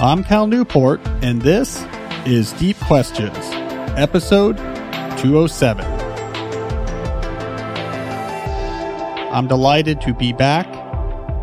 [0.00, 1.84] I'm Cal Newport, and this
[2.24, 3.36] is Deep Questions,
[3.98, 4.56] episode
[5.18, 5.84] 207.
[9.32, 10.68] I'm delighted to be back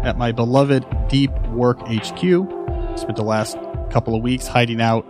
[0.05, 2.17] at my beloved Deep Work HQ.
[2.97, 3.57] Spent the last
[3.89, 5.05] couple of weeks hiding out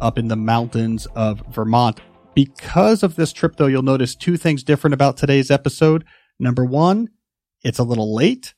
[0.00, 2.00] up in the mountains of Vermont.
[2.34, 6.04] Because of this trip, though, you'll notice two things different about today's episode.
[6.40, 7.10] Number one,
[7.62, 8.54] it's a little late.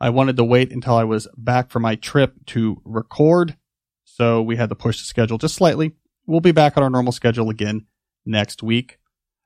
[0.00, 3.56] I wanted to wait until I was back from my trip to record.
[4.04, 5.92] So we had to push the schedule just slightly.
[6.26, 7.86] We'll be back on our normal schedule again
[8.24, 8.98] next week.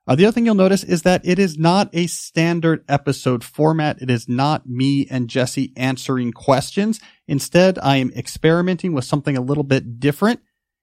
[0.07, 4.01] Uh, the other thing you'll notice is that it is not a standard episode format.
[4.03, 7.01] It is not me and Jesse answering questions.
[7.29, 10.41] Instead, I am experimenting with something a little bit different.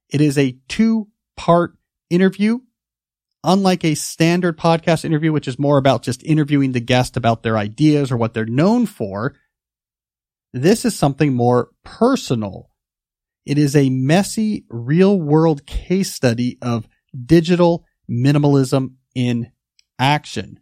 [0.09, 1.73] It is a two part
[2.09, 2.59] interview.
[3.43, 7.57] Unlike a standard podcast interview, which is more about just interviewing the guest about their
[7.57, 9.35] ideas or what they're known for,
[10.53, 12.69] this is something more personal.
[13.45, 16.87] It is a messy real world case study of
[17.25, 19.51] digital minimalism in
[19.99, 20.59] action.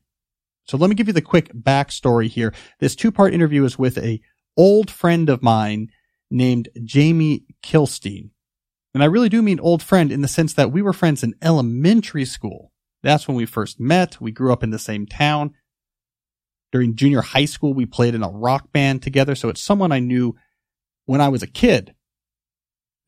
[0.67, 2.53] So let me give you the quick backstory here.
[2.79, 4.21] This two part interview is with a
[4.57, 5.89] old friend of mine
[6.31, 8.31] named Jamie Kilstein.
[8.93, 11.35] And I really do mean old friend in the sense that we were friends in
[11.41, 12.71] elementary school.
[13.03, 14.19] That's when we first met.
[14.21, 15.53] We grew up in the same town.
[16.75, 19.33] During junior high school, we played in a rock band together.
[19.33, 20.35] So it's someone I knew
[21.05, 21.95] when I was a kid.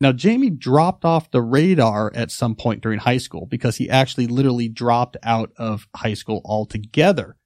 [0.00, 4.26] Now, Jamie dropped off the radar at some point during high school because he actually
[4.26, 7.36] literally dropped out of high school altogether.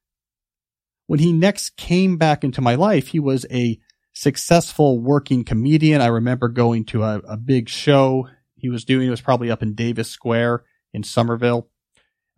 [1.08, 3.80] When he next came back into my life, he was a
[4.12, 6.00] successful working comedian.
[6.00, 9.08] I remember going to a, a big show he was doing.
[9.08, 10.62] It was probably up in Davis Square
[10.92, 11.68] in Somerville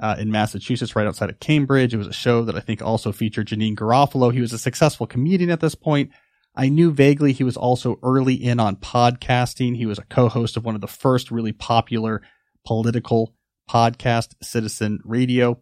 [0.00, 1.94] uh, in Massachusetts, right outside of Cambridge.
[1.94, 4.32] It was a show that I think also featured Janeane Garofalo.
[4.32, 6.10] He was a successful comedian at this point.
[6.56, 9.76] I knew vaguely he was also early in on podcasting.
[9.76, 12.22] He was a co-host of one of the first really popular
[12.64, 13.34] political
[13.68, 15.60] podcast, Citizen Radio.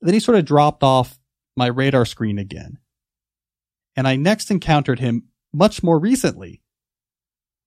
[0.00, 1.18] Then he sort of dropped off
[1.56, 2.78] my radar screen again.
[3.96, 6.62] And I next encountered him much more recently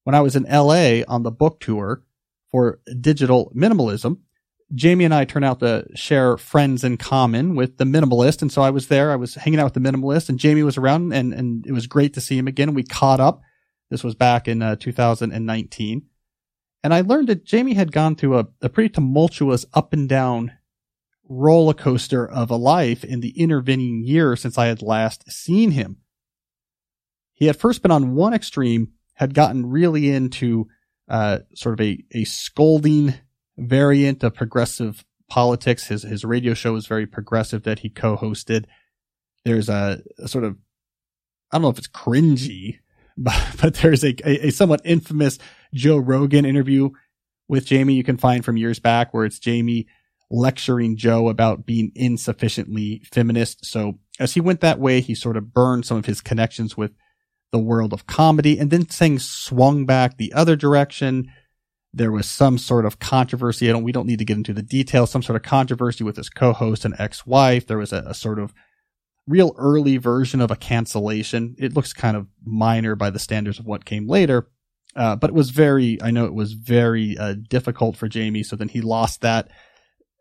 [0.04, 2.04] when I was in LA on the book tour
[2.52, 4.20] for digital minimalism.
[4.74, 8.42] Jamie and I turn out to share friends in common with the minimalist.
[8.42, 9.12] And so I was there.
[9.12, 11.88] I was hanging out with the minimalist and Jamie was around and, and it was
[11.88, 12.74] great to see him again.
[12.74, 13.42] We caught up.
[13.90, 16.06] This was back in uh, 2019.
[16.84, 20.52] And I learned that Jamie had gone through a, a pretty tumultuous up and down
[21.30, 25.98] roller coaster of a life in the intervening year since I had last seen him.
[27.34, 30.68] He had first been on one extreme, had gotten really into
[31.08, 33.14] uh, sort of a, a scolding
[33.58, 35.88] variant of progressive politics.
[35.88, 38.66] His his radio show was very progressive that he co-hosted.
[39.46, 40.58] There's a, a sort of
[41.52, 42.80] I don't know if it's cringy,
[43.18, 45.40] but, but there's a, a, a somewhat infamous
[45.74, 46.90] Joe Rogan interview
[47.48, 49.88] with Jamie you can find from years back where it's Jamie
[50.30, 53.66] lecturing Joe about being insufficiently feminist.
[53.66, 56.92] So as he went that way, he sort of burned some of his connections with
[57.54, 61.32] the world of comedy and then things swung back the other direction
[61.98, 63.70] there was some sort of controversy.
[63.70, 66.16] I don't, we don't need to get into the details, some sort of controversy with
[66.16, 67.68] his co-host and ex-wife.
[67.68, 68.54] There was a, a sort of
[69.28, 71.56] real early version of a cancellation.
[71.58, 74.48] It looks kind of minor by the standards of what came later.
[74.96, 78.44] Uh, but it was very, I know it was very uh, difficult for Jamie.
[78.44, 79.50] So then he lost that,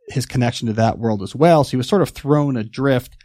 [0.09, 1.65] his connection to that world as well.
[1.65, 3.17] So he was sort of thrown adrift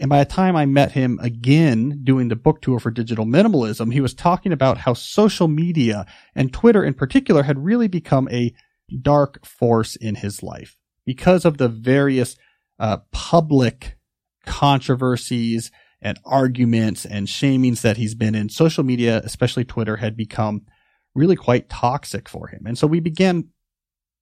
[0.00, 3.92] and by the time I met him again doing the book tour for digital minimalism,
[3.92, 8.54] he was talking about how social media and Twitter in particular had really become a
[9.02, 12.36] dark force in his life because of the various
[12.78, 13.98] uh, public
[14.46, 15.70] controversies
[16.00, 18.48] and arguments and shamings that he's been in.
[18.48, 20.62] Social media, especially Twitter, had become
[21.14, 22.64] really quite toxic for him.
[22.66, 23.48] And so we began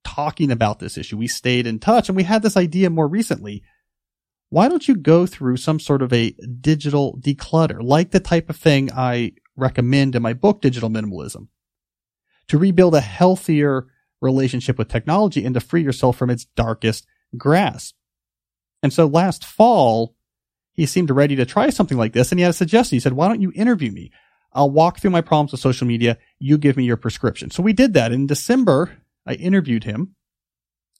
[0.04, 1.19] talking about this issue.
[1.19, 3.62] We stayed in touch and we had this idea more recently
[4.48, 8.56] why don't you go through some sort of a digital declutter, like the type of
[8.56, 11.48] thing I recommend in my book, Digital Minimalism,
[12.48, 13.87] to rebuild a healthier
[14.20, 17.06] relationship with technology and to free yourself from its darkest
[17.37, 17.96] grasp.
[18.82, 20.14] And so last fall,
[20.72, 22.96] he seemed ready to try something like this and he had a suggestion.
[22.96, 24.12] He said, why don't you interview me?
[24.52, 26.19] I'll walk through my problems with social media.
[26.38, 27.50] You give me your prescription.
[27.50, 28.12] So we did that.
[28.12, 28.96] In December,
[29.26, 30.14] I interviewed him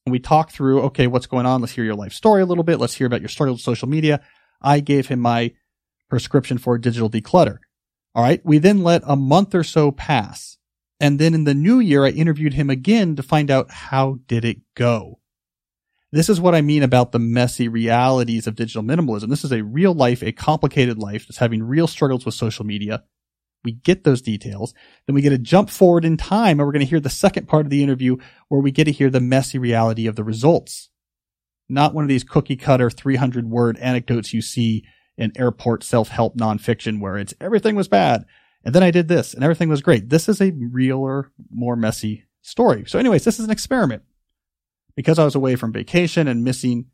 [0.07, 1.61] and we talked through, okay, what's going on?
[1.61, 2.79] Let's hear your life story a little bit.
[2.79, 4.23] Let's hear about your struggle with social media.
[4.63, 5.53] I gave him my
[6.09, 7.59] prescription for digital declutter.
[8.15, 8.41] All right.
[8.45, 10.59] We then let a month or so pass.
[11.01, 14.45] And then in the new year, I interviewed him again to find out how did
[14.45, 15.19] it go?
[16.13, 19.29] This is what I mean about the messy realities of digital minimalism.
[19.29, 23.03] This is a real life, a complicated life that's having real struggles with social media.
[23.67, 24.75] We get those details.
[25.07, 27.49] Then we get a jump forward in time and we're going to hear the second
[27.49, 28.17] part of the interview
[28.47, 30.89] where we get to hear the messy reality of the results.
[31.69, 34.85] Not one of these cookie cutter 300 word anecdotes you see
[35.19, 38.25] in airport self-help nonfiction where it's everything was bad.
[38.65, 40.11] And then I did this and everything was great.
[40.11, 42.85] This is a realer, more messy story.
[42.87, 44.05] So anyways, this is an experiment.
[44.95, 46.87] Because I was away from vacation and missing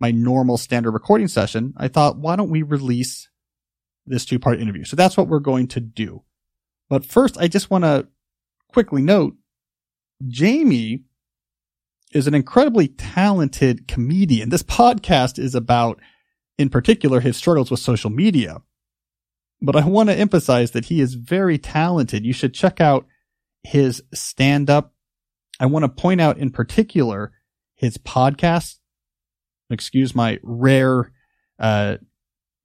[0.00, 3.28] my normal standard recording session, I thought, why don't we release
[4.06, 4.84] this two part interview?
[4.84, 6.22] So that's what we're going to do.
[6.88, 8.08] But first, I just want to
[8.68, 9.36] quickly note
[10.28, 11.04] Jamie
[12.12, 14.50] is an incredibly talented comedian.
[14.50, 16.00] This podcast is about,
[16.58, 18.62] in particular, his struggles with social media.
[19.60, 22.26] But I want to emphasize that he is very talented.
[22.26, 23.06] You should check out
[23.62, 24.92] his stand up.
[25.60, 27.32] I want to point out in particular
[27.74, 28.78] his podcast.
[29.70, 31.12] Excuse my rare
[31.58, 31.96] uh,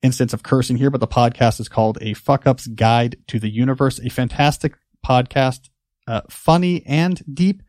[0.08, 3.50] instance of cursing here, but the podcast is called A Fuck Up's Guide to the
[3.50, 4.74] Universe, a fantastic
[5.06, 5.70] podcast,
[6.08, 7.62] uh, funny and deep.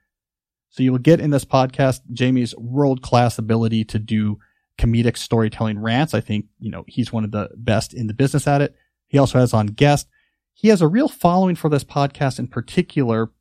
[0.71, 4.39] So you will get in this podcast Jamie's world class ability to do
[4.79, 6.15] comedic storytelling rants.
[6.15, 8.77] I think, you know, he's one of the best in the business at it.
[9.09, 10.09] He also has on guests.
[10.55, 13.33] He has a real following for this podcast in particular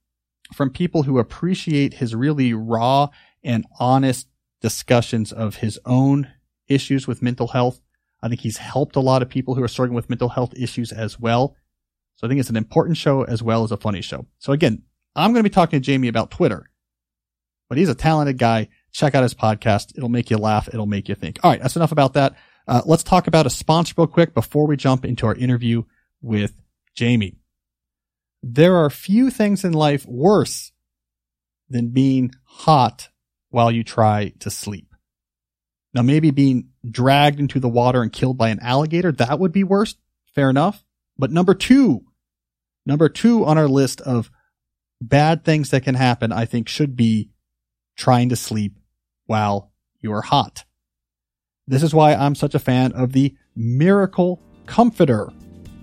[0.55, 3.09] from people who appreciate his really raw
[3.43, 4.27] and honest
[4.59, 6.29] discussions of his own
[6.67, 7.79] issues with mental health.
[8.21, 10.91] I think he's helped a lot of people who are struggling with mental health issues
[10.91, 11.55] as well.
[12.15, 14.25] So I think it's an important show as well as a funny show.
[14.39, 14.83] So again,
[15.15, 16.69] I'm going to be talking to Jamie about Twitter,
[17.69, 18.69] but he's a talented guy.
[18.91, 19.95] Check out his podcast.
[19.95, 20.67] It'll make you laugh.
[20.67, 21.39] It'll make you think.
[21.43, 21.61] All right.
[21.61, 22.35] That's enough about that.
[22.67, 25.83] Uh, let's talk about a sponsor real quick before we jump into our interview
[26.21, 26.59] with
[26.95, 27.37] Jamie.
[28.41, 30.71] There are few things in life worse
[31.69, 33.09] than being hot
[33.49, 34.86] while you try to sleep.
[35.93, 39.63] Now, maybe being dragged into the water and killed by an alligator, that would be
[39.63, 39.95] worse.
[40.35, 40.83] Fair enough.
[41.17, 42.05] But number two,
[42.85, 44.29] number two on our list of
[45.01, 47.31] bad things that can happen, I think should be
[47.95, 48.77] trying to sleep
[49.25, 50.65] while you are hot.
[51.67, 55.29] This is why I'm such a fan of the Miracle Comforter,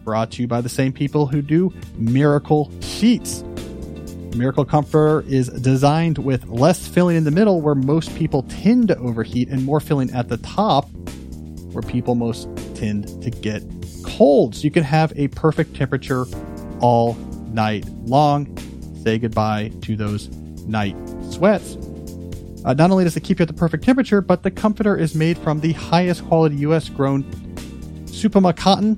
[0.05, 3.45] brought to you by the same people who do Miracle Sheets.
[4.34, 8.98] Miracle Comforter is designed with less filling in the middle where most people tend to
[8.98, 10.88] overheat and more filling at the top
[11.72, 13.62] where people most tend to get
[14.04, 14.56] cold.
[14.56, 16.26] So you can have a perfect temperature
[16.81, 17.14] all
[17.52, 18.56] night long.
[19.04, 20.28] Say goodbye to those
[20.66, 20.96] night
[21.31, 21.76] sweats.
[22.64, 25.14] Uh, not only does it keep you at the perfect temperature, but the comforter is
[25.14, 27.22] made from the highest quality US grown
[28.06, 28.96] Supima cotton,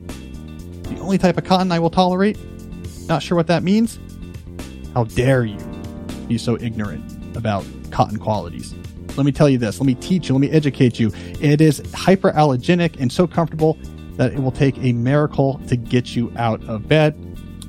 [0.83, 2.39] the only type of cotton I will tolerate.
[3.09, 3.99] Not sure what that means.
[4.97, 5.59] How dare you
[6.27, 8.75] be so ignorant about cotton qualities?
[9.15, 9.79] Let me tell you this.
[9.79, 10.35] Let me teach you.
[10.35, 11.13] Let me educate you.
[11.39, 13.77] It is hyperallergenic and so comfortable
[14.17, 17.15] that it will take a miracle to get you out of bed.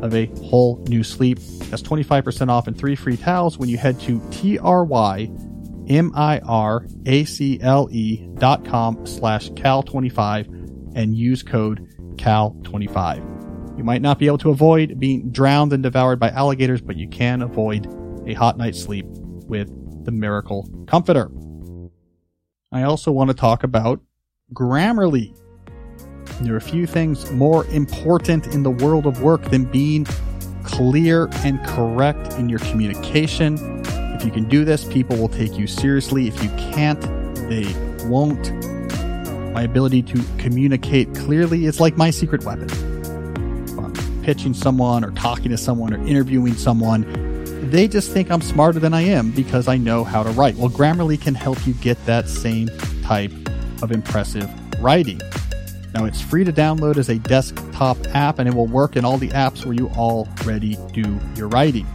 [0.02, 1.38] of a whole new sleep.
[1.70, 5.36] That's 25% off and three free towels when you head to T-R-Y-M-I-R-A-C-L-E
[8.34, 13.78] dot com slash cal25 and use code cal25.
[13.78, 17.08] You might not be able to avoid being drowned and devoured by alligators, but you
[17.08, 17.86] can avoid
[18.26, 19.68] a hot night's sleep with
[20.08, 21.30] the Miracle Comforter.
[22.72, 24.00] I also want to talk about
[24.54, 25.36] Grammarly.
[26.40, 30.06] There are a few things more important in the world of work than being
[30.64, 33.58] clear and correct in your communication.
[34.16, 36.26] If you can do this, people will take you seriously.
[36.26, 37.02] If you can't,
[37.50, 37.66] they
[38.06, 38.50] won't.
[39.52, 42.70] My ability to communicate clearly is like my secret weapon.
[42.70, 47.27] If I'm pitching someone or talking to someone or interviewing someone,
[47.62, 50.56] they just think I'm smarter than I am because I know how to write.
[50.56, 52.68] Well, Grammarly can help you get that same
[53.02, 53.32] type
[53.82, 54.48] of impressive
[54.80, 55.20] writing.
[55.94, 59.18] Now, it's free to download as a desktop app and it will work in all
[59.18, 61.86] the apps where you already do your writing.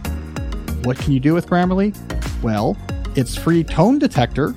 [0.82, 1.94] What can you do with Grammarly?
[2.42, 2.76] Well,
[3.16, 4.54] its free tone detector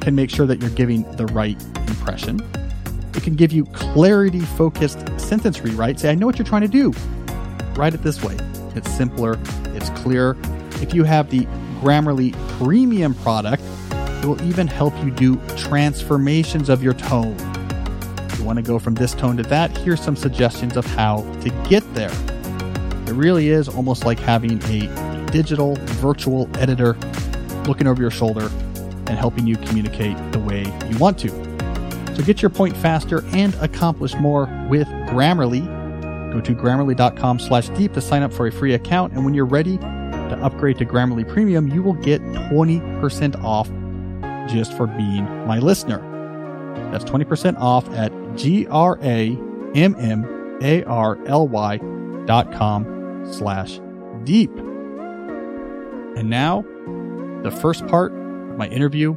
[0.00, 2.40] can make sure that you're giving the right impression.
[3.14, 6.00] It can give you clarity focused sentence rewrite.
[6.00, 6.92] Say, I know what you're trying to do.
[7.74, 8.36] Write it this way.
[8.74, 9.38] It's simpler,
[9.88, 10.36] it's clear.
[10.80, 11.40] If you have the
[11.80, 17.36] Grammarly Premium product, it will even help you do transformations of your tone.
[18.18, 21.20] If you want to go from this tone to that, here's some suggestions of how
[21.40, 22.12] to get there.
[23.06, 26.94] It really is almost like having a digital virtual editor
[27.66, 28.50] looking over your shoulder
[29.06, 31.28] and helping you communicate the way you want to.
[32.14, 35.83] So get your point faster and accomplish more with Grammarly.
[36.34, 39.12] Go to grammarly.com slash deep to sign up for a free account.
[39.12, 43.68] And when you're ready to upgrade to Grammarly Premium, you will get 20% off
[44.52, 46.00] just for being my listener.
[46.90, 49.44] That's 20% off at G-R-A-M-M-A-R-L-Y
[52.26, 53.80] dot com slash
[54.24, 54.50] deep.
[56.16, 56.64] And now,
[57.44, 59.12] the first part of my interview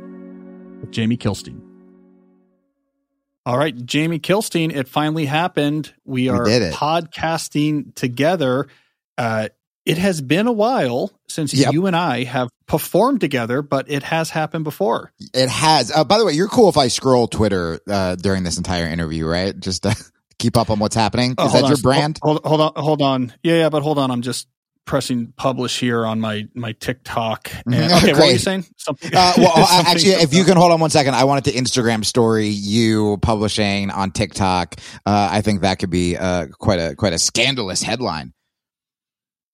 [0.81, 1.66] with Jamie Kilstein.
[3.47, 5.93] All right, Jamie Kilstein, it finally happened.
[6.03, 8.67] We are We podcasting together.
[9.17, 9.47] Uh,
[9.85, 11.71] it has been a while since Yep.
[11.71, 15.13] you and I have performed together, but it has happened before.
[15.33, 15.93] It has.
[15.95, 19.25] Uh, by the way, you're cool if I scroll Twitter uh, during this entire interview,
[19.25, 19.57] right?
[19.57, 19.95] Just to
[20.39, 21.35] keep up on what's happening.
[21.37, 21.69] Oh, Is that on.
[21.69, 22.19] your brand?
[22.21, 23.33] Hold, hold on, hold on.
[23.43, 24.11] Yeah, yeah, but hold on.
[24.11, 24.49] I'm just
[24.87, 27.51] pressing publish here on my my TikTok.
[27.67, 27.97] And, Mhm.
[27.97, 28.65] okay, what were you saying?
[28.77, 29.11] Something.
[29.13, 31.51] Uh, well, uh, something- actually, if you can hold on one second, I wanted to
[31.51, 34.75] Instagram story you publishing on TikTok.
[35.05, 38.33] Uh, I think that could be uh, quite a quite a scandalous headline.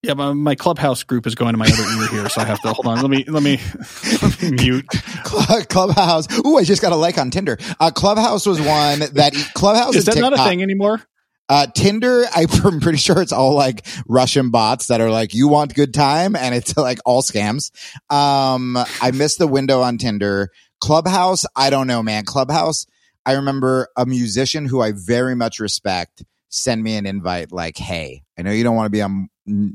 [0.02, 2.60] yeah, my, my clubhouse group is going to my other ear here, so I have
[2.62, 3.00] to hold on.
[3.00, 3.58] Let me let me,
[4.22, 4.86] let me mute.
[5.24, 6.26] Clubhouse.
[6.46, 7.58] Ooh, I just got a like on Tinder.
[7.80, 11.02] Uh, Clubhouse was one that Clubhouse Is and that not a thing anymore?
[11.48, 15.74] Uh, Tinder, I'm pretty sure it's all like Russian bots that are like, you want
[15.74, 16.36] good time.
[16.36, 17.70] And it's like all scams.
[18.10, 20.50] Um, I missed the window on Tinder.
[20.80, 22.24] Clubhouse, I don't know, man.
[22.24, 22.86] Clubhouse,
[23.24, 28.22] I remember a musician who I very much respect send me an invite like, Hey,
[28.38, 29.28] I know you don't want to be on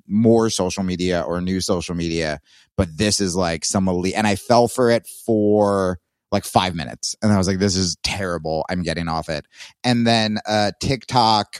[0.07, 2.39] more social media or new social media,
[2.77, 4.15] but this is like some elite.
[4.15, 5.99] And I fell for it for
[6.31, 7.15] like five minutes.
[7.21, 8.65] And I was like, this is terrible.
[8.69, 9.45] I'm getting off it.
[9.83, 11.57] And then uh, TikTok,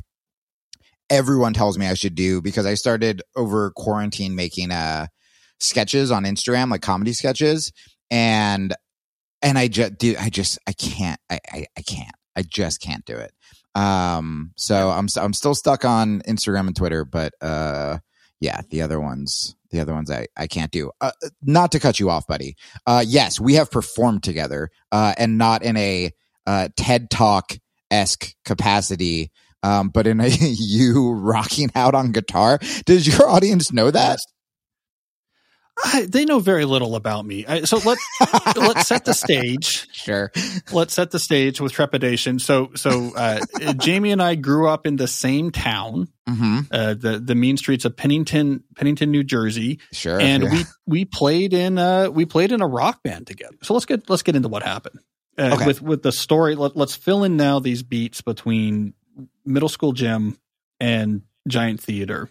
[1.10, 5.08] everyone tells me I should do because I started over quarantine making uh,
[5.60, 7.72] sketches on Instagram, like comedy sketches.
[8.12, 8.74] And
[9.42, 13.06] and I just do I just I can't I, I I can't I just can't
[13.06, 13.32] do it.
[13.76, 18.00] Um, so I'm I'm still stuck on Instagram and Twitter, but uh,
[18.40, 20.92] yeah, the other ones the other ones I I can't do.
[21.02, 21.12] Uh,
[21.42, 22.56] not to cut you off, buddy.
[22.86, 26.12] Uh, yes, we have performed together, uh, and not in a
[26.46, 27.58] uh, TED Talk
[27.92, 29.32] esque capacity,
[29.64, 32.60] um, but in a you rocking out on guitar.
[32.86, 34.20] Does your audience know that?
[35.84, 37.46] I, they know very little about me.
[37.46, 37.98] I, so let
[38.58, 39.88] let's set the stage.
[39.94, 40.32] Sure.
[40.72, 42.40] Let's set the stage with trepidation.
[42.40, 43.40] So so uh,
[43.78, 47.86] Jamie and I grew up in the same town, hmm uh, the the mean streets
[47.86, 49.80] of Pennington, Pennington, New Jersey.
[49.92, 50.20] Sure.
[50.20, 50.52] and yeah.
[50.52, 53.56] we we played in uh we played in a rock band together.
[53.64, 55.00] So let's get let's get into what happened
[55.38, 55.66] uh, Okay.
[55.66, 56.56] with with the story.
[56.56, 58.94] Let, let's fill in now these beats between
[59.46, 60.38] middle school gym
[60.80, 62.30] and giant theater.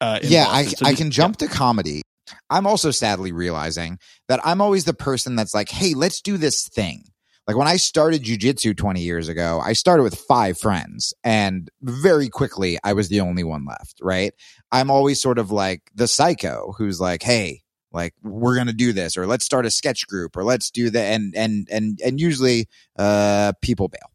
[0.00, 2.02] Uh, yeah, I, So I can jump to comedy.
[2.50, 6.68] I'm also sadly realizing that I'm always the person that's like, hey, let's do this
[6.68, 7.04] thing.
[7.46, 12.28] Like when I started jujitsu 20 years ago, I started with five friends and very
[12.28, 14.32] quickly I was the only one left, right?
[14.72, 18.92] I'm always sort of like the psycho who's like, hey, like we're going to do
[18.92, 22.20] this or let's start a sketch group or let's do that and and and and
[22.20, 22.68] usually
[22.98, 24.10] uh people bail.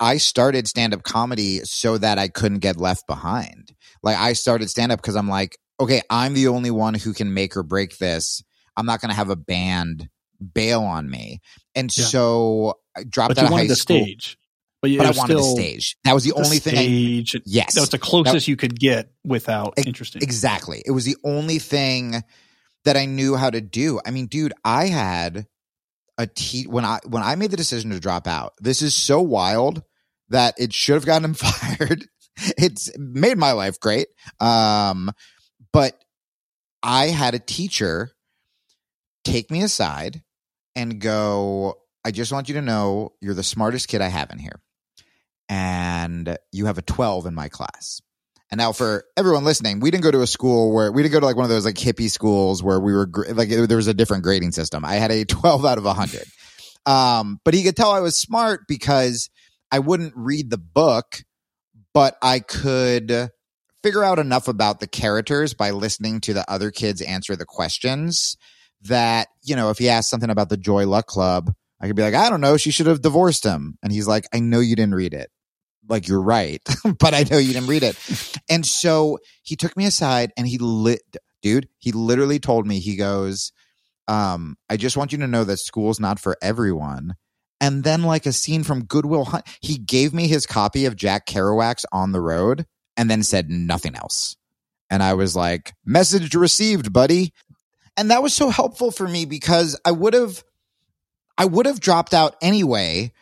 [0.00, 3.72] I started stand up comedy so that I couldn't get left behind.
[4.02, 7.32] Like I started stand up because I'm like, okay, I'm the only one who can
[7.34, 8.42] make or break this.
[8.76, 10.08] I'm not going to have a band
[10.54, 11.40] bail on me.
[11.74, 12.04] And Yeah.
[12.04, 14.02] so I dropped but out of high the school.
[14.02, 14.38] stage.
[14.80, 15.96] But, But I wanted the stage.
[16.04, 16.74] That was the, the only thing.
[16.76, 17.40] I, stage.
[17.46, 20.22] yes, that was the closest you could get without Ex- interesting.
[20.22, 20.82] Exactly.
[20.84, 22.24] It was the only thing
[22.84, 24.00] that I knew how to do.
[24.04, 25.46] I mean, dude, I had
[26.18, 28.54] a te- when I when I made the decision to drop out.
[28.60, 29.84] This is so wild
[30.30, 32.06] that it should have gotten him fired.
[32.58, 34.08] It's made my life great.
[34.40, 35.12] Um,
[35.72, 35.98] but
[36.82, 38.10] I had a teacher
[39.24, 40.22] take me aside
[40.74, 44.38] and go, I just want you to know you're the smartest kid I have in
[44.38, 44.60] here.
[45.48, 48.00] And you have a 12 in my class.
[48.50, 51.20] And now for everyone listening, we didn't go to a school where we didn't go
[51.20, 53.94] to like one of those like hippie schools where we were like there was a
[53.94, 54.84] different grading system.
[54.84, 56.24] I had a 12 out of 100.
[56.84, 59.30] Um, but he could tell I was smart because
[59.70, 61.22] I wouldn't read the book,
[61.94, 63.30] but I could
[63.82, 68.36] figure out enough about the characters by listening to the other kids answer the questions
[68.82, 72.02] that, you know, if he asked something about the Joy Luck Club, I could be
[72.02, 73.76] like, I don't know, she should have divorced him.
[73.82, 75.30] And he's like, I know you didn't read it.
[75.88, 76.62] Like, you're right,
[76.98, 77.98] but I know you didn't read it.
[78.48, 81.02] and so he took me aside and he lit,
[81.42, 83.52] dude, he literally told me, he goes,
[84.06, 87.14] um, I just want you to know that school's not for everyone.
[87.60, 91.26] And then, like a scene from Goodwill Hunt, he gave me his copy of Jack
[91.26, 94.36] Kerouac's On the Road and then said nothing else.
[94.90, 97.32] And I was like, message received, buddy.
[97.96, 100.42] And that was so helpful for me because I would have,
[101.38, 103.12] I would have dropped out anyway.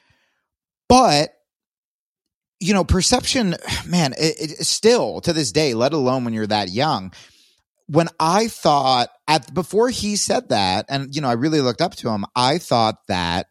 [0.88, 1.30] But,
[2.58, 3.54] you know, perception,
[3.86, 7.12] man, it, it still to this day, let alone when you're that young,
[7.86, 11.96] when I thought at before he said that, and you know, I really looked up
[11.96, 13.46] to him, I thought that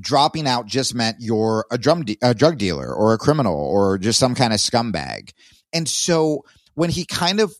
[0.00, 3.98] dropping out just meant you're a drum de- a drug dealer or a criminal or
[3.98, 5.30] just some kind of scumbag.
[5.72, 7.52] And so when he kind of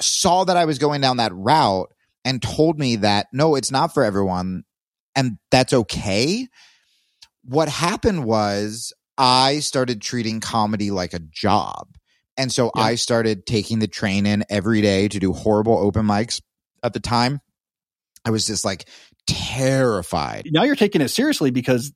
[0.00, 1.92] saw that I was going down that route
[2.24, 4.64] and told me that no, it's not for everyone
[5.14, 6.48] and that's okay.
[7.44, 11.88] What happened was I started treating comedy like a job.
[12.36, 12.82] And so yeah.
[12.82, 16.40] I started taking the train in every day to do horrible open mics
[16.82, 17.40] at the time.
[18.24, 18.88] I was just like
[19.26, 20.48] terrified.
[20.50, 21.92] Now you're taking it seriously because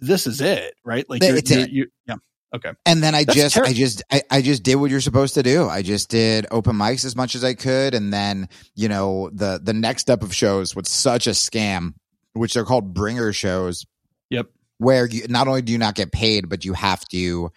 [0.00, 1.08] this is it, right?
[1.08, 1.70] Like you're, it's you're, it.
[1.70, 2.16] You're, yeah.
[2.54, 2.72] Okay.
[2.84, 5.42] And then I That's just, I just, I, I just did what you're supposed to
[5.42, 5.68] do.
[5.68, 7.94] I just did open mics as much as I could.
[7.94, 11.94] And then, you know, the, the next step of shows was such a scam,
[12.32, 13.86] which they're called bringer shows.
[14.30, 14.48] Yep.
[14.78, 17.50] Where you, not only do you not get paid, but you have to,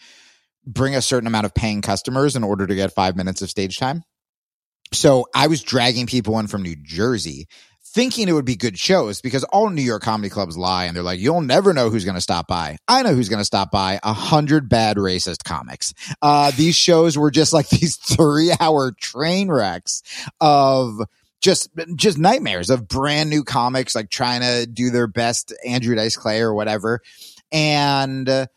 [0.66, 3.76] bring a certain amount of paying customers in order to get five minutes of stage
[3.76, 4.02] time.
[4.94, 7.48] So I was dragging people in from New Jersey
[7.94, 11.04] thinking it would be good shows because all New York comedy clubs lie and they're
[11.04, 12.78] like, you'll never know who's going to stop by.
[12.88, 15.94] I know who's going to stop by a hundred bad racist comics.
[16.22, 20.02] Uh, these shows were just like these three hour train wrecks
[20.42, 21.00] of
[21.42, 26.16] just, just nightmares of brand new comics, like trying to do their best Andrew Dice
[26.16, 27.02] Clay or whatever.
[27.52, 28.48] And, uh,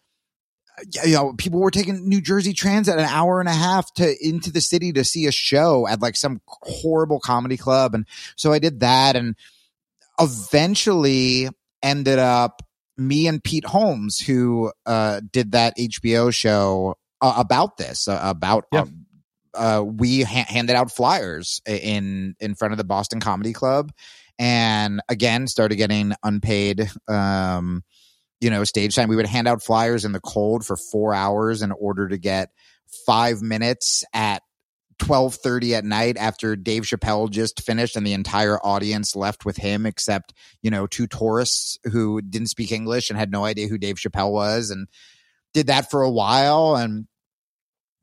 [1.04, 4.50] you know, people were taking New Jersey Transit an hour and a half to into
[4.50, 7.94] the city to see a show at like some horrible comedy club.
[7.94, 9.36] And so I did that and
[10.20, 11.48] eventually
[11.82, 12.62] ended up
[12.98, 18.66] me and Pete Holmes, who uh, did that HBO show uh, about this, uh, about
[18.72, 18.84] yeah.
[19.54, 23.90] Uh, we ha- handed out flyers in in front of the Boston Comedy Club,
[24.38, 27.82] and again started getting unpaid um,
[28.40, 29.08] you know, stage time.
[29.08, 32.50] We would hand out flyers in the cold for four hours in order to get
[33.06, 34.42] five minutes at
[34.98, 39.84] 12:30 at night after Dave Chappelle just finished and the entire audience left with him
[39.84, 43.96] except, you know, two tourists who didn't speak English and had no idea who Dave
[43.96, 44.88] Chappelle was and
[45.52, 47.06] did that for a while and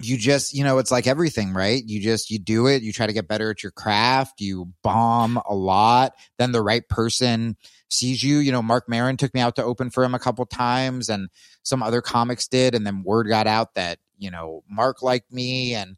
[0.05, 1.83] you just, you know, it's like everything, right?
[1.85, 5.37] You just you do it, you try to get better at your craft, you bomb
[5.37, 7.57] a lot, then the right person
[7.89, 8.37] sees you.
[8.37, 11.29] You know, Marc Maron took me out to open for him a couple times, and
[11.63, 15.75] some other comics did, and then word got out that you know Marc liked me,
[15.75, 15.97] and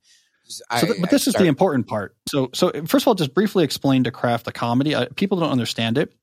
[0.69, 2.15] I, so, but this is the important part.
[2.29, 4.93] So, so first of all, just briefly explain to craft the comedy.
[4.93, 6.13] Uh, people don't understand it.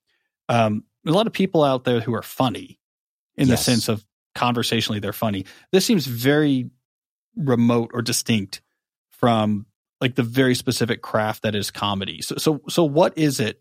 [0.49, 2.79] Um, a lot of people out there who are funny,
[3.37, 3.59] in yes.
[3.59, 5.45] the sense of conversationally they're funny.
[5.73, 6.71] This seems very
[7.37, 8.61] remote or distinct
[9.11, 9.67] from
[10.01, 12.23] like the very specific craft that is comedy.
[12.23, 13.61] So, so, so what is it?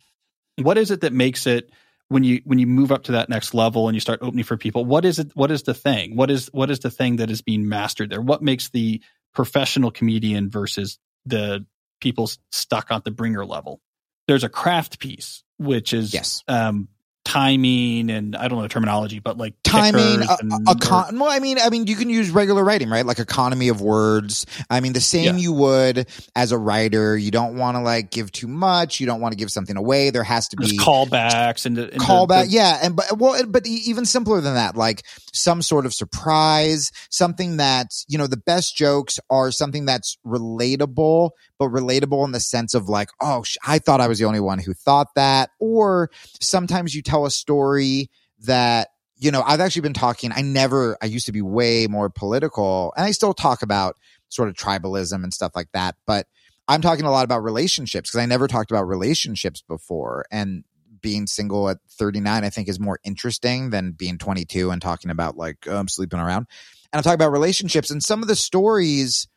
[0.57, 1.69] What is it that makes it
[2.11, 4.57] when you when you move up to that next level and you start opening for
[4.57, 7.31] people what is it what is the thing what is what is the thing that
[7.31, 9.01] is being mastered there what makes the
[9.33, 11.65] professional comedian versus the
[12.01, 13.79] people stuck on the bringer level
[14.27, 16.89] there's a craft piece which is yes um,
[17.23, 21.29] timing and I don't know the terminology, but like timing, uh, a, a con- well,
[21.29, 23.05] I mean, I mean, you can use regular writing, right?
[23.05, 24.45] Like economy of words.
[24.69, 25.41] I mean, the same yeah.
[25.41, 27.17] you would as a writer.
[27.17, 28.99] You don't want to like give too much.
[28.99, 30.09] You don't want to give something away.
[30.09, 32.47] There has to There's be callbacks and callback.
[32.49, 32.79] yeah.
[32.81, 35.03] And, but, well, but even simpler than that, like
[35.33, 41.31] some sort of surprise, something that, you know, the best jokes are something that's relatable,
[41.57, 44.59] but relatable in the sense of like, oh, I thought I was the only one
[44.59, 45.51] who thought that.
[45.59, 48.09] Or sometimes you tell a story
[48.41, 48.89] that
[49.21, 50.31] you know, I've actually been talking.
[50.35, 53.95] I never, I used to be way more political, and I still talk about
[54.29, 55.95] sort of tribalism and stuff like that.
[56.07, 56.25] But
[56.67, 60.25] I'm talking a lot about relationships because I never talked about relationships before.
[60.31, 60.63] And
[61.01, 65.37] being single at 39, I think, is more interesting than being 22 and talking about
[65.37, 66.47] like, oh, I'm sleeping around.
[66.91, 67.89] And I'm talking about relationships.
[67.91, 69.27] And some of the stories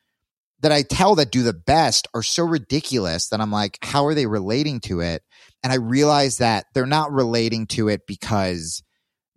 [0.61, 4.14] that I tell that do the best are so ridiculous that I'm like, how are
[4.14, 5.22] they relating to it?
[5.62, 8.83] And I realize that they're not relating to it because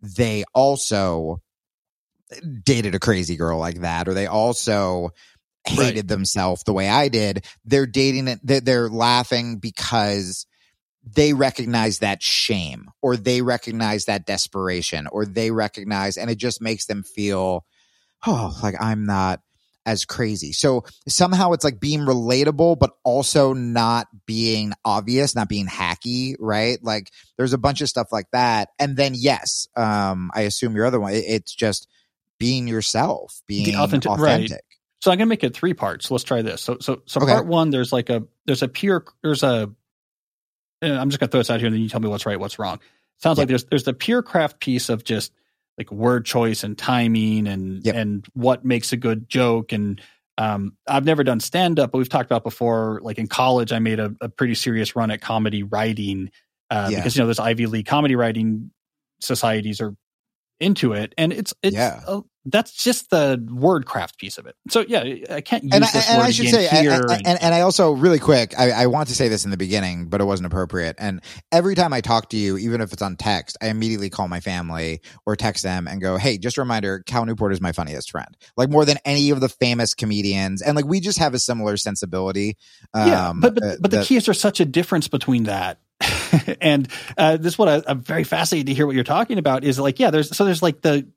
[0.02, 1.42] they also
[2.64, 5.10] dated a crazy girl like that, or they also
[5.66, 6.08] hated Right.
[6.08, 7.46] themselves the way I did.
[7.66, 8.40] They're dating it.
[8.44, 10.46] They're, they're laughing because
[11.16, 16.62] they recognize that shame or they recognize that desperation or they recognize, and it just
[16.62, 17.66] makes them feel,
[18.26, 19.42] oh, like I'm not
[19.86, 20.52] as crazy.
[20.52, 26.78] So somehow it's like being relatable, but also not being obvious, not being hacky, right?
[26.84, 28.70] Like there's a bunch of stuff like that.
[28.80, 31.88] And then, yes, um, I assume your other one, it's just
[32.38, 34.52] being yourself, being authentic- authentic.
[34.52, 34.62] right.
[35.00, 36.10] So I'm gonna make it three parts.
[36.12, 36.62] Let's try this.
[36.62, 37.32] So so so Okay.
[37.32, 39.70] part one, there's like a there's a pure there's a
[40.82, 42.60] I'm just gonna throw this out here and then you tell me what's right, what's
[42.60, 42.80] wrong.
[43.18, 45.34] Sounds like there's there's the pure craft piece of just
[45.78, 47.96] like word choice and timing and Yep.
[47.96, 50.02] and what makes a good joke and
[50.40, 53.00] um, I've never done stand up, but we've talked about before.
[53.02, 56.30] Like in college, I made a, a pretty serious run at comedy writing
[56.70, 57.00] uh, Yeah.
[57.00, 58.70] because you know those Ivy League comedy writing
[59.20, 59.96] societies are
[60.60, 62.02] into it, and it's it's Yeah.
[62.08, 64.56] uh, that's just the wordcraft piece of it.
[64.70, 66.78] So yeah, I can't use and I, this and word I should say, I-.
[66.78, 69.52] I- and- and, and I also really quick, I, I want to say this in
[69.52, 70.96] the beginning, but it wasn't appropriate.
[71.00, 74.28] And every time I talk to you, even if it's on text, I immediately call
[74.28, 77.72] my family or text them and go, "Hey, just a reminder, Cal Newport is my
[77.72, 78.36] funniest friend.
[78.56, 81.78] Like more than any of the famous comedians, and like we just have a similar
[81.78, 82.58] sensibility."
[82.96, 85.80] yeah, Um, but but, uh, but the key is there's such a difference between that.
[86.62, 89.64] and uh, this is what I, I'm very fascinated to hear what you're talking about.
[89.64, 91.08] Is like yeah, there's so there's like the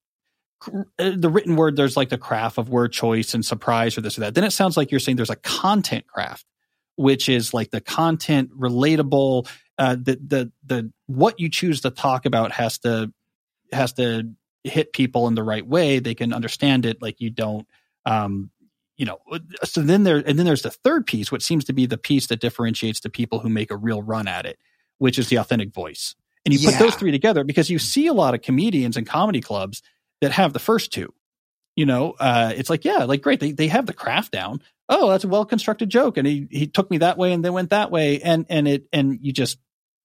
[0.98, 1.76] the written word.
[1.76, 4.34] There's like the craft of word choice and surprise or this or that.
[4.34, 6.44] Then it sounds like you're saying there's a content craft,
[6.96, 9.48] which is like the content relatable.
[9.78, 13.12] Uh, the the the what you choose to talk about has to
[13.72, 14.30] has to
[14.64, 15.98] hit people in the right way.
[15.98, 17.00] They can understand it.
[17.00, 17.66] Like you don't.
[18.04, 18.50] Um,
[18.96, 19.18] you know,
[19.64, 22.26] so then there, and then there's the third piece, which seems to be the piece
[22.26, 24.58] that differentiates the people who make a real run at it,
[24.98, 26.14] which is the authentic voice.
[26.44, 29.40] And you put those three together because you see a lot of comedians and comedy
[29.40, 29.82] clubs
[30.20, 31.12] that have the first two.
[31.76, 33.40] You know, uh, it's like, yeah, like great.
[33.40, 34.60] They, they have the craft down.
[34.88, 36.16] Oh, that's a well constructed joke.
[36.16, 38.20] And he, he took me that way and then went that way.
[38.20, 39.58] And, and it, and you just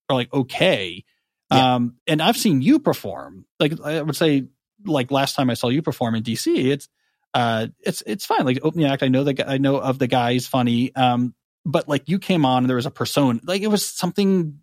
[0.10, 1.04] are like, okay.
[1.52, 1.76] Yeah.
[1.76, 4.48] Um, and I've seen you perform, like I would say,
[4.86, 6.88] like last time I saw you perform in DC, it's,
[7.34, 8.46] uh, it's, it's fine.
[8.46, 10.96] Like opening act, I know that I know of the guy, he's funny.
[10.96, 11.34] Um,
[11.66, 14.60] but like you came on and there was a persona, like it was something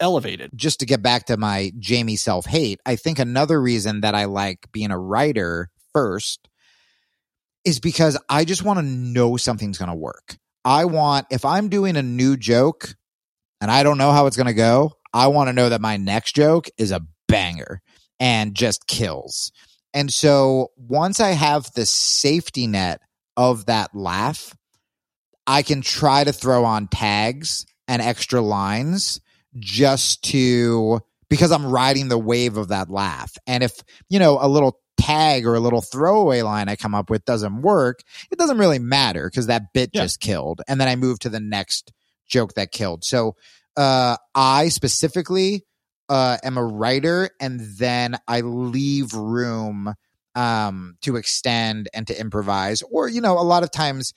[0.00, 0.50] elevated.
[0.54, 4.24] just to get back to my Jamie self hate, I think another reason that I
[4.24, 6.48] like being a writer first
[7.64, 10.38] is because I just want to know something's going to work.
[10.64, 12.94] I want, if I'm doing a new joke
[13.60, 15.96] and I don't know how it's going to go, I want to know that my
[15.96, 17.80] next joke is a banger
[18.20, 19.52] and just kills.
[19.94, 23.00] And so once I have the safety net
[23.36, 24.54] of that laugh,
[25.46, 29.20] I can try to throw on tags and extra lines
[29.58, 33.36] just to because I'm riding the wave of that laugh.
[33.46, 37.10] And if, you know, a little tag or a little throwaway line I come up
[37.10, 40.02] with doesn't work, it doesn't really matter because that bit Yeah.
[40.02, 40.62] just killed.
[40.66, 41.92] And then I move to the next
[42.26, 43.04] joke that killed.
[43.04, 43.36] So
[43.76, 45.64] uh I specifically
[46.08, 49.94] uh am a writer and then I leave room
[50.34, 52.82] um to extend and to improvise.
[52.90, 54.14] Or, you know, a lot of times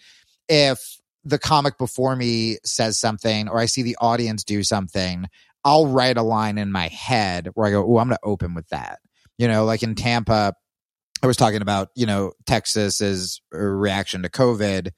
[0.49, 5.27] if the comic before me says something or I see the audience do something,
[5.63, 8.53] I'll write a line in my head where I go, Oh, I'm going to open
[8.53, 8.99] with that.
[9.37, 10.53] You know, like in Tampa,
[11.23, 14.91] I was talking about, you know, Texas's reaction to COVID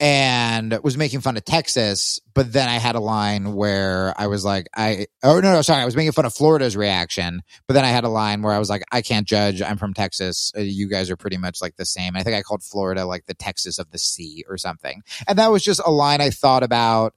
[0.00, 2.18] and was making fun of Texas.
[2.34, 5.82] But then I had a line where I was like, I, oh, no, no, sorry.
[5.82, 7.42] I was making fun of Florida's reaction.
[7.68, 9.62] But then I had a line where I was like, I can't judge.
[9.62, 10.50] I'm from Texas.
[10.56, 12.16] Uh, You guys are pretty much like the same.
[12.16, 15.02] I think I called Florida like the Texas of the sea or something.
[15.28, 17.14] And that was just a line I thought about.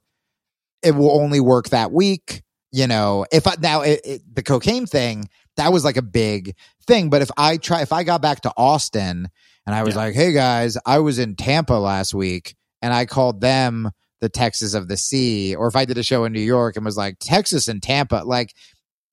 [0.82, 2.42] It will only work that week.
[2.70, 6.54] You know, if I now it, it, the cocaine thing, that was like a big
[6.86, 7.10] thing.
[7.10, 9.28] But if I try, if I got back to Austin
[9.66, 10.02] and I was Yeah.
[10.02, 14.74] like, hey guys, I was in Tampa last week and I called them the Texas
[14.74, 17.16] of the sea, or if I did a show in New York and was like
[17.20, 18.52] Texas and Tampa, like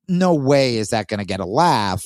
[0.08, 2.01] no way is that going to get a laugh.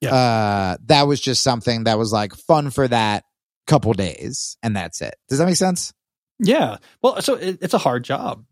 [0.00, 0.14] Yeah.
[0.14, 3.24] Uh, that was just something that was like fun for that
[3.66, 5.14] couple days, and that's it.
[5.28, 5.92] Does that make sense?
[6.38, 6.78] Yeah.
[7.02, 8.44] Well, so it, it's a hard job.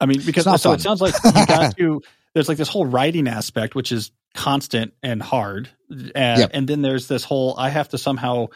[0.00, 0.74] I mean, because so fun.
[0.74, 2.02] it sounds like you got to.
[2.34, 6.50] There's like this whole writing aspect, which is constant and hard, uh, Yep.
[6.52, 8.48] and then there's this whole I have to somehow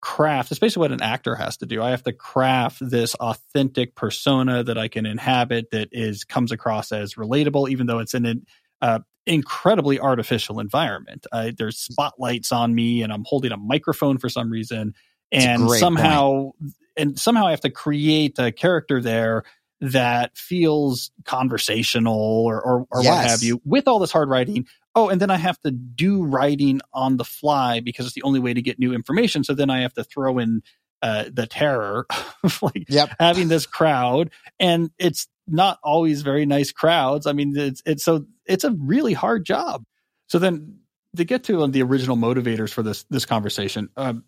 [0.00, 0.50] craft.
[0.50, 1.82] It's basically what an actor has to do.
[1.82, 6.92] I have to craft this authentic persona that I can inhabit that is comes across
[6.92, 8.46] as relatable, even though it's in an
[8.80, 11.26] uh, incredibly artificial environment.
[11.30, 14.94] Uh, there's spotlights on me, and I'm holding a microphone for some reason,
[15.30, 16.52] and somehow
[16.96, 19.44] and somehow I have to create a character there
[19.80, 24.66] that feels conversational or or, or what have you with all this hard writing.
[24.94, 28.40] Oh, and then I have to do writing on the fly because it's the only
[28.40, 29.44] way to get new information.
[29.44, 30.62] So then I have to throw in
[31.02, 32.06] uh, the terror
[32.42, 33.10] of like Yep.
[33.18, 37.26] having this crowd, and it's not always very nice crowds.
[37.26, 39.84] I mean, it's it's so it's a really hard job.
[40.28, 40.80] So then
[41.16, 44.24] to get to the original motivators for this this conversation, um,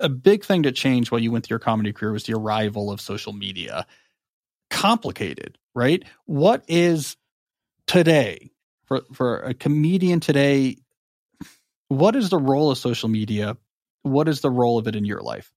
[0.00, 2.90] a big thing that changed while you went through your comedy career was the arrival
[2.90, 3.86] of social media.
[4.70, 6.04] Complicated, right?
[6.26, 7.16] What is
[7.86, 8.49] today
[8.90, 10.76] for for a comedian today?
[11.88, 13.56] What is the role of social media?
[14.02, 15.50] What is the role of it in your life?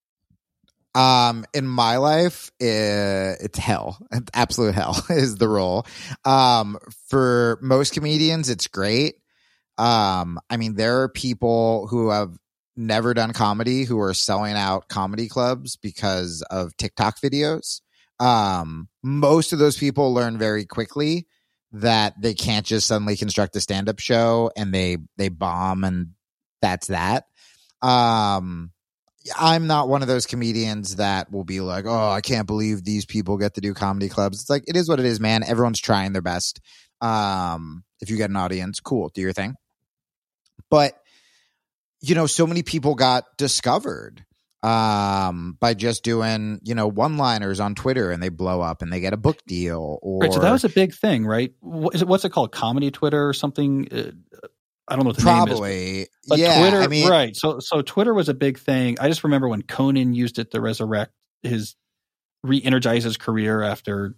[0.96, 3.98] Um, in my life, eh, it's hell.
[4.36, 5.88] Absolute hell is the role.
[6.24, 6.78] Um,
[7.10, 9.16] for most comedians, it's great.
[9.80, 12.38] Um, I mean, there are people who have
[12.76, 17.82] never done comedy who are selling out comedy clubs because of TikTok videos.
[18.20, 21.26] Um, most of those people learn very quickly
[21.74, 26.10] that they can't just suddenly construct a stand-up show and they they bomb and
[26.62, 27.26] that's that.
[27.82, 28.72] Um,
[29.38, 33.06] I'm not one of those comedians that will be like, "Oh, I can't believe these
[33.06, 35.44] people get to do comedy clubs." It's like it is what it is, man.
[35.44, 36.60] Everyone's trying their best.
[37.02, 39.56] Um, if you get an audience, cool, do your thing.
[40.70, 40.94] But
[42.02, 44.26] you know, so many people got discovered
[44.64, 48.92] um by just doing you know one liners on twitter and they blow up and
[48.94, 51.54] they get a book deal or Right, so that was a big thing, right?
[51.60, 52.08] What is it?
[52.08, 52.52] What's it called?
[52.54, 53.88] Comedy Twitter or something?
[53.92, 54.12] Uh,
[54.88, 55.60] I don't know what the name is.
[55.60, 57.36] probably But yeah Twitter, i mean right?
[57.36, 58.98] So, so Twitter was a big thing.
[59.00, 61.76] I just remember when Conan used it to resurrect his,
[62.44, 64.16] re-energize his career after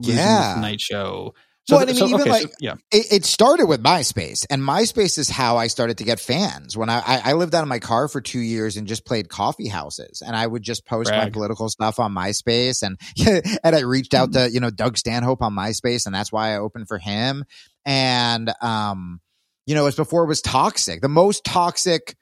[0.00, 0.48] losing Yeah.
[0.50, 1.34] the Tonight Show.
[1.66, 4.44] So, Well, I so mean, even okay, so- like- yeah, it, it started with MySpace,
[4.50, 6.76] and MySpace is how I started to get fans.
[6.76, 9.30] When I, I, I lived out of my car for two years and just played
[9.30, 13.00] coffee houses, and I would just post my political stuff on MySpace, and
[13.64, 16.58] and I reached out to you know Doug Stanhope on MySpace, and that's why I
[16.58, 17.44] opened for him.
[17.86, 19.20] And um,
[19.64, 21.00] you know, it's before it was toxic.
[21.00, 22.14] The most toxic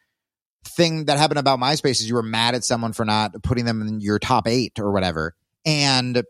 [0.65, 3.83] thing that happened about MySpace is you were mad at someone for not putting them
[3.83, 5.35] in your top eight or whatever,
[5.67, 6.23] and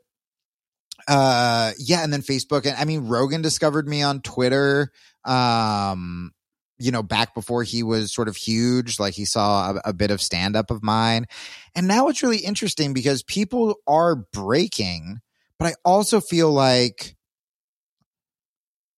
[1.09, 4.91] uh yeah and then facebook and i mean rogan discovered me on twitter
[5.25, 6.33] um
[6.83, 10.11] you know back before he was sort of huge like he saw a, a bit
[10.11, 11.27] of stand up of mine.
[11.75, 15.21] And now it's really interesting because people are breaking
[15.59, 17.15] but i also feel like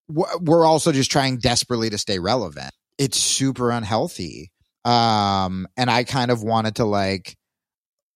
[0.08, 2.70] we're also just trying desperately to stay relevant.
[2.98, 4.50] It's super unhealthy.
[4.84, 7.36] Um and i kind of wanted to like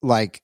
[0.02, 0.42] like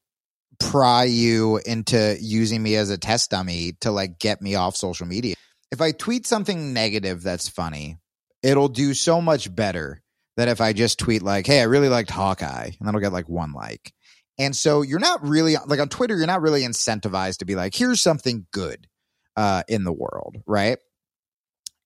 [0.59, 5.07] pry you into using me as a test dummy to like get me off social
[5.07, 5.35] media.
[5.71, 7.99] If I tweet something negative that's funny,
[8.43, 10.03] it'll do so much better
[10.37, 13.29] than if I just tweet like, "Hey, I really liked Hawkeye," and that'll get like
[13.29, 13.93] one like.
[14.39, 17.75] And so you're not really like on Twitter, you're not really incentivized to be like,
[17.75, 18.89] "Here's something good
[19.37, 20.79] uh, in the world," right?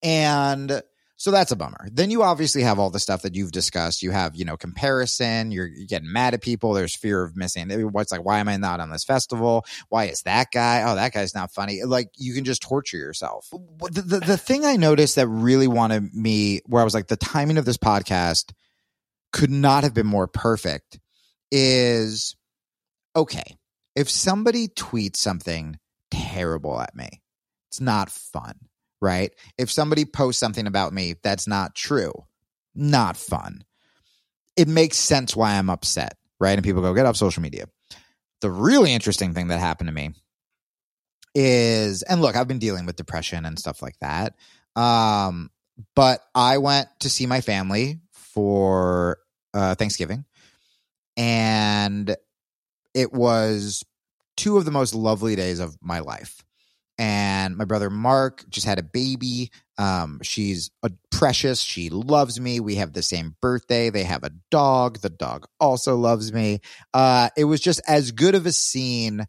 [0.03, 0.83] And
[1.19, 1.89] so that's a bummer.
[1.91, 4.05] Then you obviously have all the stuff that you've discussed.
[4.05, 5.51] You have, you know, comparison.
[5.51, 6.73] You're, you're getting mad at people.
[6.75, 7.69] There's fear of missing.
[7.91, 9.67] What's like, why am I not on this festival?
[9.89, 10.85] Why is that guy?
[10.87, 11.83] Oh, that guy's not funny.
[11.83, 13.49] Like you can just torture yourself.
[13.51, 17.17] The, the, the thing I noticed that really wanted me, where I was like, the
[17.17, 18.53] timing of this podcast
[19.33, 21.01] could not have been more perfect
[21.51, 22.37] is
[23.17, 23.57] okay.
[23.97, 25.81] If somebody tweets something
[26.13, 27.09] terrible at me,
[27.71, 28.68] it's not fun
[29.01, 29.33] right?
[29.57, 32.13] If somebody posts something about me that's not true,
[32.75, 33.65] not fun.
[34.57, 36.53] It makes sense why I'm upset, right?
[36.53, 37.67] And people go, get off social media.
[38.41, 40.11] The really interesting thing that happened to me
[41.35, 44.35] is, and look, I've been dealing with depression and stuff like that.
[44.75, 45.51] Um,
[45.95, 49.19] but I went to see my family for
[49.55, 50.25] uh, Thanksgiving,
[51.17, 52.17] and
[52.95, 53.85] it was
[54.37, 56.45] two of the most lovely days of my life
[56.99, 59.51] and my brother Mark just had a baby.
[59.79, 61.61] Um, she's a precious.
[61.61, 62.59] She loves me.
[62.59, 63.91] We have the same birthday.
[63.91, 65.01] They have a dog.
[65.01, 66.61] The dog also loves me.
[66.93, 69.27] Uh, it was just as good of a scene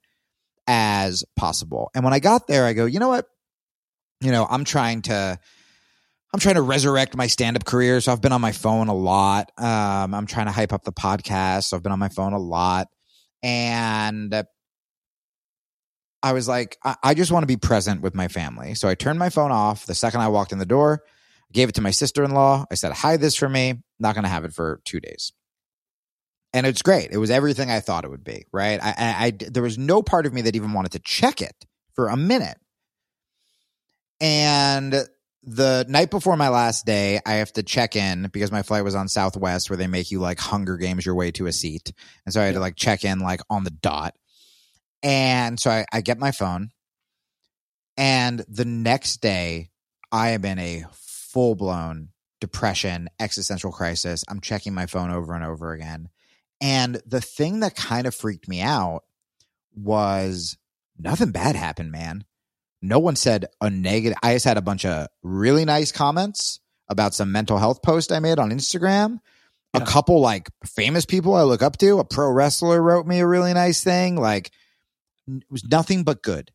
[0.68, 1.92] as possible.
[1.94, 3.28] And when I got there, I go, you know what?
[4.22, 5.40] You know, I'm trying to.
[6.32, 9.52] I'm trying to resurrect my stand-up career, so I've been on my phone a lot.
[9.58, 12.38] Um, I'm trying to hype up the podcast, so I've been on my phone a
[12.38, 12.88] lot,
[13.42, 14.32] and
[16.22, 18.76] I was like, I, I just want to be present with my family.
[18.76, 21.04] So I turned my phone off the second I walked in the door,
[21.52, 22.66] gave it to my sister in law.
[22.72, 23.82] I said, hide this for me.
[24.00, 25.32] Not going to have it for two days.
[26.54, 27.10] And it's great.
[27.12, 28.80] It was everything I thought it would be, right?
[28.82, 31.66] I, I, I there was no part of me that even wanted to check it
[31.94, 32.58] for a minute.
[34.20, 35.06] And
[35.44, 38.96] the night before my last day, I have to check in because my flight was
[38.96, 41.94] on Southwest where they make you like Hunger Games your way to a seat.
[42.26, 44.16] And so I had to like check in like on the dot.
[45.04, 46.72] And so I, I get my phone.
[47.98, 49.70] And the next day,
[50.12, 52.10] I am in a full blown
[52.40, 54.24] depression, existential crisis.
[54.30, 56.10] I'm checking my phone over and over again.
[56.62, 59.04] And the thing that kind of freaked me out
[59.76, 60.58] was
[60.98, 62.26] nothing bad happened, man.
[62.82, 64.18] No one said a negative.
[64.24, 68.20] I just had a bunch of really nice comments about some mental health post I
[68.20, 69.20] made on Instagram.
[69.74, 69.84] Yeah.
[69.84, 72.00] A couple like famous people I look up to.
[72.00, 74.16] A pro wrestler wrote me a really nice thing.
[74.16, 74.52] Like
[75.38, 76.52] it was nothing but good.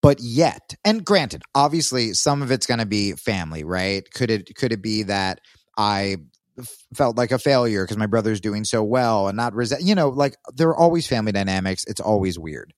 [0.00, 4.08] But yet, and granted, obviously some of it's going to be family, right?
[4.12, 5.40] Could it could it be that
[5.78, 6.16] I
[6.94, 10.08] felt like a failure because my brother's doing so well and not resent, you know,
[10.08, 11.84] like there are always family dynamics.
[11.86, 12.74] It's always weird.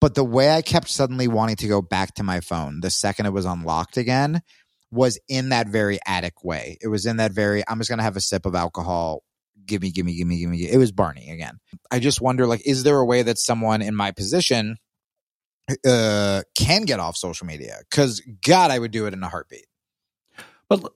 [0.00, 3.26] But the way I kept suddenly wanting to go back to my phone the second
[3.26, 4.42] it was unlocked again
[4.90, 6.76] was in that very attic way.
[6.82, 9.22] It was in that very, I'm just going to have a sip of alcohol.
[9.66, 10.70] Give me, give me, give me, give me.
[10.70, 11.58] It was Barney again.
[11.90, 14.76] I just wonder, like, is there a way that someone in my position
[15.84, 17.78] uh, can get off social media?
[17.90, 19.66] Because God, I would do it in a heartbeat.
[20.68, 20.92] But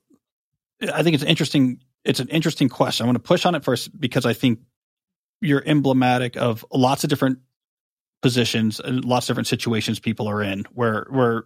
[0.93, 1.81] I think it's interesting.
[2.05, 3.05] It's an interesting question.
[3.05, 4.61] I want to push on it first because I think
[5.41, 7.39] you're emblematic of lots of different
[8.23, 11.45] positions and lots of different situations people are in where where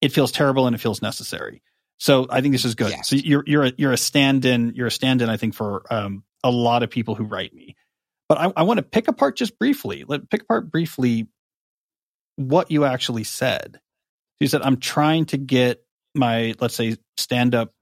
[0.00, 1.62] it feels terrible and it feels necessary.
[1.98, 2.90] So I think this is good.
[2.90, 3.08] Yes.
[3.08, 4.72] So you're you're a, you're a stand-in.
[4.74, 5.28] You're a stand-in.
[5.28, 7.74] I think for um, a lot of people who write me.
[8.28, 10.04] But I, I want to pick apart just briefly.
[10.06, 11.26] Let pick apart briefly
[12.36, 13.80] what you actually said.
[14.40, 17.72] You said I'm trying to get my let's say stand up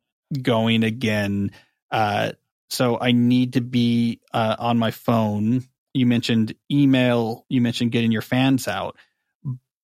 [0.41, 1.51] going again.
[1.91, 2.33] Uh,
[2.71, 5.65] so I need to be uh, on my phone.
[5.93, 7.45] You mentioned email.
[7.49, 8.97] You mentioned getting your fans out,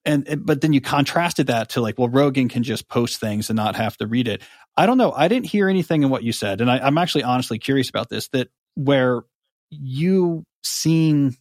[0.06, 3.56] and but then you contrasted that to like, well, Rogan can just post things and
[3.56, 4.42] not have to read it.
[4.76, 5.12] I don't know.
[5.12, 8.08] I didn't hear anything in what you said, and I, I'm actually honestly curious about
[8.08, 8.28] this.
[8.28, 9.24] That where
[9.70, 11.36] you seeing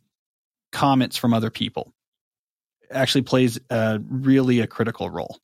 [0.72, 1.94] comments from other people
[2.90, 5.40] actually plays a really a critical role.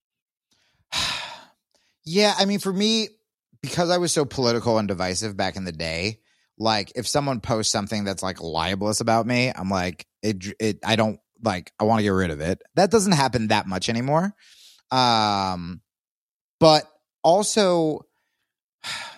[2.03, 3.09] yeah, I mean, for me,
[3.61, 6.19] because I was so political and divisive back in the day,
[6.57, 10.95] like if someone posts something that's like libelous about me, I'm like, it, it, I
[10.95, 12.59] don't like, I want to get rid of it.
[12.75, 14.33] That doesn't happen that much anymore.
[14.89, 15.81] Um,
[16.59, 16.85] but
[17.23, 18.07] also,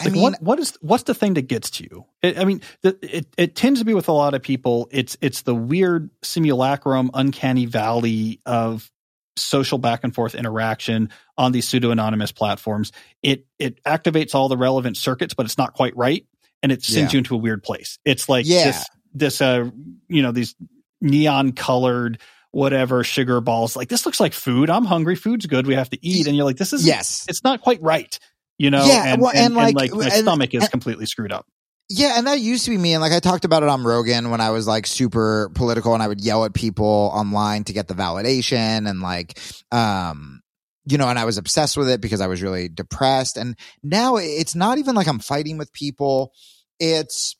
[0.00, 2.04] I like mean, what, what is what's the thing that gets to you?
[2.22, 4.88] It, I mean, the, it it tends to be with a lot of people.
[4.90, 8.90] It's it's the weird simulacrum, uncanny valley of
[9.36, 12.92] social back and forth interaction on these pseudo anonymous platforms.
[13.22, 16.26] It it activates all the relevant circuits, but it's not quite right,
[16.62, 17.16] and it sends yeah.
[17.16, 17.98] you into a weird place.
[18.04, 18.64] It's like yeah.
[18.64, 19.70] this this uh
[20.08, 20.54] you know these
[21.00, 22.18] neon colored
[22.52, 23.76] whatever sugar balls.
[23.76, 24.70] Like this looks like food.
[24.70, 25.16] I'm hungry.
[25.16, 25.66] Food's good.
[25.66, 26.26] We have to eat.
[26.26, 27.24] And you're like, this is yes.
[27.28, 28.18] It's not quite right.
[28.60, 28.84] You know.
[28.84, 29.14] Yeah.
[29.14, 31.46] And, well, and, and, like, and like my stomach is completely screwed up.
[31.88, 32.92] Yeah, and that used to be me.
[32.92, 36.02] And like I talked about it on Rogan when I was like super political and
[36.02, 39.40] I would yell at people online to get the validation and like,
[39.72, 40.42] um,
[40.84, 43.38] you know, and I was obsessed with it because I was really depressed.
[43.38, 46.34] And now it's not even like I'm fighting with people.
[46.78, 47.36] It's,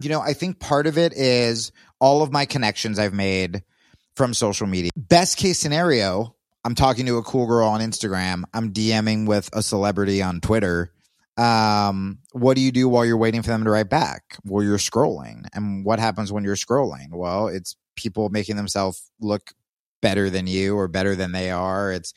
[0.00, 3.64] you know, I think part of it is all of my connections I've made
[4.14, 4.92] from social media.
[4.96, 6.35] Best case scenario,
[6.66, 8.42] I'm talking to a cool girl on Instagram.
[8.52, 10.92] I'm DMing with a celebrity on Twitter
[11.36, 14.38] um, what do you do while you're waiting for them to write back?
[14.44, 15.46] Well, you're scrolling.
[15.52, 17.10] And what happens when you're scrolling?
[17.10, 19.52] Well, it's people making themselves look
[20.00, 21.92] better than you or better than they are.
[21.92, 22.14] It's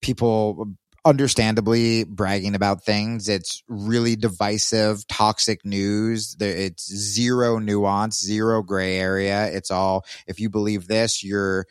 [0.00, 3.28] people understandably bragging about things.
[3.28, 6.36] It's really divisive, toxic news.
[6.40, 9.46] It's zero nuance, zero gray area.
[9.46, 11.66] It's all, if you believe this, you're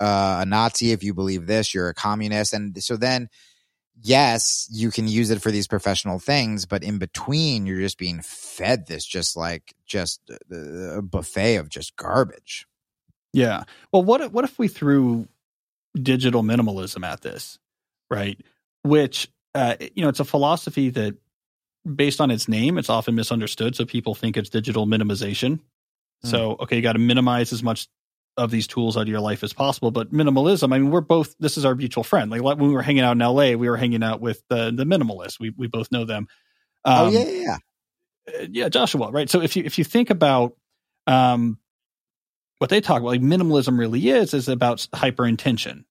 [0.00, 0.92] uh, a Nazi.
[0.92, 2.52] If you believe this, you're a communist.
[2.52, 3.28] And so then,
[4.00, 8.20] yes, you can use it for these professional things, but in between, you're just being
[8.22, 12.66] fed this just like just a buffet of just garbage.
[13.32, 13.64] Yeah.
[13.92, 15.28] Well, what if, what if we threw
[15.94, 17.58] digital minimalism at this,
[18.10, 18.40] right?
[18.82, 21.16] Which uh, you know, it's a philosophy that,
[21.94, 23.74] based on its name, it's often misunderstood.
[23.74, 25.60] So people think it's digital minimization.
[26.24, 26.30] Mm.
[26.30, 27.88] So okay, you got to minimize as much
[28.40, 29.90] of these tools out of your life as possible.
[29.90, 31.36] But minimalism, I mean, we're both.
[31.38, 32.30] This is our mutual friend.
[32.30, 34.84] Like when we were hanging out in L.A., we were hanging out with the the
[34.84, 35.38] minimalists.
[35.38, 36.26] We we both know them.
[36.84, 37.56] Oh, um, oh yeah, yeah, yeah.
[38.28, 39.10] Uh, yeah, Joshua.
[39.10, 39.28] Right.
[39.28, 40.56] So if you if you think about
[41.06, 41.58] um,
[42.58, 45.84] what they talk about, like minimalism really is is about hyper intention,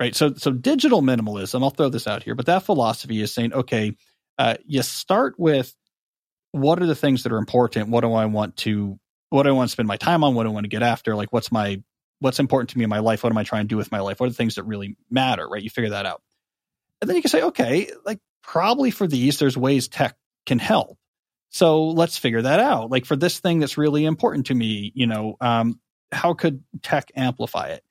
[0.00, 0.16] right?
[0.16, 1.62] So so digital minimalism.
[1.62, 3.96] I'll throw this out here, but that philosophy is saying, okay,
[4.38, 5.74] uh, you start with
[6.52, 7.90] what are the things that are important.
[7.90, 8.98] What do I want to
[9.32, 10.34] what do I want to spend my time on?
[10.34, 11.16] What do I want to get after?
[11.16, 11.82] Like what's my
[12.18, 13.22] what's important to me in my life?
[13.24, 14.20] What am I trying to do with my life?
[14.20, 15.48] What are the things that really matter?
[15.48, 15.62] Right?
[15.62, 16.22] You figure that out.
[17.00, 20.16] And then you can say, okay, like probably for these, there's ways tech
[20.46, 20.98] can help.
[21.48, 22.90] So let's figure that out.
[22.90, 25.80] Like for this thing that's really important to me, you know, um,
[26.12, 27.82] how could tech amplify it?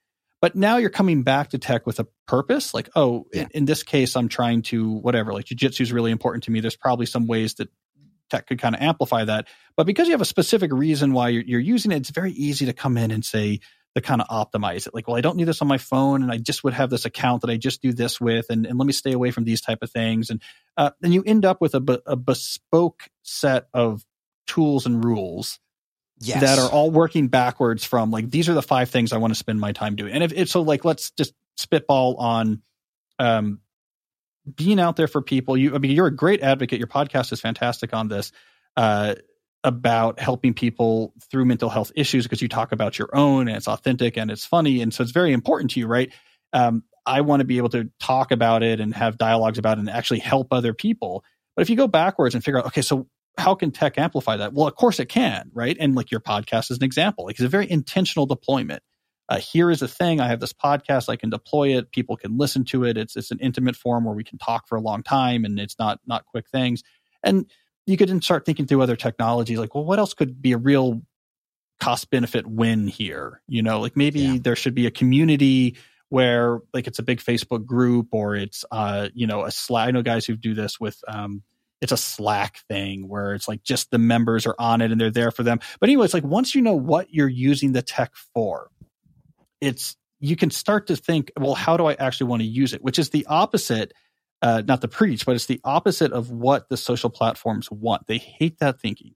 [0.42, 2.74] But now you're coming back to tech with a purpose.
[2.74, 3.44] Like, oh, yeah.
[3.44, 5.34] in, in, this case, I'm trying to whatever.
[5.34, 6.62] Like jujitsu is really important to me.
[6.62, 7.70] There's probably some ways that
[8.32, 9.48] tech could kind of amplify that.
[9.78, 12.66] But because you have a specific reason why you're, you're using it, it's very easy
[12.66, 13.60] to come in and say,
[13.96, 14.94] to kind of optimize it.
[14.94, 17.06] Like, well, I don't need this on my phone, and I just would have this
[17.06, 19.62] account that I just do this with, and, and let me stay away from these
[19.62, 20.30] type of things.
[20.30, 20.42] And
[20.78, 24.06] uh, then you end up with a, a bespoke set of
[24.48, 25.60] tools and rules
[26.20, 26.42] yes.
[26.42, 29.38] that are all working backwards from like these are the five things I want to
[29.38, 30.14] spend my time doing.
[30.14, 32.62] And if it's so, like, let's just spitball on
[33.20, 33.60] um,
[34.56, 35.58] being out there for people.
[35.58, 36.80] You, I mean, you're a great advocate.
[36.80, 38.32] Your podcast is fantastic on this.
[38.76, 39.16] Uh,
[39.64, 43.68] about helping people through mental health issues because you talk about your own and it's
[43.68, 46.12] authentic and it's funny and so it's very important to you right
[46.54, 49.82] um, i want to be able to talk about it and have dialogues about it
[49.82, 51.24] and actually help other people
[51.56, 54.52] but if you go backwards and figure out okay so how can tech amplify that
[54.52, 57.44] well of course it can right and like your podcast is an example like it's
[57.44, 58.82] a very intentional deployment
[59.32, 62.38] uh, here is a thing i have this podcast i can deploy it people can
[62.38, 65.02] listen to it it's it's an intimate forum where we can talk for a long
[65.02, 66.84] time and it's not not quick things
[67.24, 67.46] and
[67.86, 70.58] you could then start thinking through other technologies like, well, what else could be a
[70.58, 71.02] real
[71.80, 73.42] cost benefit win here?
[73.48, 74.38] You know, like maybe yeah.
[74.42, 75.78] there should be a community
[76.10, 79.88] where like it's a big Facebook group or it's uh, you know, a Slack.
[79.88, 81.44] I know guys who do this with um
[81.82, 85.10] it's a Slack thing where it's like just the members are on it and they're
[85.10, 85.60] there for them.
[85.80, 88.70] But anyway, it's like once you know what you're using the tech for,
[89.62, 92.84] it's you can start to think, well, how do I actually want to use it?
[92.84, 93.94] Which is the opposite
[94.42, 98.08] uh, not the preach, but it's the opposite of what the social platforms want.
[98.08, 99.14] They hate that thinking.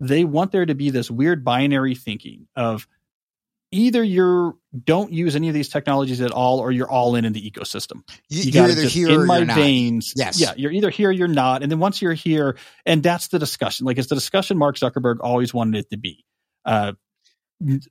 [0.00, 2.86] They want there to be this weird binary thinking of
[3.72, 7.32] either you don't use any of these technologies at all, or you're all in in
[7.32, 8.02] the ecosystem.
[8.28, 10.12] You, are either here in my veins.
[10.14, 13.28] Yes, yeah, you're either here, or you're not, and then once you're here, and that's
[13.28, 13.86] the discussion.
[13.86, 16.24] Like it's the discussion Mark Zuckerberg always wanted it to be.
[16.66, 16.92] Uh,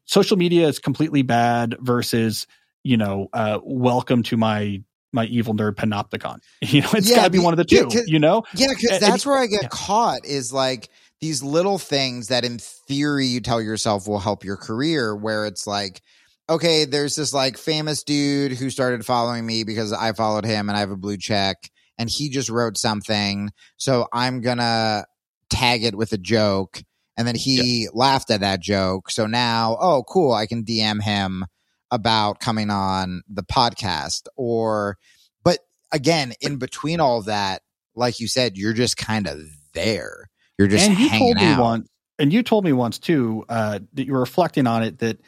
[0.05, 2.47] social media is completely bad versus
[2.85, 6.39] you know, uh, welcome to my my evil nerd panopticon.
[6.61, 7.89] You know, it's yeah, got to be one of the two.
[8.05, 9.69] You know, yeah, because that's where I get yeah.
[9.71, 10.89] caught is like
[11.19, 15.15] these little things that, in theory, you tell yourself will help your career.
[15.15, 16.01] Where it's like,
[16.47, 20.77] okay, there's this like famous dude who started following me because I followed him and
[20.77, 21.57] I have a blue check,
[21.97, 25.05] and he just wrote something, so I'm gonna
[25.49, 26.83] tag it with a joke.
[27.17, 29.09] And then he laughed at that joke.
[29.09, 30.33] So now, oh, cool.
[30.33, 31.45] I can DM him
[31.91, 34.97] about coming on the podcast or
[35.43, 35.59] but
[35.91, 37.61] again in between all that
[37.95, 39.39] like you said you're just kind of
[39.73, 41.61] there you're just and you told me out.
[41.61, 45.19] once and you told me once too uh, that you were reflecting on it that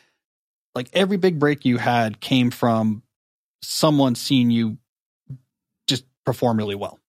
[0.74, 3.04] like every big break you had came from
[3.62, 4.78] someone seeing you
[5.88, 7.00] just perform really well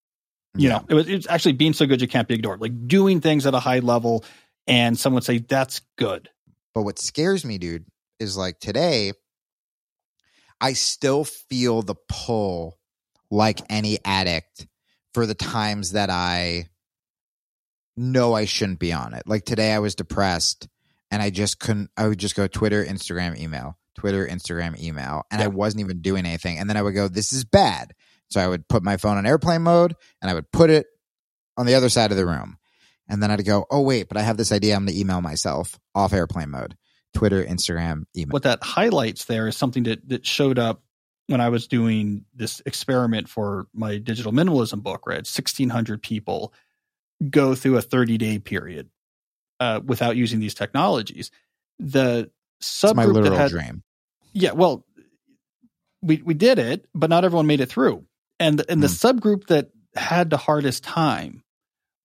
[0.57, 0.77] you yeah.
[0.77, 3.47] know it was it's actually being so good you can't be ignored like doing things
[3.47, 4.25] at a high level
[4.69, 6.29] and someone say that's good
[6.75, 7.87] but what scares me dude
[8.21, 9.13] is like today
[10.61, 12.79] I still feel the pull
[13.31, 14.67] like any addict
[15.15, 16.69] for the times that I
[17.97, 19.25] know I shouldn't be on it.
[19.27, 20.69] Like today I was depressed
[21.11, 25.41] and I just couldn't I would just go Twitter, Instagram, email, Twitter, Instagram, email, and
[25.41, 25.47] yeah.
[25.47, 26.59] I wasn't even doing anything.
[26.59, 27.95] And then I would go, This is bad.
[28.31, 30.87] So I would put my phone on airplane mode and I would put it
[31.57, 32.59] on the other side of the room.
[33.09, 35.79] And then I'd go, Oh wait, but I have this idea I'm gonna email myself
[35.95, 36.77] off airplane mode.
[37.15, 38.33] Twitter, Instagram, email.
[38.33, 40.83] What that highlights there is something that that showed up
[41.27, 45.07] when I was doing this experiment for my digital minimalism book.
[45.07, 46.53] Right, sixteen hundred people
[47.31, 48.91] go through a thirty day period
[49.61, 51.31] uh, without using these technologies.
[51.79, 52.31] The
[52.63, 53.83] subgroup my literal that had, dream.
[54.33, 54.85] Yeah, well,
[56.03, 58.05] we we did it, but not everyone made it through.
[58.39, 58.83] And and mm.
[58.83, 59.19] the hmm.
[59.19, 61.43] subgroup that had the hardest time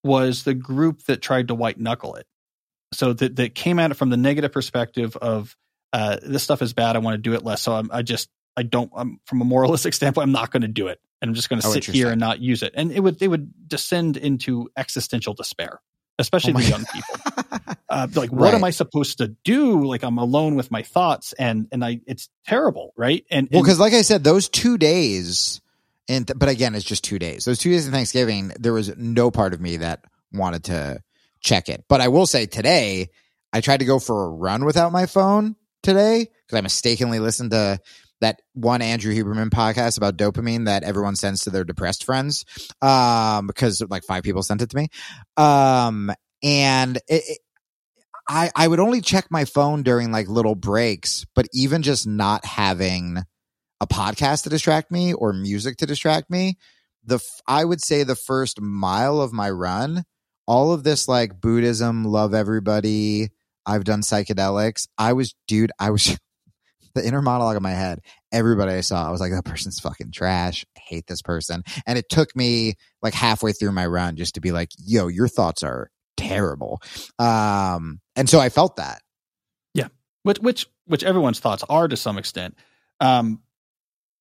[0.04, 2.26] was the group that tried to white knuckle it
[2.94, 5.56] so that that came at it from the negative perspective of
[5.92, 6.96] uh, this stuff is bad.
[6.96, 7.62] I want to do it less.
[7.62, 8.90] So I'm, I just I don't.
[8.94, 11.60] I'm, from a moralistic standpoint, I'm not going to do it, and I'm just going
[11.60, 12.72] to oh, sit here and not use it.
[12.76, 15.80] And it would they would descend into existential despair,
[16.18, 17.74] especially oh the young people.
[17.88, 18.54] uh, like, what right.
[18.54, 19.84] am I supposed to do?
[19.84, 23.24] Like, I'm alone with my thoughts, and and I it's terrible, right?
[23.30, 25.60] And well, because like I said, those two days.
[26.08, 27.44] And but again, it's just two days.
[27.44, 31.02] Those two days of Thanksgiving, there was no part of me that wanted to
[31.40, 31.84] check it.
[31.88, 33.08] But I will say today,
[33.52, 37.52] I tried to go for a run without my phone today because I mistakenly listened
[37.52, 37.78] to
[38.20, 42.44] that one Andrew Huberman podcast about dopamine that everyone sends to their depressed friends.
[42.80, 44.88] Um, because like five people sent it to me.
[45.36, 47.38] Um, and it, it,
[48.28, 52.44] I, I would only check my phone during like little breaks, but even just not
[52.44, 53.22] having
[53.84, 56.58] a podcast to distract me or music to distract me,
[57.04, 60.04] the, I would say the first mile of my run
[60.46, 63.30] all of this like Buddhism, love everybody.
[63.66, 64.88] I've done psychedelics.
[64.98, 66.18] I was, dude, I was
[66.94, 68.00] the inner monologue in my head.
[68.32, 70.64] Everybody I saw, I was like, that person's fucking trash.
[70.76, 71.62] I hate this person.
[71.86, 75.28] And it took me like halfway through my run just to be like, yo, your
[75.28, 76.82] thoughts are terrible.
[77.18, 79.00] Um, and so I felt that.
[79.72, 79.88] Yeah,
[80.24, 82.56] which which which everyone's thoughts are to some extent.
[83.00, 83.40] Um,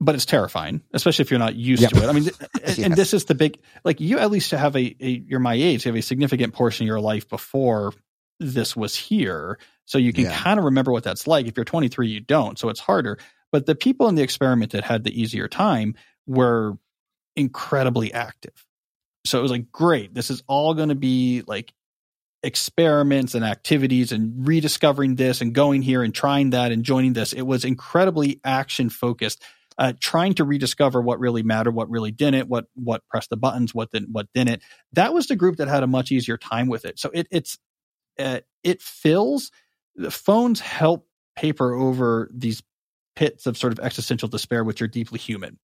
[0.03, 1.91] but it's terrifying, especially if you're not used yep.
[1.91, 2.07] to it.
[2.07, 2.23] I mean,
[2.59, 2.79] yes.
[2.79, 5.85] and this is the big like you at least have a, a you're my age,
[5.85, 7.93] you have a significant portion of your life before
[8.39, 10.35] this was here, so you can yeah.
[10.35, 11.47] kind of remember what that's like.
[11.47, 13.17] If you're 23, you don't, so it's harder.
[13.51, 15.95] But the people in the experiment that had the easier time
[16.25, 16.77] were
[17.35, 18.65] incredibly active.
[19.25, 21.73] So it was like, great, this is all going to be like
[22.43, 27.31] experiments and activities and rediscovering this and going here and trying that and joining this.
[27.33, 29.41] It was incredibly action focused,
[29.77, 33.73] uh, trying to rediscover what really mattered, what really didn't, what what pressed the buttons,
[33.73, 34.61] what didn't, what didn't.
[34.93, 36.99] That was the group that had a much easier time with it.
[36.99, 37.57] So it it's
[38.19, 39.51] uh, it fills
[39.95, 42.61] the phones help paper over these
[43.15, 45.59] pits of sort of existential despair, which are deeply human,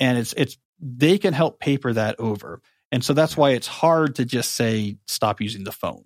[0.00, 2.60] and it's it's they can help paper that over.
[2.92, 6.04] And so that's why it's hard to just say stop using the phone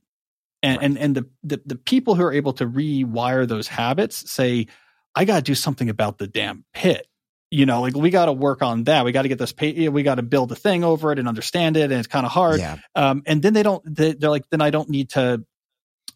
[0.62, 0.84] and right.
[0.84, 4.66] and and the, the the people who are able to rewire those habits say,
[5.14, 7.06] I got to do something about the damn pit.
[7.50, 9.04] You know, like we got to work on that.
[9.04, 9.88] We got to get this pay.
[9.88, 12.32] We got to build a thing over it and understand it, and it's kind of
[12.32, 12.60] hard.
[12.60, 12.76] Yeah.
[12.94, 13.82] Um, and then they don't.
[13.86, 15.44] They, are like, then I don't need to.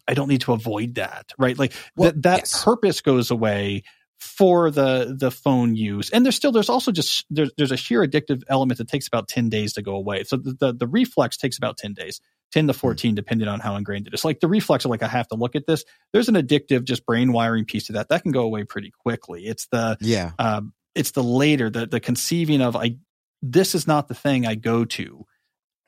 [0.07, 1.57] I don't need to avoid that, right?
[1.57, 2.63] Like well, th- that yes.
[2.63, 3.83] purpose goes away
[4.19, 8.07] for the the phone use and there's still there's also just there's there's a sheer
[8.07, 11.35] addictive element that takes about 10 days to go away so the the, the reflex
[11.35, 12.21] takes about 10 days
[12.53, 12.77] 10 to hmm.
[12.77, 14.23] 14, depending on how ingrained it is.
[14.23, 15.83] Like the reflex of like, I have to look at this.
[16.13, 18.09] There's an addictive, just brain wiring piece to that.
[18.09, 19.45] That can go away pretty quickly.
[19.45, 22.97] It's the, yeah, um, it's the later, the, the conceiving of, I,
[23.41, 25.25] this is not the thing I go to.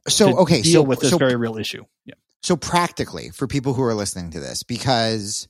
[0.07, 0.61] So, to okay.
[0.61, 1.85] Deal so, with this so, very real issue.
[2.05, 2.15] Yeah.
[2.43, 5.47] So practically for people who are listening to this, because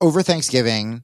[0.00, 1.02] over Thanksgiving,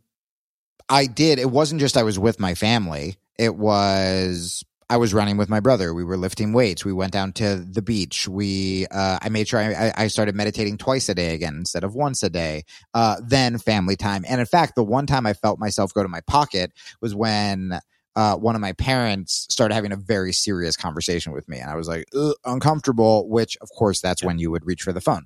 [0.88, 3.16] I did, it wasn't just I was with my family.
[3.38, 5.94] It was I was running with my brother.
[5.94, 6.84] We were lifting weights.
[6.84, 8.28] We went down to the beach.
[8.28, 11.94] We, uh, I made sure I, I, started meditating twice a day again instead of
[11.94, 12.64] once a day.
[12.92, 14.24] Uh, then family time.
[14.28, 17.78] And in fact, the one time I felt myself go to my pocket was when,
[18.16, 21.58] uh, one of my parents started having a very serious conversation with me.
[21.58, 22.04] And I was like,
[22.44, 24.28] uncomfortable, which of course that's yeah.
[24.28, 25.24] when you would reach for the phone.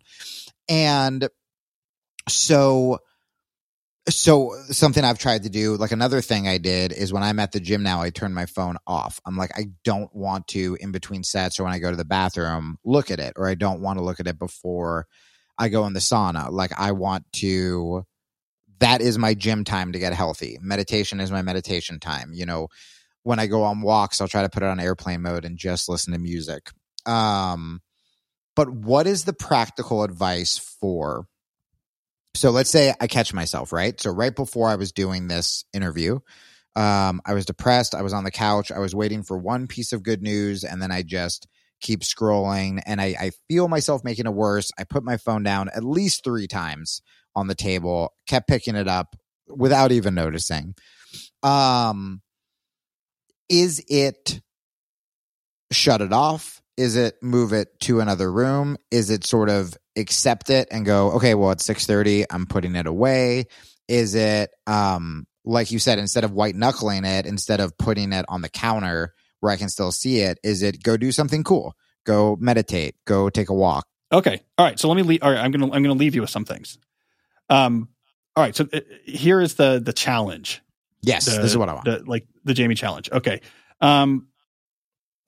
[0.69, 1.29] And
[2.29, 2.99] so,
[4.09, 7.53] so something I've tried to do, like another thing I did is when I'm at
[7.53, 9.21] the gym now, I turn my phone off.
[9.27, 12.05] I'm like, I don't want to in between sets or when I go to the
[12.05, 15.07] bathroom look at it, or I don't want to look at it before
[15.59, 16.51] I go in the sauna.
[16.51, 18.05] Like I want to.
[18.81, 20.57] That is my gym time to get healthy.
[20.61, 22.31] Meditation is my meditation time.
[22.33, 22.69] You know,
[23.25, 25.89] when I go on walks, I'll try to put it on airplane mode and just
[25.89, 26.71] listen to music.
[27.05, 27.81] Um,
[28.55, 31.27] but what is the practical advice for
[32.35, 33.99] so let's say I catch myself, right?
[34.01, 36.21] So right before I was doing this interview,
[36.77, 37.95] um, I was depressed.
[37.95, 38.71] I was on the couch.
[38.71, 41.49] I was waiting for one piece of good news, and then I just
[41.81, 44.71] keep scrolling, and I, I feel myself making it worse.
[44.79, 47.03] I put my phone down at least three times
[47.35, 49.17] on the table, kept picking it up
[49.49, 50.75] without even noticing.
[51.43, 52.23] Um,
[53.49, 54.41] is it
[55.73, 56.61] shut it off?
[56.77, 58.77] Is it move it to another room?
[58.91, 62.27] Is it sort of accept it and go, okay, well, it's 630.
[62.31, 63.47] I'm putting it away.
[63.89, 68.25] Is it, um, like you said, instead of white knuckling it, instead of putting it
[68.29, 71.75] on the counter where I can still see it, is it go do something cool?
[72.05, 73.87] Go meditate, go take a walk.
[74.13, 74.41] Okay.
[74.57, 74.79] All right.
[74.79, 75.23] So let me leave.
[75.23, 75.41] All right.
[75.41, 76.79] I'm going to, I'm going to leave you with some things.
[77.51, 77.89] Um,
[78.37, 78.55] all right.
[78.55, 80.63] So uh, here is the, the challenge.
[81.03, 81.27] Yes.
[81.27, 81.85] The, this is what I want.
[81.85, 83.11] The, like the Jamie challenge.
[83.11, 83.41] Okay.
[83.81, 84.28] Um,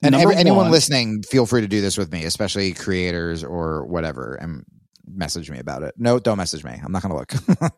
[0.01, 3.85] and every, anyone one, listening, feel free to do this with me, especially creators or
[3.85, 4.65] whatever, and
[5.05, 5.93] message me about it.
[5.97, 6.79] No, don't message me.
[6.83, 7.33] I'm not going to look.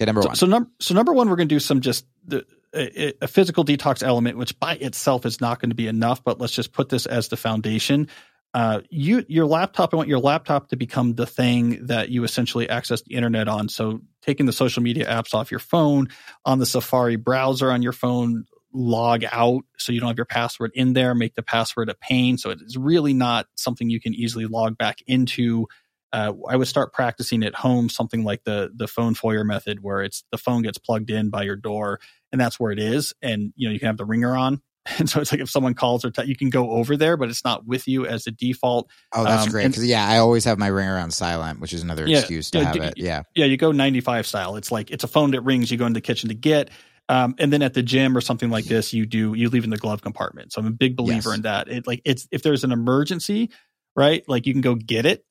[0.00, 0.36] okay, number so, one.
[0.36, 2.44] So, number so number one, we're going to do some just the,
[2.74, 6.22] a, a, physical detox element, which by itself is not going to be enough.
[6.22, 8.08] But let's just put this as the foundation.
[8.54, 9.92] Uh, you your laptop.
[9.92, 13.68] I want your laptop to become the thing that you essentially access the internet on.
[13.68, 16.08] So, taking the social media apps off your phone,
[16.44, 20.72] on the Safari browser on your phone, log out so you don't have your password
[20.74, 22.38] in there, make the password a pain.
[22.38, 25.66] So it's really not something you can easily log back into.
[26.12, 30.02] Uh, I would start practicing at home something like the the phone foyer method, where
[30.02, 32.00] it's the phone gets plugged in by your door,
[32.32, 34.62] and that's where it is, and you know you can have the ringer on,
[34.98, 37.28] and so it's like if someone calls or t- you can go over there, but
[37.28, 38.88] it's not with you as a default.
[39.12, 41.82] Oh, that's um, great because yeah, I always have my ringer on silent, which is
[41.82, 42.94] another yeah, excuse to yeah, have d- it.
[42.96, 44.56] Yeah, yeah, you go ninety five style.
[44.56, 45.70] It's like it's a phone that rings.
[45.70, 46.70] You go into the kitchen to get.
[47.08, 49.70] Um, and then at the gym or something like this, you do you leave in
[49.70, 50.52] the glove compartment.
[50.52, 51.36] So I'm a big believer yes.
[51.36, 51.68] in that.
[51.68, 53.50] It like it's if there's an emergency,
[53.96, 54.22] right?
[54.28, 55.24] Like you can go get it,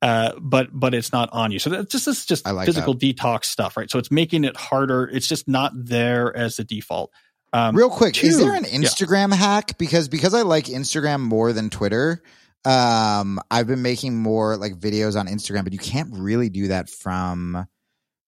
[0.00, 1.58] uh, but but it's not on you.
[1.58, 3.16] So that's just this just like physical that.
[3.16, 3.90] detox stuff, right?
[3.90, 5.04] So it's making it harder.
[5.12, 7.12] It's just not there as the default.
[7.52, 9.36] Um, Real quick, two, is there an Instagram yeah.
[9.36, 9.76] hack?
[9.76, 12.22] Because because I like Instagram more than Twitter.
[12.64, 16.88] Um, I've been making more like videos on Instagram, but you can't really do that
[16.88, 17.66] from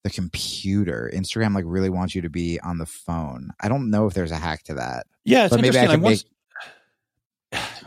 [0.04, 1.10] the computer.
[1.12, 3.50] Instagram like really wants you to be on the phone.
[3.60, 5.06] I don't know if there's a hack to that.
[5.24, 6.24] Yeah, but maybe I can make.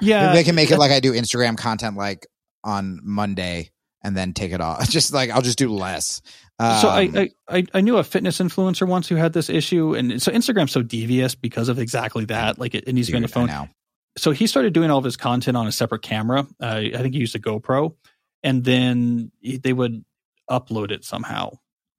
[0.02, 2.28] Yeah, I can make it like I do Instagram content like
[2.64, 3.72] on Monday
[4.04, 4.88] and then take it off.
[4.90, 6.22] Just like I'll just do less.
[6.60, 10.22] Um, so I, I I knew a fitness influencer once who had this issue, and
[10.22, 12.58] so Instagram's so devious because of exactly that.
[12.60, 13.70] Like it, it needs to be on the phone.
[14.18, 16.48] So he started doing all of his content on a separate camera.
[16.62, 17.96] Uh, I think he used a GoPro,
[18.44, 20.06] and then he, they would
[20.50, 21.52] upload it somehow.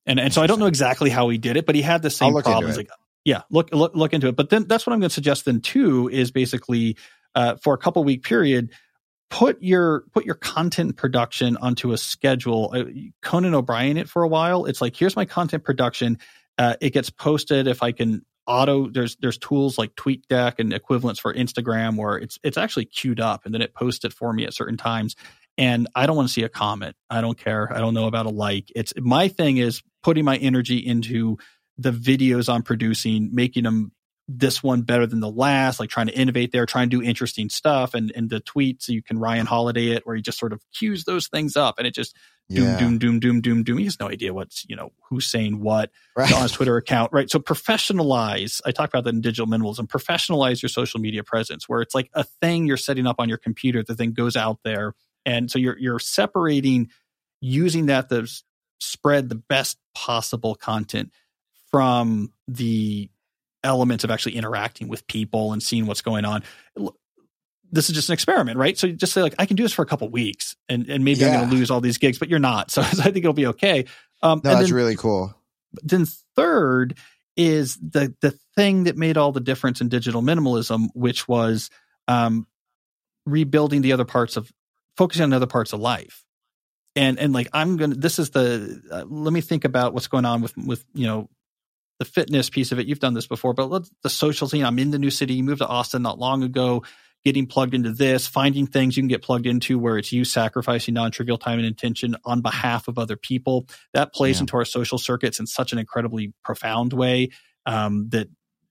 [0.07, 2.11] And and so I don't know exactly how he did it, but he had the
[2.11, 2.77] same problems.
[2.77, 2.91] Like,
[3.25, 4.37] yeah, look look look into it.
[4.37, 5.45] But then that's what I'm going to suggest.
[5.45, 6.97] Then too is basically
[7.35, 8.71] uh, for a couple week period
[9.31, 12.73] put your put your content production onto a schedule.
[12.75, 12.85] Uh,
[13.23, 14.65] Conan O'Brien it for a while.
[14.67, 16.19] It's like here's my content production.
[16.59, 18.89] Uh, it gets posted if I can auto.
[18.89, 23.45] There's there's tools like TweetDeck and equivalents for Instagram where it's it's actually queued up
[23.45, 25.17] and then it posts it for me at certain times.
[25.59, 26.97] And I don't want to see a comment.
[27.09, 27.73] I don't care.
[27.73, 28.71] I don't know about a like.
[28.77, 31.37] It's my thing is putting my energy into
[31.77, 33.91] the videos I'm producing, making them
[34.29, 37.49] this one better than the last, like trying to innovate there, trying to do interesting
[37.49, 37.93] stuff.
[37.93, 40.63] And, and the tweets, so you can Ryan Holiday it where he just sort of
[40.73, 42.15] queues those things up and it just
[42.49, 42.79] doom, yeah.
[42.79, 43.79] doom, doom, doom, doom, doom.
[43.79, 46.33] He has no idea what's, you know, who's saying what right.
[46.33, 47.29] on his Twitter account, right?
[47.29, 51.81] So professionalize, I talk about that in digital minimalism, professionalize your social media presence where
[51.81, 54.95] it's like a thing you're setting up on your computer that then goes out there.
[55.25, 56.91] And so you're, you're separating
[57.41, 58.45] using that to
[58.81, 61.11] spread the best possible content
[61.71, 63.11] from the
[63.65, 66.43] elements of actually interacting with people and seeing what's going on.
[67.71, 68.79] This is just an experiment, right?
[68.79, 71.05] So you just say like, I can do this for a couple weeks, and and
[71.05, 71.29] maybe yeah.
[71.29, 72.71] I'm going to lose all these gigs, but you're not.
[72.71, 73.87] So, so I think it'll be okay.
[74.23, 75.35] Um, no, that's then, really cool.
[75.83, 76.07] Then
[76.37, 76.97] third
[77.37, 81.69] is the the thing that made all the difference in digital minimalism, which was
[82.07, 82.47] um,
[83.27, 84.51] rebuilding the other parts of
[84.97, 86.25] focusing on other parts of life
[86.97, 90.25] and and like i'm gonna this is the uh, let me think about what's going
[90.25, 91.29] on with with you know
[91.99, 92.87] the fitness piece of it.
[92.87, 94.65] You've done this before, but let the social scene.
[94.65, 95.35] I'm in the new city.
[95.35, 96.85] You moved to Austin not long ago.
[97.25, 100.95] Getting plugged into this, finding things you can get plugged into where it's you sacrificing
[100.95, 103.67] non-trivial time and intention on behalf of other people.
[103.95, 104.43] That plays yeah.
[104.43, 107.31] into our social circuits in such an incredibly profound way
[107.65, 108.29] um, that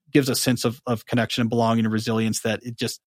[0.09, 3.01] gives a sense of of connection and belonging and resilience that it just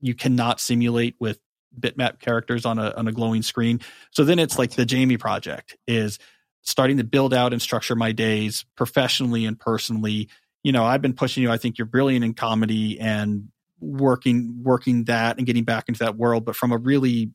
[0.00, 1.40] you cannot simulate with
[1.78, 3.80] bitmap characters on a on a glowing screen.
[4.10, 6.18] So then it's like the Jamie project is
[6.62, 10.28] starting to build out and structure my days professionally and personally.
[10.62, 11.50] You know, I've been pushing you.
[11.50, 13.48] I think you're brilliant in comedy and
[13.80, 17.32] working working that and getting back into that world, but from a really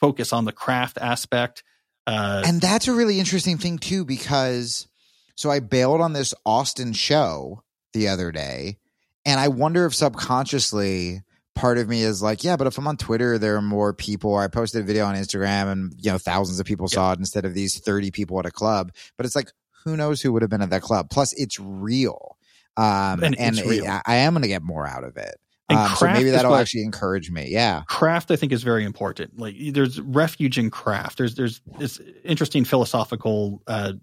[0.00, 1.62] focus on the craft aspect.
[2.06, 4.88] Uh, and that's a really interesting thing too, because
[5.36, 8.78] so I bailed on this Austin show the other day,
[9.24, 11.22] and I wonder if subconsciously
[11.54, 14.36] part of me is like, yeah, but if I'm on Twitter, there are more people.
[14.36, 16.94] I posted a video on Instagram and, you know, thousands of people yeah.
[16.94, 18.92] saw it instead of these 30 people at a club.
[19.16, 19.50] But it's like,
[19.84, 21.10] who knows who would have been at that club?
[21.10, 22.36] Plus, it's real.
[22.76, 23.84] Um, and, and real.
[23.84, 25.36] It, I am going to get more out of it.
[25.68, 27.48] Um, so maybe that'll actually encourage me.
[27.48, 27.82] Yeah.
[27.86, 29.38] Craft, I think, is very important.
[29.38, 31.18] Like there's refuge in craft.
[31.18, 33.94] There's, there's this interesting philosophical, uh,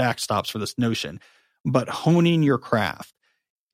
[0.00, 1.20] backstops for this notion,
[1.64, 3.14] but honing your craft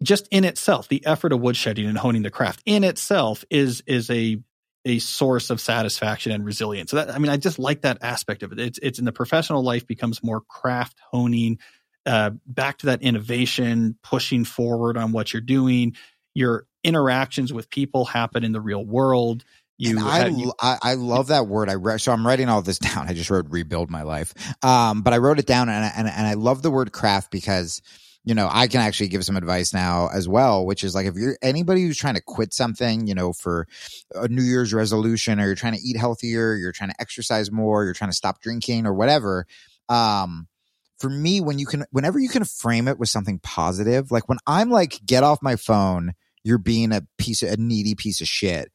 [0.02, 4.10] just in itself, the effort of woodshedding and honing the craft in itself is is
[4.10, 4.38] a
[4.84, 6.92] a source of satisfaction and resilience.
[6.92, 8.60] So that, I mean, I just like that aspect of it.
[8.60, 11.58] It's it's in the professional life becomes more craft honing,
[12.04, 15.96] uh, back to that innovation, pushing forward on what you're doing.
[16.34, 19.44] Your interactions with people happen in the real world.
[19.78, 21.68] You, I, you, I, I love that word.
[21.68, 23.08] I read, so I'm writing all this down.
[23.08, 24.32] I just wrote rebuild my life.
[24.64, 27.82] Um, but I wrote it down and, and, and I love the word craft because
[28.26, 31.14] you know, I can actually give some advice now as well, which is like if
[31.14, 33.68] you're anybody who's trying to quit something, you know, for
[34.16, 37.84] a New Year's resolution or you're trying to eat healthier, you're trying to exercise more,
[37.84, 39.46] you're trying to stop drinking or whatever.
[39.88, 40.48] Um,
[40.98, 44.38] for me, when you can, whenever you can frame it with something positive, like when
[44.44, 46.12] I'm like, get off my phone,
[46.42, 48.72] you're being a piece of a needy piece of shit.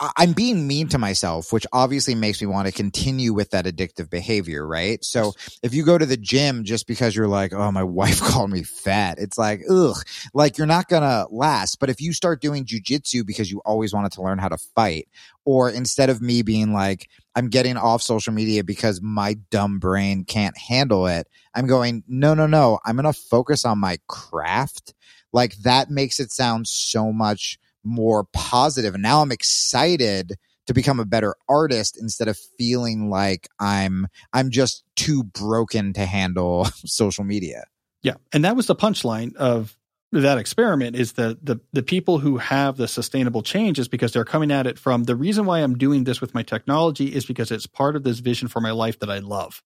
[0.00, 4.10] I'm being mean to myself, which obviously makes me want to continue with that addictive
[4.10, 5.02] behavior, right?
[5.04, 8.50] So if you go to the gym just because you're like, oh, my wife called
[8.50, 9.96] me fat, it's like, ugh,
[10.34, 11.78] like you're not gonna last.
[11.78, 15.08] But if you start doing jujitsu because you always wanted to learn how to fight,
[15.44, 20.24] or instead of me being like, I'm getting off social media because my dumb brain
[20.24, 24.92] can't handle it, I'm going, no, no, no, I'm gonna focus on my craft.
[25.32, 28.94] Like that makes it sound so much more positive.
[28.94, 30.34] And now I'm excited
[30.66, 36.06] to become a better artist instead of feeling like I'm I'm just too broken to
[36.06, 37.64] handle social media.
[38.02, 38.14] Yeah.
[38.32, 39.76] And that was the punchline of
[40.12, 44.24] that experiment is the the the people who have the sustainable change is because they're
[44.24, 47.50] coming at it from the reason why I'm doing this with my technology is because
[47.50, 49.62] it's part of this vision for my life that I love.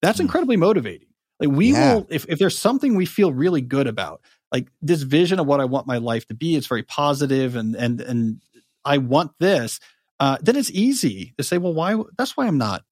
[0.00, 0.22] That's mm.
[0.22, 1.08] incredibly motivating.
[1.40, 1.94] Like we yeah.
[1.94, 4.22] will if if there's something we feel really good about,
[4.56, 7.74] like this vision of what I want my life to be, it's very positive and
[7.74, 8.40] and and
[8.84, 9.80] I want this,
[10.20, 12.82] uh, then it's easy to say, well, why that's why I'm not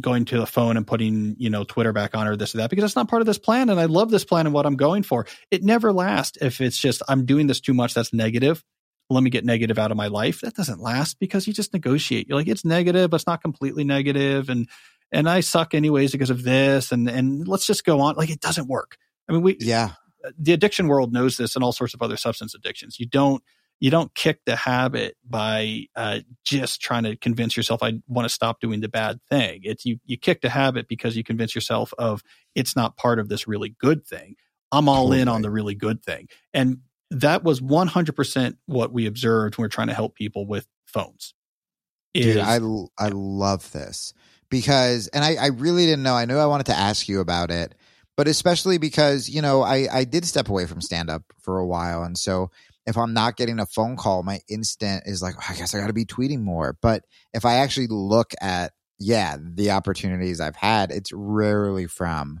[0.00, 2.70] going to the phone and putting, you know, Twitter back on or this or that
[2.70, 3.70] because it's not part of this plan.
[3.70, 5.26] And I love this plan and what I'm going for.
[5.50, 7.94] It never lasts if it's just, I'm doing this too much.
[7.94, 8.64] That's negative.
[9.08, 10.40] Let me get negative out of my life.
[10.40, 12.26] That doesn't last because you just negotiate.
[12.26, 13.82] You're like, it's negative, but it's not completely.
[13.88, 14.68] And,
[15.12, 16.90] and I suck anyways because of this.
[16.90, 18.16] And, and let's just go on.
[18.16, 18.96] Like it doesn't work.
[19.28, 19.92] I mean, we, yeah,
[20.38, 22.98] the addiction world knows this and all sorts of other substance addictions.
[22.98, 23.42] You don't,
[23.80, 28.32] you don't kick the habit by uh, just trying to convince yourself I want to
[28.32, 29.60] stop doing the bad thing.
[29.62, 32.22] It's you you kick the habit because you convince yourself of
[32.54, 34.36] it's not part of this really good thing.
[34.72, 35.20] I'm all totally.
[35.20, 36.78] in on the really good thing, and
[37.10, 41.34] that was 100% what we observed when we're trying to help people with phones.
[42.14, 42.58] Is, Dude, I
[42.98, 44.14] I love this
[44.48, 46.14] because, and I I really didn't know.
[46.14, 47.74] I knew I wanted to ask you about it,
[48.16, 51.66] but especially because you know I I did step away from stand up for a
[51.66, 52.50] while, and so
[52.86, 55.80] if I'm not getting a phone call, my instant is like, oh, I guess I
[55.80, 56.76] got to be tweeting more.
[56.80, 62.40] But if I actually look at, yeah, the opportunities I've had, it's rarely from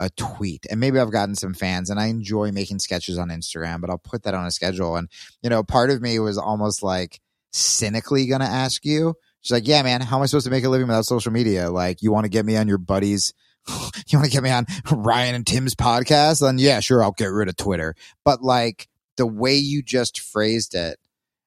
[0.00, 0.66] a tweet.
[0.70, 3.98] And maybe I've gotten some fans and I enjoy making sketches on Instagram, but I'll
[3.98, 4.96] put that on a schedule.
[4.96, 5.08] And,
[5.42, 7.20] you know, part of me was almost like
[7.52, 9.14] cynically to ask you.
[9.42, 11.70] She's like, yeah, man, how am I supposed to make a living without social media?
[11.70, 13.34] Like, you want to get me on your buddies?
[14.08, 16.40] you want to get me on Ryan and Tim's podcast?
[16.40, 17.94] Then yeah, sure, I'll get rid of Twitter.
[18.24, 20.98] But like, the way you just phrased it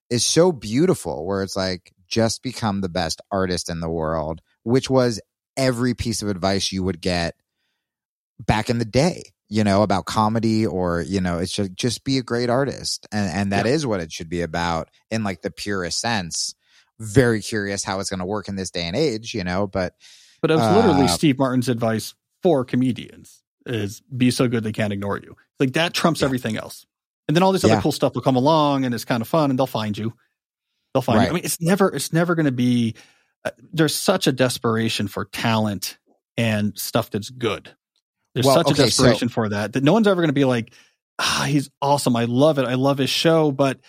[0.09, 4.89] is so beautiful where it's like just become the best artist in the world which
[4.89, 5.19] was
[5.55, 7.35] every piece of advice you would get
[8.39, 12.17] back in the day you know about comedy or you know it's should just be
[12.17, 13.71] a great artist and and that yeah.
[13.73, 16.55] is what it should be about in like the purest sense
[16.99, 19.93] very curious how it's going to work in this day and age you know but
[20.41, 24.71] but it was uh, literally steve martin's advice for comedians is be so good they
[24.71, 26.25] can't ignore you like that trumps yeah.
[26.25, 26.85] everything else
[27.27, 27.73] and then all this yeah.
[27.73, 30.13] other cool stuff will come along and it's kind of fun and they'll find you.
[30.93, 31.25] They'll find right.
[31.25, 31.29] you.
[31.31, 32.95] I mean, it's never, it's never going to be,
[33.43, 35.97] uh, there's such a desperation for talent
[36.37, 37.69] and stuff that's good.
[38.33, 40.33] There's well, such okay, a desperation so, for that that no one's ever going to
[40.33, 40.73] be like,
[41.19, 42.15] ah, he's awesome.
[42.15, 42.65] I love it.
[42.65, 43.79] I love his show, but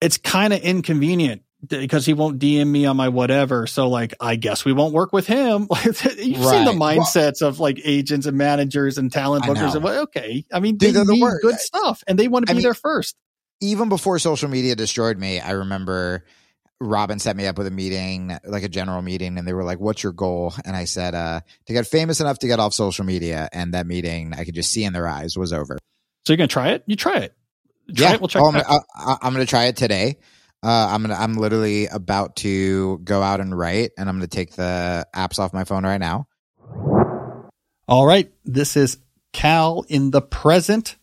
[0.00, 3.66] it's kind of inconvenient because he won't DM me on my whatever.
[3.66, 5.68] So like, I guess we won't work with him.
[5.84, 9.74] You've seen the mindsets well, of like agents and managers and talent bookers.
[9.74, 12.52] And, well, okay, I mean, they, they need the good stuff and they want to
[12.52, 13.16] be mean, there first.
[13.60, 16.24] Even before social media destroyed me, I remember
[16.80, 19.78] Robin set me up with a meeting, like a general meeting, and they were like,
[19.78, 23.04] "What's your goal?" And I said, uh, "To get famous enough to get off social
[23.04, 25.78] media." And that meeting, I could just see in their eyes, was over.
[26.24, 26.84] So you're gonna try it?
[26.86, 27.34] You try it.
[27.94, 28.42] Try yeah, it, we'll check.
[28.42, 28.56] Oh, I'm,
[28.96, 30.16] I, I'm gonna try it today.
[30.62, 31.14] Uh, I'm gonna.
[31.14, 35.54] I'm literally about to go out and write, and I'm gonna take the apps off
[35.54, 36.26] my phone right now.
[37.88, 38.98] All right, this is
[39.32, 40.96] Cal in the present.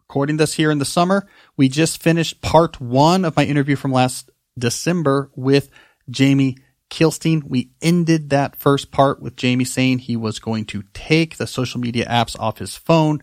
[0.00, 1.26] Recording this here in the summer.
[1.56, 5.70] We just finished part one of my interview from last December with
[6.08, 6.58] Jamie
[6.90, 7.42] Kilstein.
[7.42, 11.80] We ended that first part with Jamie saying he was going to take the social
[11.80, 13.20] media apps off his phone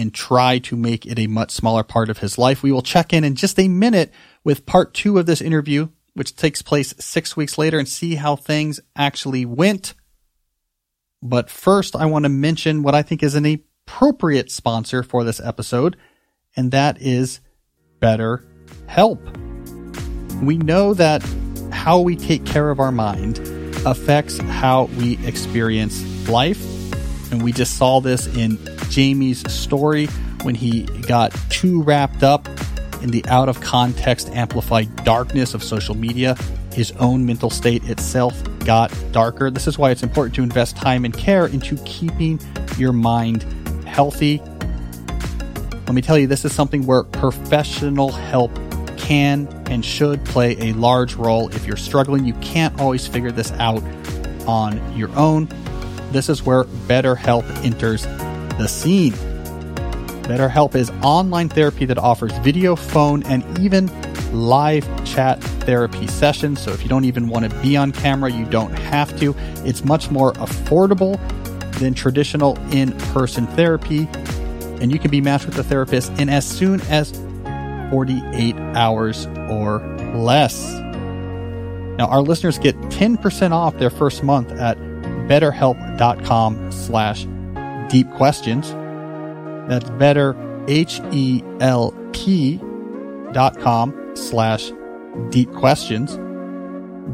[0.00, 2.62] and try to make it a much smaller part of his life.
[2.62, 4.10] We will check in in just a minute
[4.42, 8.34] with part two of this interview, which takes place six weeks later, and see how
[8.34, 9.92] things actually went.
[11.22, 15.38] But first, I want to mention what I think is an appropriate sponsor for this
[15.38, 15.98] episode,
[16.56, 17.40] and that is
[18.00, 18.42] Better
[18.86, 19.20] Help.
[20.42, 21.22] We know that
[21.72, 23.38] how we take care of our mind
[23.84, 26.64] affects how we experience life.
[27.30, 28.58] And we just saw this in
[28.90, 30.06] Jamie's story
[30.42, 32.48] when he got too wrapped up
[33.02, 36.36] in the out of context amplified darkness of social media.
[36.72, 39.50] His own mental state itself got darker.
[39.50, 42.38] This is why it's important to invest time and care into keeping
[42.76, 43.42] your mind
[43.86, 44.42] healthy.
[45.86, 48.52] Let me tell you, this is something where professional help
[48.96, 51.48] can and should play a large role.
[51.48, 53.82] If you're struggling, you can't always figure this out
[54.46, 55.48] on your own.
[56.12, 58.06] This is where Better BetterHelp enters
[58.60, 59.12] the scene.
[60.24, 63.90] BetterHelp is online therapy that offers video, phone, and even
[64.32, 66.60] live chat therapy sessions.
[66.60, 69.34] So if you don't even want to be on camera, you don't have to.
[69.64, 71.18] It's much more affordable
[71.80, 74.08] than traditional in person therapy.
[74.80, 77.10] And you can be matched with a therapist in as soon as
[77.90, 79.80] 48 hours or
[80.14, 80.70] less.
[81.98, 87.26] Now, our listeners get 10% off their first month at betterhelp.com slash
[87.90, 88.70] deep questions.
[89.68, 90.34] That's better,
[90.68, 92.60] H-E-L-P
[93.32, 94.72] dot com slash
[95.30, 96.16] deep questions.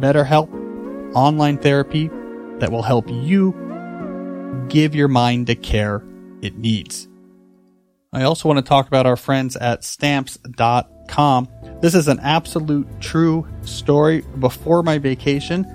[0.01, 0.49] BetterHelp,
[1.15, 2.09] online therapy
[2.59, 3.55] that will help you
[4.69, 6.03] give your mind the care
[6.43, 7.09] it needs.
[8.13, 11.49] I also want to talk about our friends at stamps.com.
[11.83, 14.23] This is an absolute true story.
[14.39, 15.67] Before my vacation,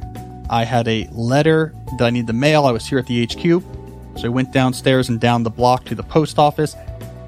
[0.50, 2.66] I had a letter that I needed to mail.
[2.66, 3.64] I was here at the HQ.
[4.22, 6.76] So I went downstairs and down the block to the post office.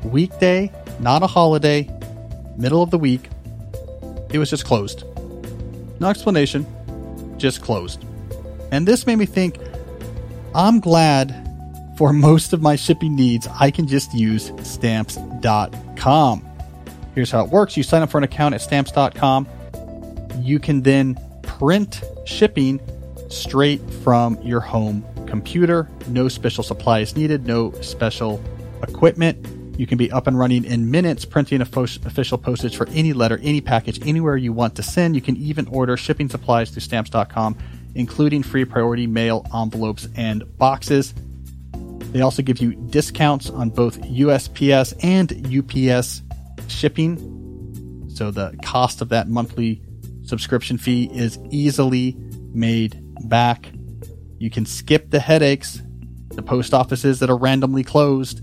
[0.03, 1.89] Weekday, not a holiday,
[2.55, 3.29] middle of the week.
[4.29, 5.03] It was just closed.
[5.99, 6.67] No explanation,
[7.39, 8.05] just closed.
[8.71, 9.57] And this made me think
[10.53, 11.33] I'm glad
[11.97, 16.47] for most of my shipping needs, I can just use stamps.com.
[17.15, 19.47] Here's how it works you sign up for an account at stamps.com.
[20.37, 22.79] You can then print shipping
[23.29, 25.03] straight from your home
[25.33, 25.89] computer.
[26.09, 28.39] No special supplies needed, no special
[28.83, 29.79] equipment.
[29.79, 33.59] You can be up and running in minutes, printing official postage for any letter, any
[33.59, 35.15] package, anywhere you want to send.
[35.15, 37.57] You can even order shipping supplies through stamps.com,
[37.95, 41.15] including free priority mail envelopes and boxes.
[42.11, 46.21] They also give you discounts on both USPS and UPS
[46.67, 48.07] shipping.
[48.13, 49.81] So the cost of that monthly
[50.21, 52.15] subscription fee is easily
[52.53, 53.72] made back.
[54.43, 55.81] You can skip the headaches,
[56.31, 58.41] the post offices that are randomly closed,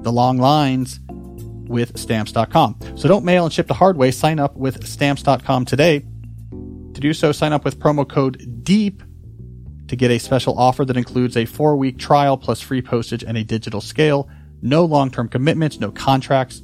[0.00, 2.78] the long lines with stamps.com.
[2.94, 4.12] So don't mail and ship the hard way.
[4.12, 6.04] Sign up with stamps.com today.
[6.52, 9.02] To do so, sign up with promo code DEEP
[9.88, 13.36] to get a special offer that includes a four week trial plus free postage and
[13.36, 14.28] a digital scale.
[14.62, 16.62] No long term commitments, no contracts.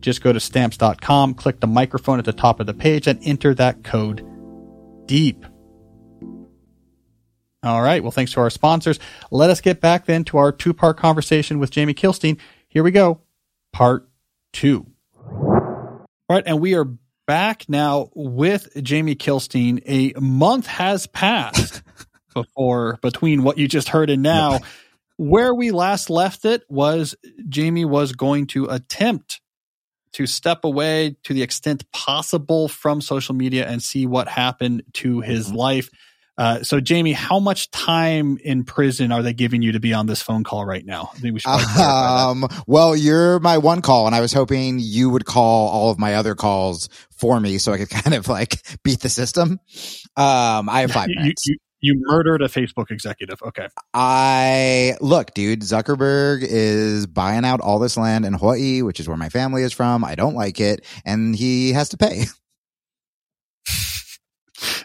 [0.00, 3.54] Just go to stamps.com, click the microphone at the top of the page, and enter
[3.54, 4.26] that code
[5.06, 5.46] DEEP.
[7.64, 8.02] All right.
[8.02, 8.98] Well, thanks to our sponsors.
[9.30, 12.38] Let us get back then to our two part conversation with Jamie Kilstein.
[12.68, 13.22] Here we go.
[13.72, 14.06] Part
[14.52, 14.86] two.
[15.16, 16.44] All right.
[16.46, 16.86] And we are
[17.26, 19.82] back now with Jamie Kilstein.
[19.86, 21.82] A month has passed
[22.34, 24.60] before between what you just heard and now.
[25.16, 27.14] Where we last left it was
[27.48, 29.40] Jamie was going to attempt
[30.14, 35.20] to step away to the extent possible from social media and see what happened to
[35.20, 35.56] his mm-hmm.
[35.56, 35.90] life.
[36.36, 40.06] Uh, so, Jamie, how much time in prison are they giving you to be on
[40.06, 41.10] this phone call right now?
[41.14, 41.50] I think we should.
[41.50, 45.98] Um, well, you're my one call, and I was hoping you would call all of
[45.98, 49.60] my other calls for me, so I could kind of like beat the system.
[50.16, 51.46] Um, I have five minutes.
[51.46, 53.40] You, you, you murdered a Facebook executive.
[53.42, 53.68] Okay.
[53.92, 55.60] I look, dude.
[55.60, 59.72] Zuckerberg is buying out all this land in Hawaii, which is where my family is
[59.72, 60.04] from.
[60.04, 62.24] I don't like it, and he has to pay.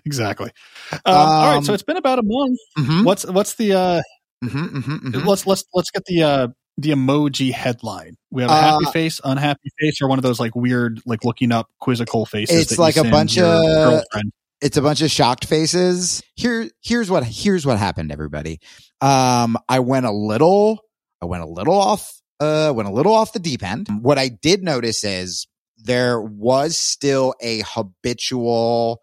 [0.06, 0.52] exactly.
[0.92, 2.60] Um, um, all right, so um, it's been about a month.
[2.78, 3.04] Mm-hmm.
[3.04, 4.02] What's what's the uh,
[4.44, 6.48] mm-hmm, mm-hmm, mm-hmm, let's let's let's get the uh,
[6.78, 8.16] the emoji headline.
[8.32, 11.26] We have a happy uh, face, unhappy face, or one of those like weird like
[11.26, 12.72] looking up quizzical faces.
[12.72, 14.32] It's like a bunch of girlfriend.
[14.62, 16.24] it's a bunch of shocked faces.
[16.36, 18.60] Here here's what here's what happened, everybody.
[19.02, 20.80] Um, I went a little
[21.22, 23.88] I went a little off uh went a little off the deep end.
[24.02, 25.48] What I did notice is
[25.78, 29.02] there was still a habitual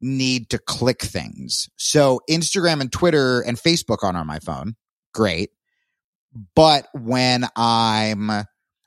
[0.00, 1.68] need to click things.
[1.76, 4.76] So Instagram and Twitter and Facebook on on my phone,
[5.12, 5.50] great.
[6.54, 8.30] But when I'm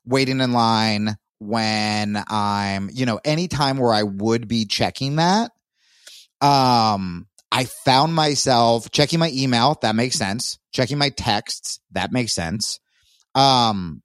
[0.05, 5.51] waiting in line, when I'm, you know, anytime where I would be checking that,
[6.39, 9.77] um, I found myself checking my email.
[9.81, 10.57] That makes sense.
[10.71, 11.79] Checking my texts.
[11.91, 12.79] That makes sense.
[13.35, 14.01] Um,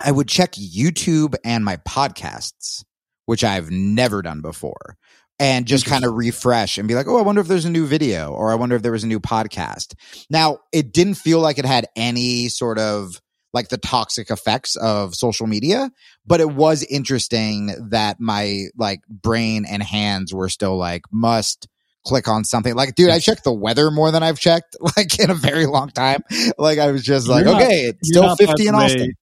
[0.00, 2.84] I would check YouTube and my podcasts,
[3.26, 4.96] which I've never done before
[5.42, 7.84] and just kind of refresh and be like, oh, I wonder if there's a new
[7.84, 9.94] video or I wonder if there was a new podcast.
[10.30, 13.20] Now, it didn't feel like it had any sort of
[13.52, 15.90] like the toxic effects of social media,
[16.24, 21.66] but it was interesting that my like brain and hands were still like must
[22.06, 22.76] click on something.
[22.76, 25.88] Like, dude, I checked the weather more than I've checked like in a very long
[25.88, 26.20] time.
[26.56, 29.12] Like I was just like, not, okay, it's still 50 in Austin.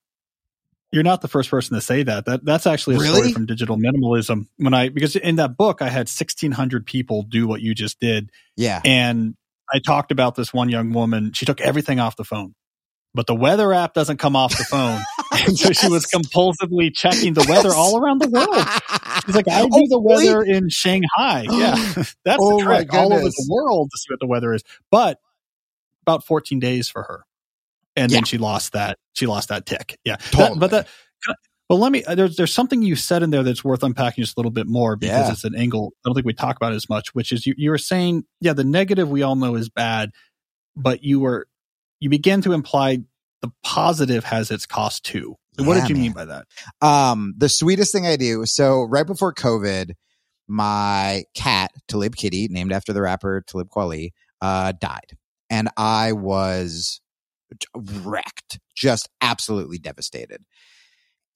[0.93, 2.25] You're not the first person to say that.
[2.25, 3.15] That that's actually a really?
[3.15, 4.49] story from digital minimalism.
[4.57, 8.31] When I because in that book I had 1600 people do what you just did.
[8.57, 8.81] Yeah.
[8.85, 9.37] And
[9.73, 11.33] I talked about this one young woman.
[11.33, 12.55] She took everything off the phone.
[13.13, 15.01] But the weather app doesn't come off the phone.
[15.47, 18.65] and so she was compulsively checking the weather all around the world.
[19.27, 20.57] She's like, I oh, do oh, the weather really?
[20.57, 21.47] in Shanghai.
[21.51, 21.75] Yeah.
[22.25, 22.95] That's oh, the trick.
[22.95, 24.63] All over the world to see what the weather is.
[24.91, 25.19] But
[26.03, 27.25] about 14 days for her
[28.01, 28.17] and yeah.
[28.17, 29.99] then she lost that she lost that tic.
[30.05, 30.59] Yeah, totally.
[30.59, 30.89] That, but that.
[31.69, 32.03] But let me.
[32.03, 34.97] There's there's something you said in there that's worth unpacking just a little bit more
[34.97, 35.31] because yeah.
[35.31, 37.15] it's an angle I don't think we talk about as much.
[37.15, 40.11] Which is you you were saying yeah the negative we all know is bad,
[40.75, 41.47] but you were
[42.01, 42.99] you began to imply
[43.41, 45.37] the positive has its cost too.
[45.57, 46.03] So what Yeah, did you man.
[46.03, 46.47] mean by that?
[46.83, 48.47] Um, the sweetest thing I do.
[48.47, 49.93] So right before COVID,
[50.49, 55.17] my cat Talib Kitty, named after the rapper Talib Kweli, uh, died,
[55.49, 57.01] and I was
[57.75, 60.45] wrecked, just absolutely devastated.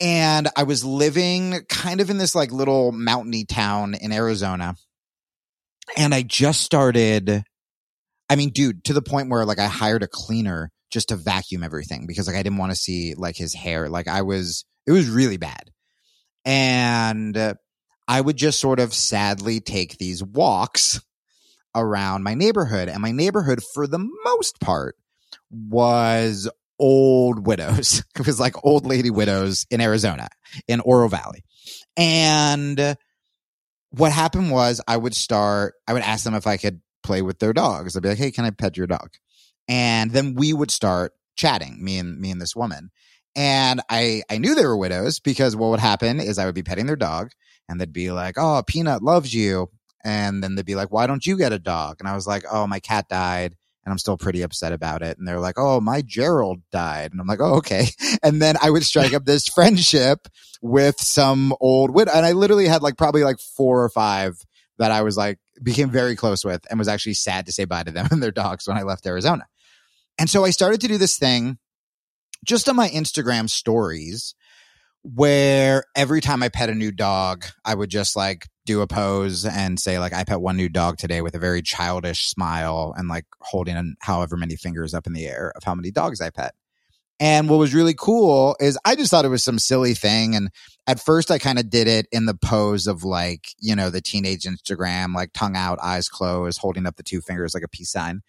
[0.00, 4.74] And I was living kind of in this like little mountainy town in Arizona,
[5.96, 7.44] and I just started.
[8.30, 11.62] I mean, dude, to the point where like I hired a cleaner just to vacuum
[11.62, 13.88] everything because like I didn't want to see like his hair.
[13.88, 15.70] Like I was, it was really bad.
[16.44, 17.54] And uh,
[18.06, 21.00] I would just sort of sadly take these walks
[21.74, 22.88] around my neighborhood.
[22.88, 24.96] And my neighborhood, for the most part,
[25.50, 28.04] was old widows.
[28.18, 30.28] it was like old lady widows in Arizona,
[30.68, 31.44] in Oro Valley.
[31.96, 32.96] And
[33.90, 37.38] what happened was I would start, I would ask them if I could play with
[37.38, 37.96] their dogs.
[37.96, 39.10] I'd be like, hey, can I pet your dog?
[39.68, 42.90] And then we would start chatting, me and me and this woman.
[43.36, 46.62] And I I knew they were widows because what would happen is I would be
[46.62, 47.32] petting their dog
[47.68, 49.70] and they'd be like, "Oh, Peanut loves you."
[50.04, 52.44] And then they'd be like, "Why don't you get a dog?" And I was like,
[52.50, 55.18] "Oh, my cat died." And I'm still pretty upset about it.
[55.18, 57.88] And they're like, "Oh, my Gerald died." And I'm like, "Oh, okay."
[58.22, 60.28] And then I would strike up this friendship
[60.62, 62.12] with some old widow.
[62.14, 64.42] And I literally had like probably like four or five
[64.78, 67.82] that I was like became very close with and was actually sad to say bye
[67.82, 69.46] to them and their dogs when I left Arizona.
[70.18, 71.58] And so I started to do this thing
[72.44, 74.34] just on my Instagram stories
[75.04, 79.44] where every time I pet a new dog, I would just like do a pose
[79.44, 83.08] and say like I pet one new dog today with a very childish smile and
[83.08, 86.54] like holding however many fingers up in the air of how many dogs I pet.
[87.20, 90.34] And what was really cool is I just thought it was some silly thing.
[90.34, 90.48] And
[90.86, 94.00] at first I kind of did it in the pose of like, you know, the
[94.00, 97.92] teenage Instagram, like tongue out, eyes closed, holding up the two fingers like a peace
[97.92, 98.22] sign.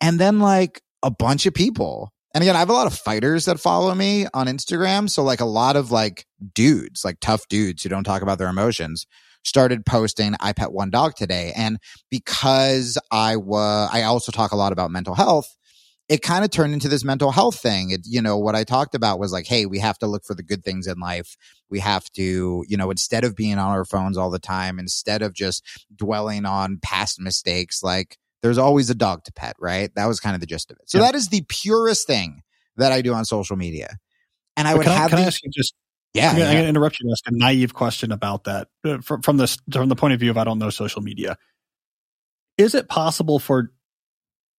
[0.00, 2.12] And then like a bunch of people.
[2.34, 5.08] And again, I have a lot of fighters that follow me on Instagram.
[5.08, 8.48] So like a lot of like dudes, like tough dudes who don't talk about their
[8.48, 9.06] emotions
[9.44, 11.52] started posting I pet one dog today.
[11.54, 11.78] And
[12.10, 15.54] because I was, I also talk a lot about mental health
[16.08, 17.90] it kind of turned into this mental health thing.
[17.90, 20.34] It, you know, what I talked about was like, hey, we have to look for
[20.34, 21.36] the good things in life.
[21.70, 25.22] We have to, you know, instead of being on our phones all the time, instead
[25.22, 25.64] of just
[25.94, 29.90] dwelling on past mistakes, like there's always a dog to pet, right?
[29.96, 30.90] That was kind of the gist of it.
[30.90, 31.04] So Yeah.
[31.06, 32.42] that is the purest thing
[32.76, 33.96] that I do on social media.
[34.54, 35.74] And I But would can I, have can I ask you just
[36.12, 39.22] yeah, I'm going to interrupt you and ask a naive question about that uh, from,
[39.22, 41.38] from this from the point of view of I don't know social media.
[42.58, 43.72] Is it possible for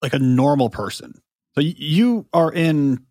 [0.02, 1.14] like a normal person?
[1.54, 3.06] So you are in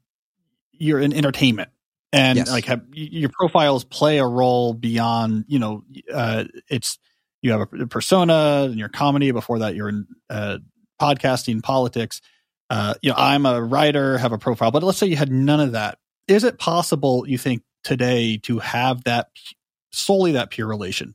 [0.73, 1.71] you're in entertainment
[2.13, 2.51] and Yes.
[2.51, 6.99] like have, your profiles play a role beyond you know uh, it's
[7.45, 9.31] you have a persona and your comedy.
[9.31, 10.59] Before that you're in uh,
[11.01, 12.21] podcasting politics.
[12.71, 15.61] Uh, you know i'm a writer have a profile but let's say you had none
[15.61, 15.99] of that.
[16.27, 19.29] Is it possible you think today to have that
[19.93, 21.15] solely that pure relationship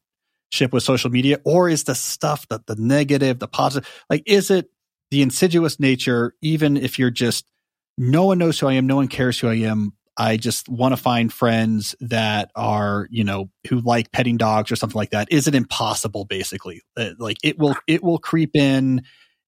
[0.72, 1.40] with social media?
[1.44, 4.70] Or is the stuff that the negative the positive like is it
[5.12, 7.46] the insidious nature even if you're just
[7.98, 10.92] no one knows who i am no one cares who i am i just want
[10.92, 15.28] to find friends that are you know who like petting dogs or something like that
[15.32, 19.02] is it impossible basically Uh, like it will it will creep in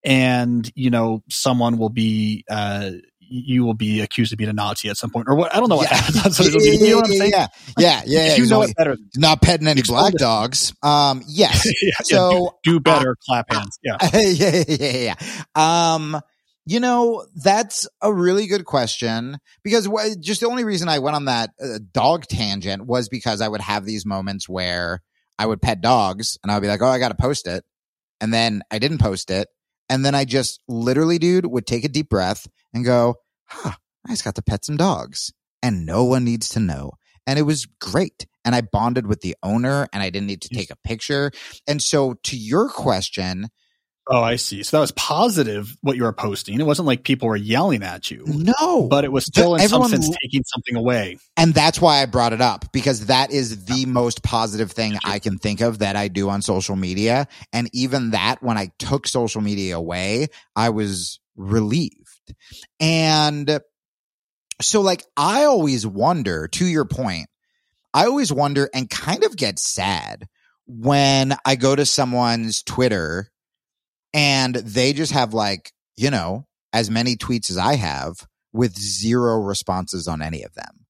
[0.03, 2.89] and you know someone will be uh
[3.33, 5.55] you will be accused of being a Nazi at some point, or what?
[5.55, 5.95] I don't know what Yeah.
[5.95, 6.73] happens on social Yeah.
[6.73, 7.31] You know what I'm yeah, saying?
[7.31, 7.47] yeah,
[7.77, 8.35] yeah, yeah, yeah.
[8.35, 8.97] you know it better.
[9.15, 10.19] not petting any Explain black it.
[10.19, 10.73] dogs.
[10.83, 11.65] Um, yes.
[11.81, 13.15] yeah, So do, do better.
[13.25, 13.79] clap hands.
[13.83, 13.95] Yeah.
[14.13, 15.15] yeah, yeah, yeah,
[15.55, 15.93] yeah.
[15.95, 16.19] Um,
[16.65, 19.87] you know, that's a really good question because
[20.19, 23.61] just the only reason I went on that uh, dog tangent was because I would
[23.61, 25.01] have these moments where
[25.39, 27.63] I would pet dogs and I would be like, oh, I got to post it.
[28.19, 29.47] And then I didn't post it.
[29.89, 33.15] And then I just literally, dude, would take a deep breath and go,
[33.47, 33.73] huh,
[34.07, 35.33] I just got to pet some dogs
[35.63, 36.91] and no one needs to know.
[37.25, 38.27] And it was great.
[38.45, 41.31] And I bonded with the owner and I didn't need to take a picture.
[41.67, 43.49] And so to your question,
[44.13, 44.61] Oh, I see.
[44.61, 46.59] So that was positive what you were posting.
[46.59, 49.89] It wasn't like people were yelling at you, no, but it was still in everyone-
[49.89, 51.17] some sense taking something away.
[51.37, 55.19] And that's why I brought it up because that is the most positive thing I
[55.19, 57.27] can think of that I do on social media.
[57.53, 62.35] And even that, when I took social media away, I was relieved.
[62.81, 63.61] And
[64.61, 67.29] so, like, I always wonder, to your point,
[67.93, 70.27] I always wonder and kind of get sad
[70.67, 73.30] when I go to someone's Twitter
[74.13, 78.15] and they just have, like, you know, as many tweets as I have
[78.53, 80.81] with zero responses on any of them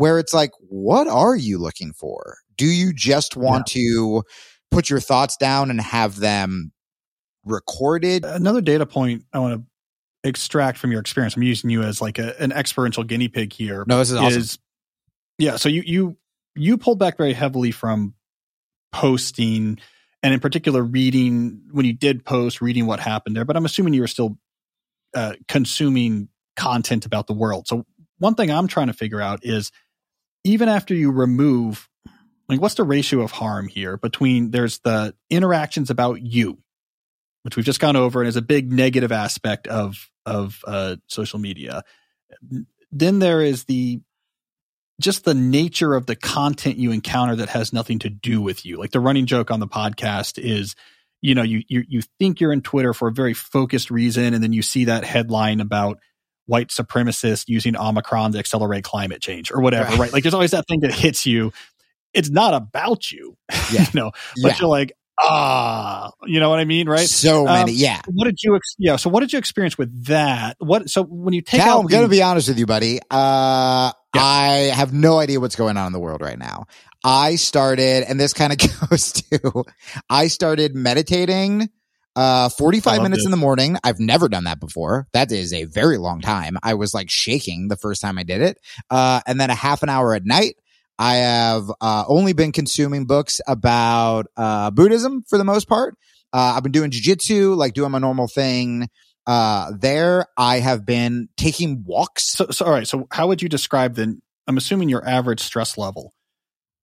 [0.00, 2.38] where it's like, what are you looking for?
[2.56, 4.22] Do you just want to
[4.70, 6.72] put your thoughts down and have them
[7.44, 8.24] recorded?
[8.24, 11.36] Another data point I want to extract from your experience.
[11.36, 13.84] I'm using you as like a, an experiential guinea pig here.
[13.86, 14.40] No, this is awesome.
[14.40, 14.58] is
[15.36, 15.56] Yeah.
[15.56, 16.16] So you you
[16.54, 18.14] you pulled back very heavily from
[18.92, 19.80] posting,
[20.22, 23.44] and in particular, reading when you did post, reading what happened there.
[23.44, 24.38] But I'm assuming you were still
[25.14, 27.66] uh, consuming content about the world.
[27.66, 27.86] So
[28.18, 29.72] one thing I'm trying to figure out is
[30.44, 31.88] even after you remove
[32.48, 36.58] like what's the ratio of harm here between there's the interactions about you
[37.42, 41.38] which we've just gone over and is a big negative aspect of of uh, social
[41.38, 41.82] media
[42.92, 44.00] then there is the
[45.00, 48.78] just the nature of the content you encounter that has nothing to do with you
[48.78, 50.76] like the running joke on the podcast is
[51.20, 54.42] you know you you, you think you're in twitter for a very focused reason and
[54.42, 55.98] then you see that headline about
[56.50, 59.98] white supremacists using Omicron to accelerate climate change or whatever, right?
[60.00, 60.12] right?
[60.12, 61.52] Like there's always that thing that hits you.
[62.12, 63.36] It's not about you,
[63.72, 63.82] yeah.
[63.82, 64.10] you know,
[64.42, 64.56] but yeah.
[64.58, 67.08] you're like, ah, you know what I mean, right?
[67.08, 68.00] So many, um, yeah.
[68.08, 68.96] What did you, ex- yeah?
[68.96, 70.56] So what did you experience with that?
[70.58, 70.90] What?
[70.90, 72.98] So when you take Cal, out, I'm going to be honest with you, buddy.
[73.08, 76.66] Uh, I have no idea what's going on in the world right now.
[77.04, 78.58] I started, and this kind of
[78.90, 79.64] goes to,
[80.08, 81.70] I started meditating
[82.16, 83.24] uh, 45 minutes this.
[83.24, 83.76] in the morning.
[83.84, 85.06] I've never done that before.
[85.12, 86.56] That is a very long time.
[86.62, 88.58] I was like shaking the first time I did it.
[88.90, 90.56] Uh, and then a half an hour at night.
[90.98, 95.96] I have uh, only been consuming books about uh, Buddhism for the most part.
[96.32, 98.88] Uh, I've been doing jujitsu, like doing my normal thing.
[99.26, 102.24] Uh, there, I have been taking walks.
[102.24, 102.86] So, so, all right.
[102.86, 104.20] So, how would you describe then?
[104.46, 106.12] I'm assuming your average stress level.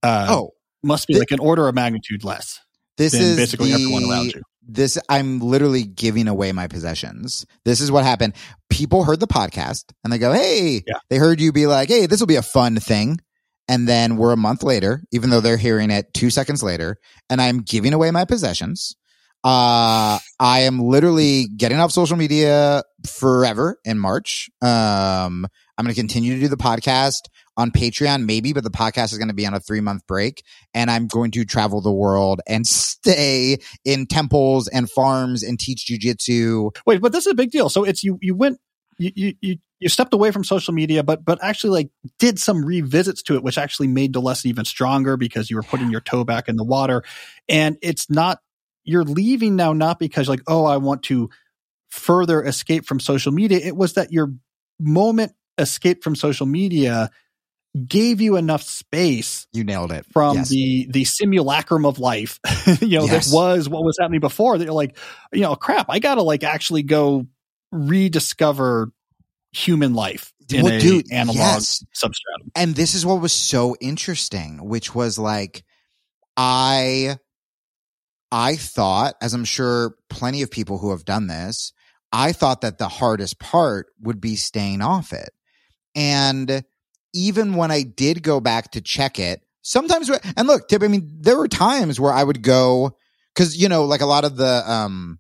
[0.04, 0.52] Uh, oh,
[0.84, 2.60] must be th- like an order of magnitude less.
[2.98, 7.46] This is basically the, everyone around you this I'm literally giving away my possessions.
[7.64, 8.34] This is what happened.
[8.70, 11.00] People heard the podcast and they go, Hey, yeah.
[11.10, 13.20] they heard you be like, Hey, this will be a fun thing.
[13.70, 16.98] And then we're a month later, even though they're hearing it two seconds later,
[17.30, 18.96] and I'm giving away my possessions.
[19.44, 24.50] Uh, I am literally getting off social media forever in March.
[24.62, 29.12] Um, I'm going to continue to do the podcast on Patreon, maybe, but the podcast
[29.12, 30.44] is going to be on a three month break.
[30.74, 35.88] And I'm going to travel the world and stay in temples and farms and teach
[35.90, 36.76] jujitsu.
[36.86, 37.70] Wait, but this is a big deal.
[37.70, 38.60] So it's you, you went,
[38.98, 43.22] you, you, you stepped away from social media, but, but actually like did some revisits
[43.24, 46.24] to it, which actually made the lesson even stronger because you were putting your toe
[46.24, 47.04] back in the water.
[47.48, 48.40] And it's not,
[48.88, 51.30] you're leaving now, not because like, oh, I want to
[51.90, 53.60] further escape from social media.
[53.60, 54.32] It was that your
[54.80, 57.10] moment escape from social media
[57.86, 59.46] gave you enough space.
[59.54, 60.50] You nailed it from yes.
[60.50, 62.40] the the simulacrum of life.
[62.82, 63.30] you know, yes.
[63.30, 64.58] that was what was happening before.
[64.58, 64.98] That you're like,
[65.34, 65.88] you know, crap.
[65.90, 67.28] I got to like actually go
[67.72, 68.92] rediscover
[69.52, 71.84] human life in well, a dude, analog yes.
[71.94, 72.52] substratum.
[72.56, 75.64] And this is what was so interesting, which was like,
[76.36, 77.18] I,
[78.32, 81.72] I thought, as I'm sure plenty of people who have done this,
[82.12, 85.30] I thought that the hardest part would be staying off it.
[85.96, 86.64] And
[87.14, 91.10] even when I did go back to check it, sometimes, and look, Tip, I mean,
[91.22, 92.98] there were times where I would go,
[93.36, 95.20] cause, you know, like a lot of the, um,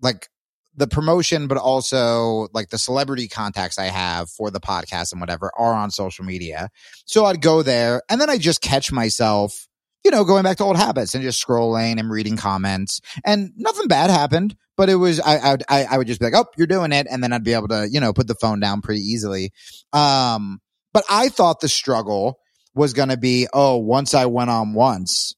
[0.00, 0.28] like
[0.74, 5.50] the promotion, but also like the celebrity contacts I have for the podcast and whatever
[5.56, 6.70] are on social media.
[7.04, 9.68] So I'd go there and then I just catch myself,
[10.04, 13.86] you know, going back to old habits and just scrolling and reading comments and nothing
[13.86, 16.92] bad happened, but it was, I, I, I would just be like, Oh, you're doing
[16.92, 17.06] it.
[17.10, 19.52] And then I'd be able to, you know, put the phone down pretty easily.
[19.92, 20.60] Um,
[20.92, 22.38] but I thought the struggle
[22.74, 25.34] was going to be, oh, once I went on once,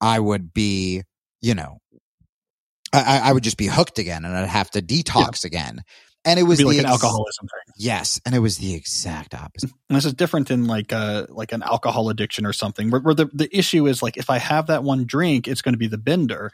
[0.00, 1.02] I would be,
[1.42, 1.78] you know,
[2.92, 5.48] I, I would just be hooked again and I'd have to detox yeah.
[5.48, 5.82] again.
[6.24, 7.74] And it was like ex- an alcoholism thing.
[7.76, 9.70] Yes, and it was the exact opposite.
[9.88, 13.00] And this is different than like a uh, like an alcohol addiction or something, where,
[13.00, 15.78] where the the issue is like if I have that one drink, it's going to
[15.78, 16.52] be the bender.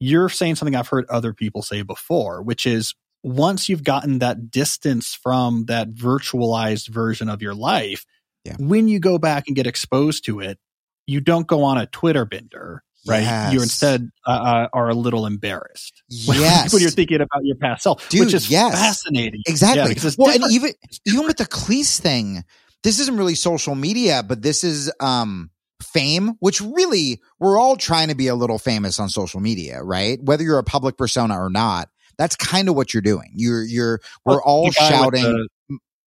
[0.00, 4.50] You're saying something I've heard other people say before, which is once you've gotten that
[4.50, 8.04] distance from that virtualized version of your life,
[8.44, 8.56] yeah.
[8.58, 10.58] when you go back and get exposed to it,
[11.06, 13.22] you don't go on a Twitter bender, right?
[13.22, 13.52] Yes.
[13.52, 16.02] You instead uh, uh are a little embarrassed.
[16.12, 16.72] Yes.
[16.72, 18.74] when you're thinking about your past self, Dude, which is yes.
[18.74, 19.42] fascinating.
[19.46, 19.94] Exactly.
[19.94, 20.72] Yeah, well, and even,
[21.06, 22.44] even with the Cleese thing,
[22.82, 25.50] this isn't really social media, but this is, um,
[25.82, 30.22] fame, which really we're all trying to be a little famous on social media, right?
[30.22, 31.88] Whether you're a public persona or not
[32.18, 33.30] that's kind of what you're doing.
[33.34, 35.48] You're you're we're well, all shouting.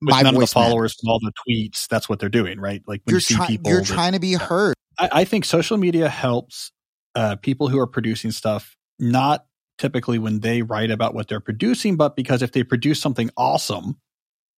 [0.01, 2.81] With none of the followers from all the tweets, that's what they're doing, right?
[2.85, 4.75] Like when you're you see try, people, you're that, trying to be heard.
[4.99, 6.71] I, I think social media helps
[7.15, 9.45] uh, people who are producing stuff not
[9.77, 13.97] typically when they write about what they're producing, but because if they produce something awesome,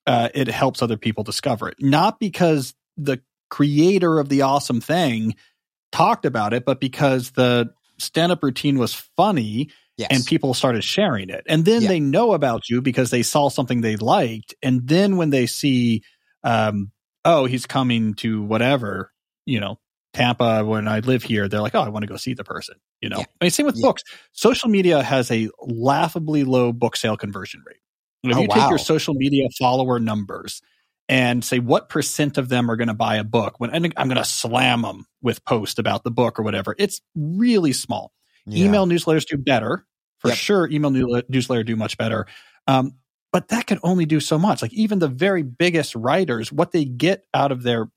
[0.05, 1.75] uh, it helps other people discover it.
[1.79, 5.35] Not because the creator of the awesome thing
[5.91, 10.09] talked about it, but because the stand up routine was funny Yes.
[10.11, 11.43] And people started sharing it.
[11.47, 11.87] And then yeah.
[11.87, 14.53] they know about you because they saw something they liked.
[14.61, 16.03] And then when they see
[16.43, 16.91] um,
[17.25, 19.11] oh, he's coming to whatever,
[19.45, 19.79] you know,
[20.17, 22.75] Tampa when I live here, they're like, oh, I want to go see the person.
[23.01, 23.25] You know, yeah.
[23.39, 23.87] I mean, same with yeah.
[23.87, 24.03] books.
[24.31, 27.77] Social media has a laughably low book sale conversion rate.
[28.23, 28.55] If oh, you wow.
[28.55, 30.63] take your social media follower numbers
[31.07, 34.17] and say what percent of them are going to buy a book, when I'm going
[34.17, 38.11] to slam them with post about the book or whatever, it's really small.
[38.47, 38.65] Yeah.
[38.65, 39.85] Email newsletters do better
[40.17, 40.37] for yep.
[40.37, 40.67] sure.
[40.67, 40.89] Email
[41.29, 42.25] newsletter do much better.
[42.65, 42.95] Um,
[43.31, 44.63] but that can only do so much.
[44.63, 47.89] Like even the very biggest writers, what they get out of their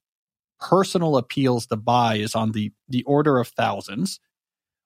[0.60, 4.20] personal appeals to buy is on the the order of thousands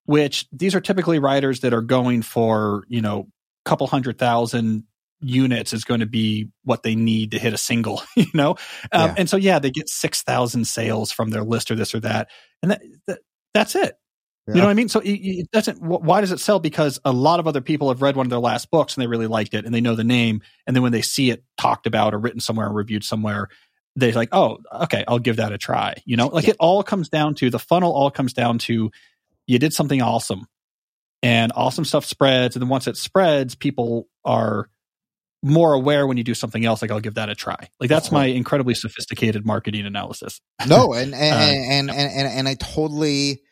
[0.06, 3.28] which these are typically writers that are going for you know
[3.64, 4.84] a couple hundred thousand
[5.20, 8.50] units is going to be what they need to hit a single you know
[8.92, 9.14] um, yeah.
[9.18, 12.28] and so yeah they get 6000 sales from their list or this or that
[12.62, 13.18] and that, that
[13.54, 13.96] that's it
[14.46, 14.54] yeah.
[14.54, 17.12] you know what i mean so it, it, doesn't why does it sell because a
[17.12, 19.54] lot of other people have read one of their last books and they really liked
[19.54, 22.18] it and they know the name and then when they see it talked about or
[22.18, 23.48] written somewhere or reviewed somewhere
[23.96, 25.94] they're like, oh, okay, I'll give that a try.
[26.04, 26.50] You know, like yeah.
[26.50, 28.90] it all comes down to the funnel, all comes down to
[29.46, 30.46] you did something awesome
[31.22, 32.56] and awesome stuff spreads.
[32.56, 34.68] And then once it spreads, people are
[35.42, 36.82] more aware when you do something else.
[36.82, 37.68] Like, I'll give that a try.
[37.78, 40.40] Like, that's my incredibly sophisticated marketing analysis.
[40.66, 43.42] No, and, and, uh, and, and, and, and I totally,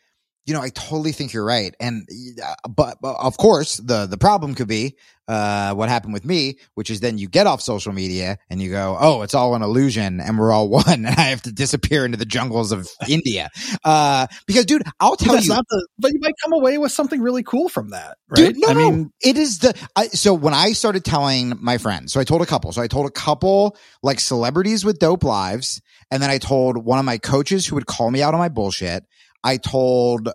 [0.45, 1.73] you know, I totally think you're right.
[1.79, 2.07] And,
[2.43, 4.97] uh, but, but, of course, the, the problem could be,
[5.27, 8.69] uh, what happened with me, which is then you get off social media and you
[8.69, 10.83] go, Oh, it's all an illusion and we're all one.
[10.87, 13.49] And I have to disappear into the jungles of India.
[13.83, 17.43] Uh, because dude, I'll tell you, the, but you might come away with something really
[17.43, 18.17] cool from that.
[18.27, 18.53] Right.
[18.53, 21.77] Dude, no, I no, mean, it is the, I, so when I started telling my
[21.77, 25.23] friends, so I told a couple, so I told a couple like celebrities with dope
[25.23, 25.81] lives.
[26.11, 28.49] And then I told one of my coaches who would call me out on my
[28.49, 29.03] bullshit.
[29.43, 30.29] I told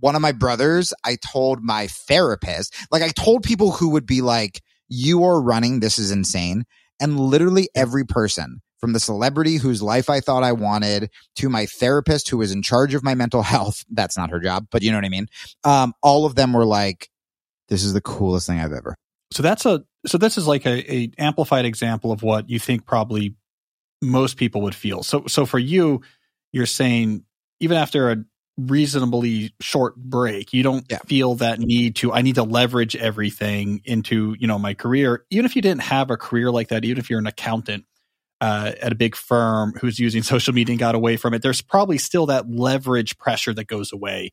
[0.00, 4.22] one of my brothers, I told my therapist, like I told people who would be
[4.22, 5.80] like, you are running.
[5.80, 6.64] This is insane.
[7.00, 11.66] And literally every person from the celebrity whose life I thought I wanted to my
[11.66, 13.84] therapist who was in charge of my mental health.
[13.90, 15.26] That's not her job, but you know what I mean?
[15.64, 17.08] Um, all of them were like,
[17.68, 18.96] this is the coolest thing I've ever.
[19.32, 22.84] So that's a, so this is like a, a amplified example of what you think
[22.84, 23.36] probably
[24.02, 25.02] most people would feel.
[25.02, 26.00] So, so for you,
[26.52, 27.24] you're saying
[27.60, 28.24] even after a
[28.66, 30.52] reasonably short break.
[30.52, 30.98] You don't yeah.
[31.06, 35.24] feel that need to, I need to leverage everything into, you know, my career.
[35.30, 37.84] Even if you didn't have a career like that, even if you're an accountant
[38.40, 41.62] uh, at a big firm who's using social media and got away from it, there's
[41.62, 44.32] probably still that leverage pressure that goes away.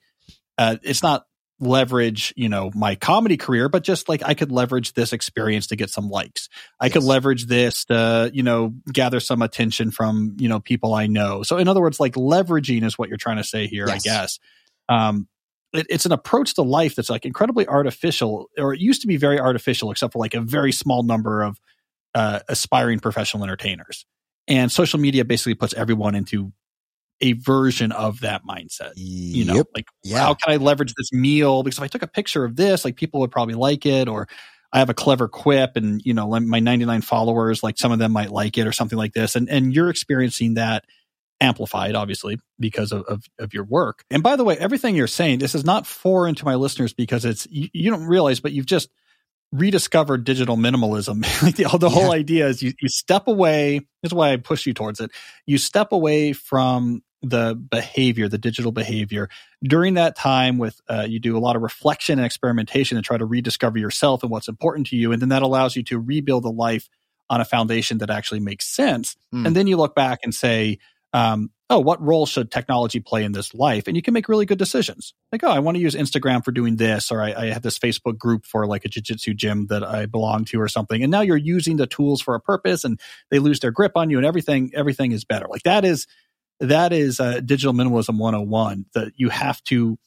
[0.57, 1.26] Uh, it's not
[1.59, 5.75] leverage, you know, my comedy career, but just like I could leverage this experience to
[5.75, 6.49] get some likes.
[6.79, 6.93] I yes.
[6.93, 11.43] could leverage this to, you know, gather some attention from, you know, people I know.
[11.43, 13.95] So in other words, like leveraging is what you're trying to say here, yes.
[13.95, 14.39] I guess.
[14.87, 15.27] Um,
[15.73, 19.17] it, it's an approach to life that's like incredibly artificial, or it used to be
[19.17, 21.59] very artificial, except for like a very small number of
[22.13, 24.05] uh, aspiring professional entertainers.
[24.47, 26.53] And social media basically puts everyone into
[27.21, 28.91] a version of that mindset.
[28.95, 29.67] You know, yep.
[29.75, 30.19] like yeah.
[30.19, 31.63] how can I leverage this meal?
[31.63, 34.27] Because if I took a picture of this, like people would probably like it, or
[34.71, 38.11] I have a clever quip, and you know, my 99 followers, like some of them
[38.11, 39.35] might like it, or something like this.
[39.35, 40.85] And and you're experiencing that
[41.39, 44.03] amplified, obviously, because of, of, of your work.
[44.09, 47.25] And by the way, everything you're saying, this is not foreign to my listeners because
[47.25, 48.89] it's you, you don't realize, but you've just
[49.51, 51.21] rediscovered digital minimalism.
[51.43, 51.93] like the, the yeah.
[51.93, 53.79] whole idea is you, you step away.
[54.01, 55.11] This is why I push you towards it.
[55.45, 59.29] You step away from the behavior, the digital behavior.
[59.63, 63.17] During that time, with uh, you do a lot of reflection and experimentation and try
[63.17, 66.45] to rediscover yourself and what's important to you, and then that allows you to rebuild
[66.45, 66.89] a life
[67.29, 69.15] on a foundation that actually makes sense.
[69.33, 69.47] Mm.
[69.47, 70.79] And then you look back and say,
[71.13, 74.45] um, "Oh, what role should technology play in this life?" And you can make really
[74.45, 75.13] good decisions.
[75.31, 77.79] Like, "Oh, I want to use Instagram for doing this, or I, I have this
[77.79, 81.21] Facebook group for like a jiu-jitsu gym that I belong to, or something." And now
[81.21, 82.99] you're using the tools for a purpose, and
[83.31, 85.47] they lose their grip on you, and everything everything is better.
[85.49, 86.07] Like that is
[86.59, 89.97] that is uh, digital minimalism 101 that you have to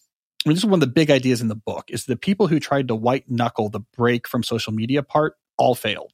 [0.44, 2.46] I mean, this is one of the big ideas in the book is the people
[2.46, 6.12] who tried to white knuckle the break from social media part all failed.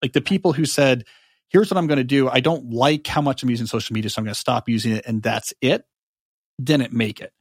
[0.00, 1.04] Like the people who said,
[1.48, 2.26] here's what I'm going to do.
[2.28, 4.92] I don't like how much I'm using social media, so I'm going to stop using
[4.92, 5.04] it.
[5.06, 5.84] And that's it.
[6.62, 7.34] Didn't make it.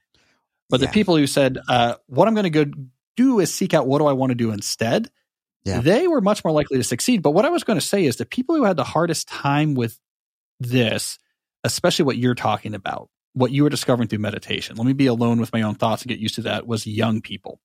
[0.69, 0.87] But yeah.
[0.87, 2.65] the people who said, uh, what I'm going to go
[3.15, 5.09] do is seek out what do I want to do instead.
[5.63, 5.79] Yeah.
[5.79, 7.21] They were much more likely to succeed.
[7.21, 9.73] But what I was going to say is the people who had the hardest time
[9.73, 9.97] with
[10.59, 11.17] this
[11.63, 14.75] especially what you're talking about, what you were discovering through meditation.
[14.75, 17.21] Let me be alone with my own thoughts and get used to that was young
[17.21, 17.59] people.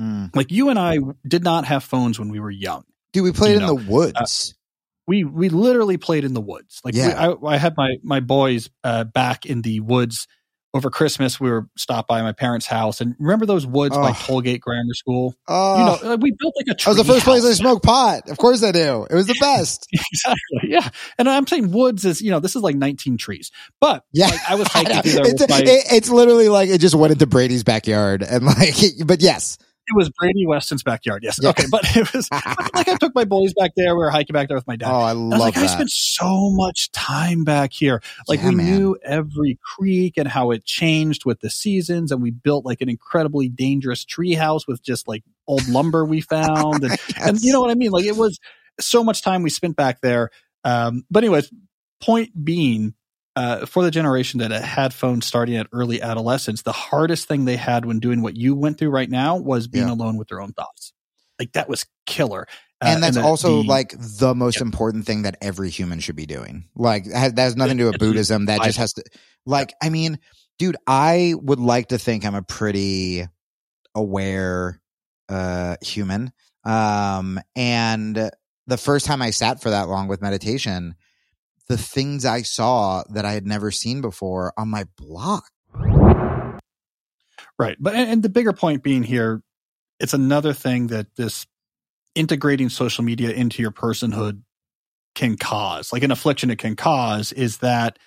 [0.00, 0.34] Mm.
[0.34, 2.84] Like you and I did not have phones when we were young.
[3.12, 3.76] Dude, we played in know?
[3.76, 4.54] the woods.
[4.54, 4.58] Uh,
[5.06, 6.80] we we literally played in the woods.
[6.84, 7.30] Like yeah.
[7.34, 10.26] we, I, I, had my my boys uh, back in the woods
[10.74, 14.12] over Christmas, we were stopped by my parents' house, and remember those woods by Oh.
[14.12, 15.34] Tollgate Grammar School?
[15.46, 16.82] Oh, you know, like, we built like a.
[16.82, 18.28] that was the first place I smoked pot.
[18.30, 19.06] Of course I do.
[19.10, 19.86] It was the best.
[19.92, 20.70] exactly.
[20.70, 20.88] Yeah,
[21.18, 23.50] and I'm saying woods is you know this is like 19 trees,
[23.80, 24.26] but Yeah.
[24.28, 25.58] like, I was hiking there It's, my.
[25.58, 28.74] it- it's literally like it just went into Brady's backyard and like,
[29.06, 31.22] but yes, It was Brady Weston's backyard.
[31.24, 31.38] Yes.
[31.42, 31.50] Yeah.
[31.50, 31.64] Okay.
[31.70, 32.28] But it was
[32.74, 33.94] like I took my boys back there.
[33.94, 34.90] We were hiking back there with my dad.
[34.90, 38.00] oh, I And I was love like, I spent so much time back here.
[38.28, 38.66] Like Yeah, we man.
[38.66, 42.88] knew every creek and how it changed with the seasons, and we built like an
[42.88, 47.60] incredibly dangerous tree house with just like old lumber we found, and, and you know
[47.60, 47.90] what I mean.
[47.90, 48.38] Like it was
[48.80, 50.30] so much time we spent back there.
[50.64, 51.52] Um, but anyways,
[52.00, 52.94] point being,
[53.36, 57.56] uh, for the generation that had phones starting at early adolescence, the hardest thing they
[57.56, 59.94] had when doing what you went through right now was being Yeah.
[59.94, 60.92] alone with their own thoughts.
[61.38, 62.46] Like that was killer.
[62.80, 66.16] Uh, and that's the- also the- like the most important thing that every human should
[66.16, 66.68] be doing.
[66.76, 68.46] Like that has nothing to do with Buddhism.
[68.46, 69.02] That just has to
[69.46, 70.18] like I mean,
[70.58, 73.26] dude, I would like to think I'm a pretty
[73.94, 74.80] aware
[75.28, 76.32] uh human.
[76.64, 78.30] Um and
[78.66, 80.94] the first time I sat for that long with meditation,
[81.72, 85.48] the things I saw that I had never seen before on my block.
[87.58, 87.78] Right.
[87.80, 89.42] But and, the bigger point being here,
[89.98, 91.46] it's another thing that this
[92.14, 94.42] integrating social media into your personhood
[95.14, 95.94] can cause.
[95.94, 97.98] Like an affliction it can cause is that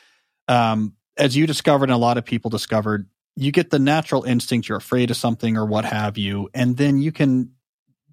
[0.48, 4.70] um as you discovered and a lot of people discovered, you get the natural instinct
[4.70, 7.54] you're afraid of something or what have you, and then you can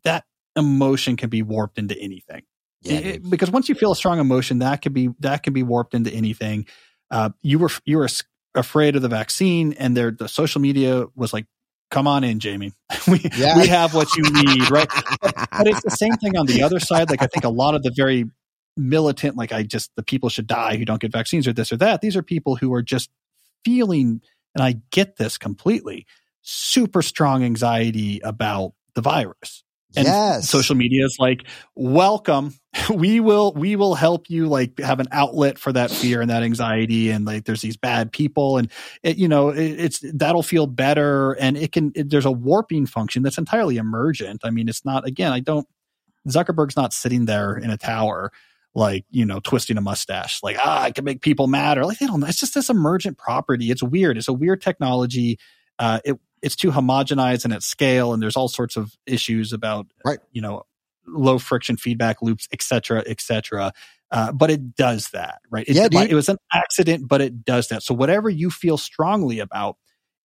[0.05, 0.25] that
[0.57, 2.43] emotion can be warped into anything.
[2.83, 5.63] Yeah, It- because once you feel a strong emotion, that could be that can be
[5.63, 6.67] warped into anything.
[7.11, 8.09] Uh, you were you were
[8.55, 11.47] afraid of the vaccine, and there the social media was like,
[11.91, 12.73] "Come on in, Jamie.
[13.09, 13.57] we Yeah.
[13.59, 14.89] we have what you need." Right,
[15.23, 17.11] but it's the same thing on the other side.
[17.11, 18.25] Like I think a lot of the very
[18.77, 21.77] militant, like I just the people should die who don't get vaccines or this or
[21.79, 22.01] that.
[22.01, 23.11] These are people who are just
[23.65, 24.21] feeling,
[24.55, 26.07] and I get this completely,
[26.41, 29.63] super strong anxiety about the virus
[29.97, 30.49] and yes.
[30.49, 31.45] social media is like
[31.75, 32.55] welcome
[32.95, 36.43] we will we will help you like have an outlet for that fear and that
[36.43, 38.71] anxiety and like there's these bad people and
[39.03, 42.87] it, you know it, it's that'll feel better and it can it, there's a warping
[42.87, 44.41] function that's entirely emergent.
[44.43, 45.67] I mean it's not again i don't
[46.29, 48.33] zuckerberg's not sitting there in a tower
[48.75, 51.99] like you know twisting a mustache like ah i can make people mad or like
[51.99, 53.71] they don't know it's just this emergent property.
[53.71, 54.17] It's weird.
[54.17, 55.39] It's a weird technology.
[55.79, 59.87] Uh it it's too homogenized and at scale and there's all sorts of issues about
[60.07, 60.21] Right.
[60.33, 60.63] you know
[61.07, 63.73] low friction feedback loops et cetera et cetera.
[64.11, 65.67] Uh, but it does that right?
[65.69, 67.83] It, Yeah, it was an accident but it does that.
[67.83, 69.77] So whatever you feel strongly about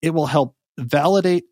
[0.02, 1.46] it will help validate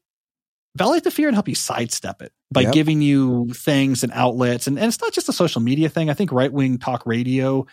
[0.77, 2.73] validate the fear and help you sidestep it by Yep.
[2.73, 4.67] giving you things and outlets.
[4.67, 6.09] And, and it's not just a social media thing.
[6.09, 7.65] I think right wing talk radio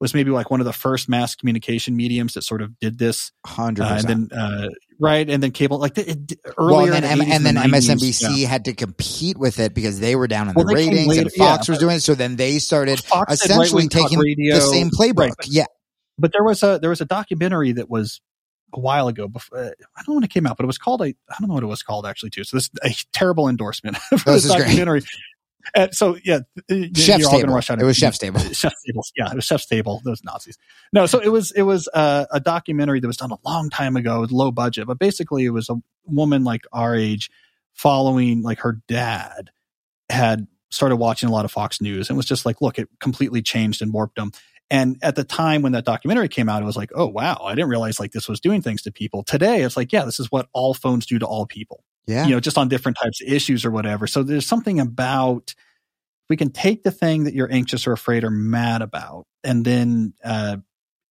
[0.00, 3.32] was maybe like one of the first mass communication mediums that sort of did this
[3.46, 4.68] Hundred uh, and then uh,
[5.00, 7.60] right and then cable like it, it, Well, earlier and then, the and then the
[7.62, 8.48] 90s, MSNBC yeah.
[8.48, 11.30] had to compete with it because they were down in Well, the ratings, and later,
[11.34, 12.00] yeah, Fox was doing it.
[12.00, 15.18] So then they started Fox essentially taking radio, the same playbook.
[15.18, 15.64] right, but- yeah,
[16.18, 18.20] but there was a there was a documentary that was
[18.74, 19.28] a while ago.
[19.28, 21.14] Before, uh, I don't know when it came out, but it was called a I
[21.40, 22.44] don't know what it was called actually too.
[22.44, 24.64] So this a terrible endorsement for This this is great.
[24.64, 25.02] documentary.
[25.74, 26.40] And so yeah,
[26.70, 27.54] Chef's you're all gonna Table.
[27.54, 27.80] rush out.
[27.80, 28.40] It was Chef's Table.
[28.52, 29.04] Chef's table.
[29.16, 30.00] Yeah, it was Chef's table.
[30.04, 30.58] Those Nazis.
[30.92, 33.96] No, so it was it was uh, a documentary that was done a long time
[33.96, 35.76] ago, with low budget, but basically it was a
[36.06, 37.30] woman like our age
[37.74, 39.50] following like her dad
[40.08, 43.42] had started watching a lot of Fox News and was just like, look, it completely
[43.42, 44.32] changed and warped them.
[44.70, 47.54] And at the time when that documentary came out, it was like, oh wow, I
[47.54, 49.22] didn't realize like this was doing things to people.
[49.22, 52.32] Today, it's like, yeah, this is what all phones do to all people yeah, you
[52.32, 54.06] know, just on different types of issues or whatever.
[54.06, 55.54] So there's something about
[56.28, 60.12] we can take the thing that you're anxious or afraid or mad about and then
[60.24, 60.56] uh,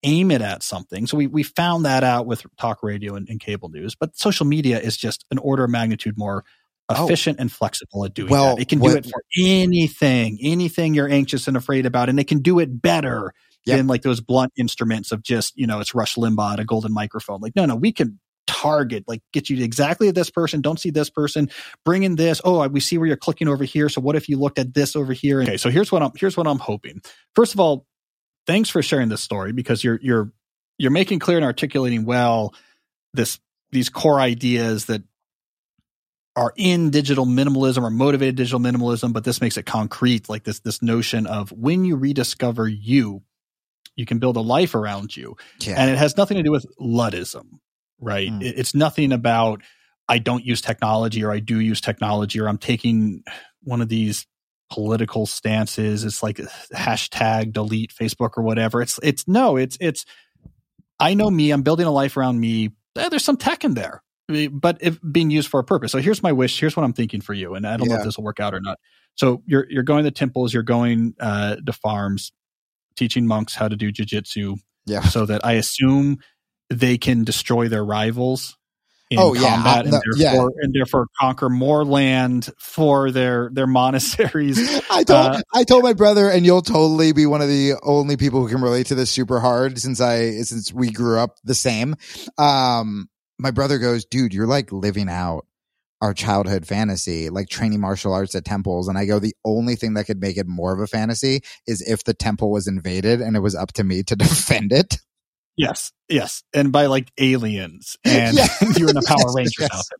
[0.03, 1.07] aim it at something.
[1.07, 4.45] So we, we found that out with talk radio and, and cable news, but social
[4.45, 6.43] media is just an order of magnitude more
[6.87, 7.05] Oh.
[7.05, 8.61] efficient and flexible at doing Well, that.
[8.61, 12.27] It can what- do it for anything, anything you're anxious and afraid about, and it
[12.27, 13.33] can do it better
[13.65, 13.77] Yep.
[13.77, 16.93] than like those blunt instruments of just, you know, it's Rush Limbaugh at a golden
[16.93, 17.41] microphone.
[17.41, 18.19] Like, no, no, we can
[18.65, 21.49] target, like get you to exactly this person, don't see this person,
[21.83, 22.41] bring in this.
[22.43, 23.89] Oh, we see where you're clicking over here.
[23.89, 25.41] So what if you looked at this over here?
[25.41, 27.01] Okay, so here's what I'm here's what I'm hoping.
[27.35, 27.85] First of all,
[28.47, 30.31] thanks for sharing this story because you're you're
[30.77, 32.53] you're making clear and articulating well
[33.13, 33.39] this
[33.71, 35.03] these core ideas that
[36.35, 40.59] are in digital minimalism or motivated digital minimalism, but this makes it concrete, like this
[40.59, 43.21] this notion of when you rediscover you,
[43.95, 45.37] you can build a life around you.
[45.61, 45.75] yeah.
[45.77, 47.59] And it has nothing to do with Luddism,
[47.99, 48.29] right?
[48.29, 48.43] Mm.
[48.43, 49.61] It- It's nothing about
[50.07, 53.23] I don't use technology or I do use technology or I'm taking
[53.63, 54.27] one of these
[54.71, 56.03] political stances.
[56.03, 56.37] It's like
[56.73, 58.81] hashtag delete Facebook or whatever.
[58.81, 60.05] It's it's no, it's it's
[60.99, 61.51] I know me.
[61.51, 62.69] I'm building a life around me.
[62.97, 64.01] eh, there's some tech in there,
[64.51, 65.91] but if being used for a purpose.
[65.91, 66.59] So here's my wish.
[66.59, 67.95] Here's what I'm thinking for you, and I don't yeah.
[67.95, 68.79] know if this will work out or not.
[69.15, 72.31] So you're you're going to temples, you're going uh, to farms,
[72.95, 74.57] teaching monks how to do jujitsu.
[74.85, 75.01] Yeah.
[75.01, 76.19] So that I assume
[76.69, 78.57] they can destroy their rivals
[79.11, 79.93] in oh, combat yeah.
[79.93, 80.63] and, therefore, yeah.
[80.63, 84.57] and therefore conquer more land for their their monasteries.
[84.89, 88.17] I told uh, I told my brother, and you'll totally be one of the only
[88.17, 91.55] people who can relate to this super hard since I since we grew up the
[91.55, 91.95] same.
[92.37, 95.45] Um, my brother goes, dude, you're like living out
[96.01, 98.87] our childhood fantasy, like training martial arts at temples.
[98.87, 101.81] And I go, the only thing that could make it more of a fantasy is
[101.81, 104.97] if the temple was invaded and it was up to me to defend it.
[105.57, 108.47] Yes, yes, and by like aliens, and yeah.
[108.77, 109.71] you're in a Power yes, Rangers yes.
[109.71, 109.99] outfit.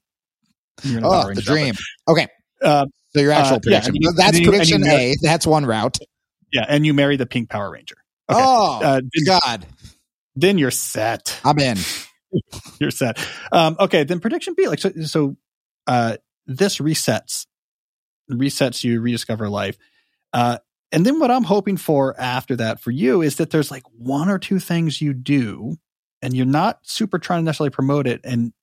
[0.84, 1.70] You're in a oh, Power the dream.
[1.70, 1.86] Outfit.
[2.08, 2.28] Okay,
[2.62, 3.96] uh, so your actual uh, prediction.
[3.96, 5.16] Yeah, you, That's prediction you, A.
[5.22, 5.98] That's one route.
[6.52, 7.96] Yeah, and you marry the pink Power Ranger.
[8.30, 8.42] Okay.
[8.44, 9.66] Oh uh, then, God!
[10.36, 11.40] Then you're set.
[11.46, 11.78] I'm in.
[12.80, 13.18] you're set.
[13.52, 14.68] Um, okay, then prediction B.
[14.68, 15.38] Like so, so
[15.88, 17.46] uh, this resets,
[18.30, 19.78] resets you, rediscover life.
[20.34, 20.58] Uh,
[20.92, 24.30] and then what I'm hoping for after that for you is that there's like one
[24.30, 25.78] or two things you do
[26.22, 28.54] and you're not super trying to necessarily promote it and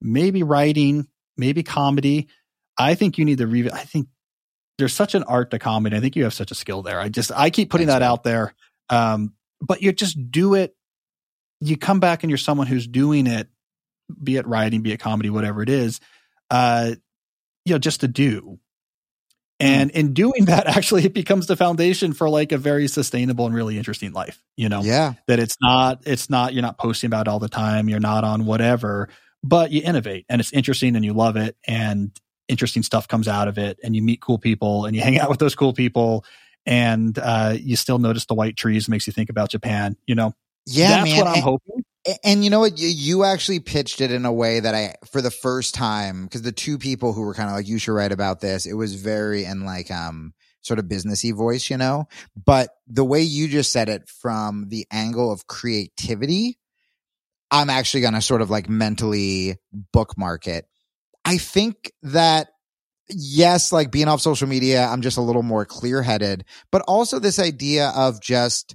[0.00, 2.28] maybe writing, maybe comedy.
[2.78, 4.08] I think you need to re I think
[4.78, 5.96] there's such an art to comedy.
[5.96, 6.98] I think you have such a skill there.
[7.00, 8.54] I just I keep putting that out there.
[8.90, 10.76] Um, but you just do it.
[11.60, 13.48] You come back and you're someone who's doing it,
[14.22, 16.00] be it writing, be it comedy, whatever it is.
[16.50, 16.94] Uh,
[17.64, 18.58] you know, just to do.
[19.64, 23.54] And in doing that, actually, it becomes the foundation for like a very sustainable and
[23.54, 24.42] really interesting life.
[24.56, 27.88] You know, yeah, that it's not, it's not, you're not posting about all the time.
[27.88, 29.08] You're not on whatever,
[29.42, 32.10] but you innovate and it's interesting and you love it and
[32.48, 35.28] interesting stuff comes out of it and you meet cool people and you hang out
[35.30, 36.24] with those cool people
[36.66, 39.96] and uh, you still notice the white trees makes you think about Japan.
[40.06, 40.32] You know,
[40.66, 41.18] yeah, that's man.
[41.18, 41.84] what I'm and, hoping
[42.22, 42.74] and you know what?
[42.76, 46.52] You actually pitched it in a way that I, for the first time, because the
[46.52, 49.44] two people who were kind of like, you should write about this, it was very
[49.44, 52.08] in like, um, sort of businessy voice, you know?
[52.42, 56.58] But the way you just said it from the angle of creativity,
[57.50, 59.58] I'm actually going to sort of like mentally
[59.92, 60.66] bookmark it.
[61.24, 62.48] I think that
[63.08, 67.18] yes, like being off social media, I'm just a little more clear headed, but also
[67.18, 68.74] this idea of just,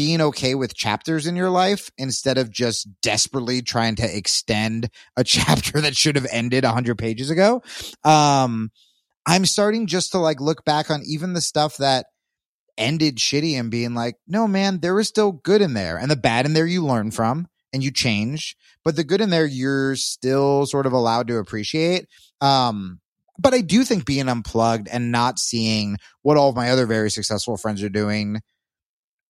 [0.00, 5.22] being okay with chapters in your life instead of just desperately trying to extend a
[5.24, 7.62] chapter that should have ended 100 pages ago.
[8.02, 8.70] Um,
[9.26, 12.06] I'm starting just to like look back on even the stuff that
[12.78, 15.98] ended shitty and being like, no, man, there was still good in there.
[15.98, 19.28] And the bad in there you learn from and you change, but the good in
[19.28, 22.06] there you're still sort of allowed to appreciate.
[22.40, 23.00] Um,
[23.38, 27.10] but I do think being unplugged and not seeing what all of my other very
[27.10, 28.40] successful friends are doing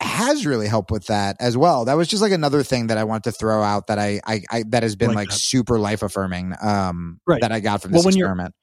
[0.01, 1.85] has really helped with that as well.
[1.85, 4.43] That was just like another thing that I want to throw out that I, I,
[4.51, 6.55] I that has been like, like super life affirming.
[6.61, 7.41] Um, right.
[7.41, 8.55] that I got from this well, when experiment.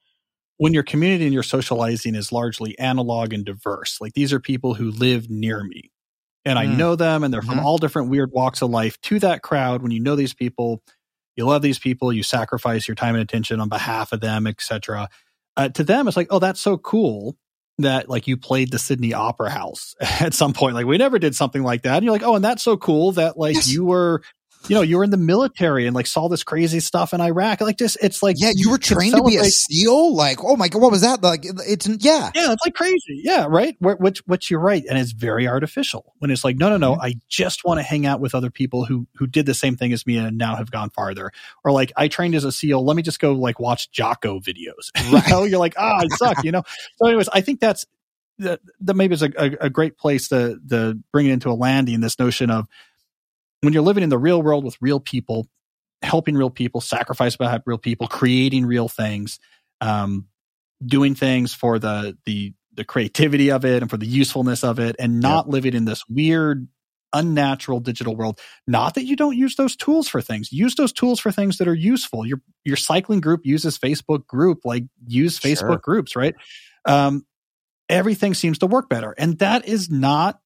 [0.56, 4.74] When your community and your socializing is largely analog and diverse, like these are people
[4.74, 5.92] who live near me,
[6.44, 6.76] and I mm.
[6.76, 7.50] know them, and they're mm-hmm.
[7.50, 9.00] from all different weird walks of life.
[9.02, 10.82] To that crowd, when you know these people,
[11.36, 15.08] you love these people, you sacrifice your time and attention on behalf of them, etc.
[15.56, 17.36] Uh, to them, it's like, oh, that's so cool
[17.78, 20.74] that like you played the Sydney Opera House at some point.
[20.74, 21.96] Like we never did something like that.
[21.96, 23.68] And you're like, oh, and that's so cool that like yes.
[23.68, 24.22] you were
[24.66, 27.60] you know, you were in the military and like saw this crazy stuff in Iraq.
[27.60, 30.14] Like just, it's like, yeah, you were trained to be a SEAL.
[30.14, 31.22] Like, oh my God, what was that?
[31.22, 32.30] Like, it's, yeah.
[32.34, 33.22] Yeah, it's like crazy.
[33.22, 33.76] Yeah, right.
[33.80, 34.84] Which, which you're right.
[34.88, 37.02] And it's very artificial when it's like, no, no, no, mm-hmm.
[37.02, 39.92] I just want to hang out with other people who, who did the same thing
[39.92, 41.32] as me and now have gone farther.
[41.64, 42.84] Or like, I trained as a SEAL.
[42.84, 44.90] Let me just go like watch Jocko videos.
[45.10, 45.26] Right.
[45.26, 46.62] you know, you're like, ah, oh, I suck, you know?
[46.96, 47.86] So anyways, I think that's,
[48.40, 51.54] that, that maybe is a, a, a great place to, to bring it into a
[51.54, 52.68] landing, this notion of,
[53.60, 55.48] when you're living in the real world with real people,
[56.02, 59.38] helping real people, sacrifice by real people, creating real things,
[59.80, 60.26] um,
[60.84, 64.96] doing things for the the the creativity of it and for the usefulness of it,
[64.98, 65.52] and not yep.
[65.52, 66.68] living in this weird,
[67.12, 68.38] unnatural digital world.
[68.66, 70.52] Not that you don't use those tools for things.
[70.52, 72.24] Use those tools for things that are useful.
[72.26, 75.78] Your your cycling group uses Facebook group, like use Facebook sure.
[75.78, 76.34] groups, right?
[76.84, 77.26] Um,
[77.88, 80.38] everything seems to work better, and that is not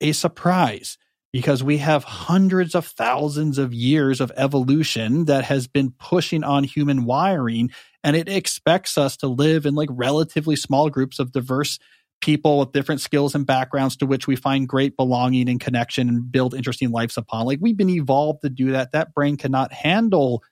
[0.00, 0.98] a surprise
[1.32, 6.64] because we have hundreds of thousands of years of evolution that has been pushing on
[6.64, 7.70] human wiring
[8.02, 11.78] and it expects us to live in like relatively small groups of diverse
[12.22, 16.32] people with different skills and backgrounds to which we find great belonging and connection and
[16.32, 17.46] build interesting lives upon.
[17.46, 18.92] Like we've been evolved to do that.
[18.92, 20.42] That brain cannot handle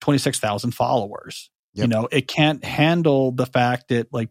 [0.00, 1.50] 26,000 followers.
[1.74, 1.82] Yep.
[1.82, 4.30] you know it can't handle the fact that like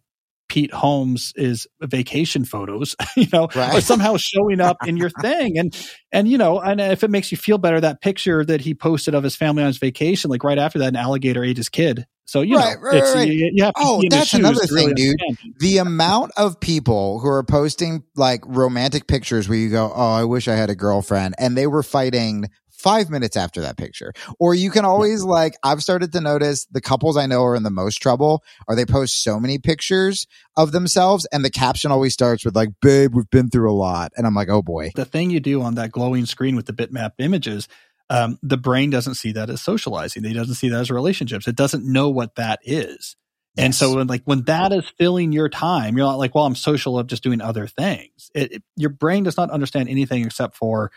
[0.56, 3.76] Pete Holmes is vacation photos, you know, Right.
[3.76, 5.57] or somehow showing up in your thing.
[5.57, 5.76] And,
[6.14, 9.14] and, you know, and if it makes you feel better, that picture that he posted
[9.15, 12.06] of his family on his vacation, like right after that, an alligator ate his kid.
[12.23, 13.27] So, you Right, know, right.
[13.27, 15.15] You, you have to Oh, be in his that's another to really thing, dude.
[15.19, 15.56] understand.
[15.60, 20.23] the amount of people who are posting like romantic pictures where you go, Oh, I
[20.23, 21.36] wish I had a girlfriend.
[21.38, 22.45] And they were fighting
[22.85, 24.13] five minutes after that picture.
[24.39, 27.63] Or you can always like, I've started to notice the couples I know are in
[27.63, 32.13] the most trouble are they post so many pictures of themselves and the caption always
[32.13, 34.11] starts with like, babe, we've been through a lot.
[34.15, 34.91] And I'm like, oh boy.
[34.93, 37.67] the thing you do on that glowing screen with the bitmap images,
[38.11, 40.23] um, the brain doesn't see that as socializing.
[40.23, 41.47] It doesn't see that as relationships.
[41.47, 43.15] It doesn't know what that is.
[43.57, 46.55] And so when like when that is filling your time, you're not like, well, I'm
[46.55, 48.29] social of just doing other things.
[48.35, 50.91] It, it- your brain does not understand anything except for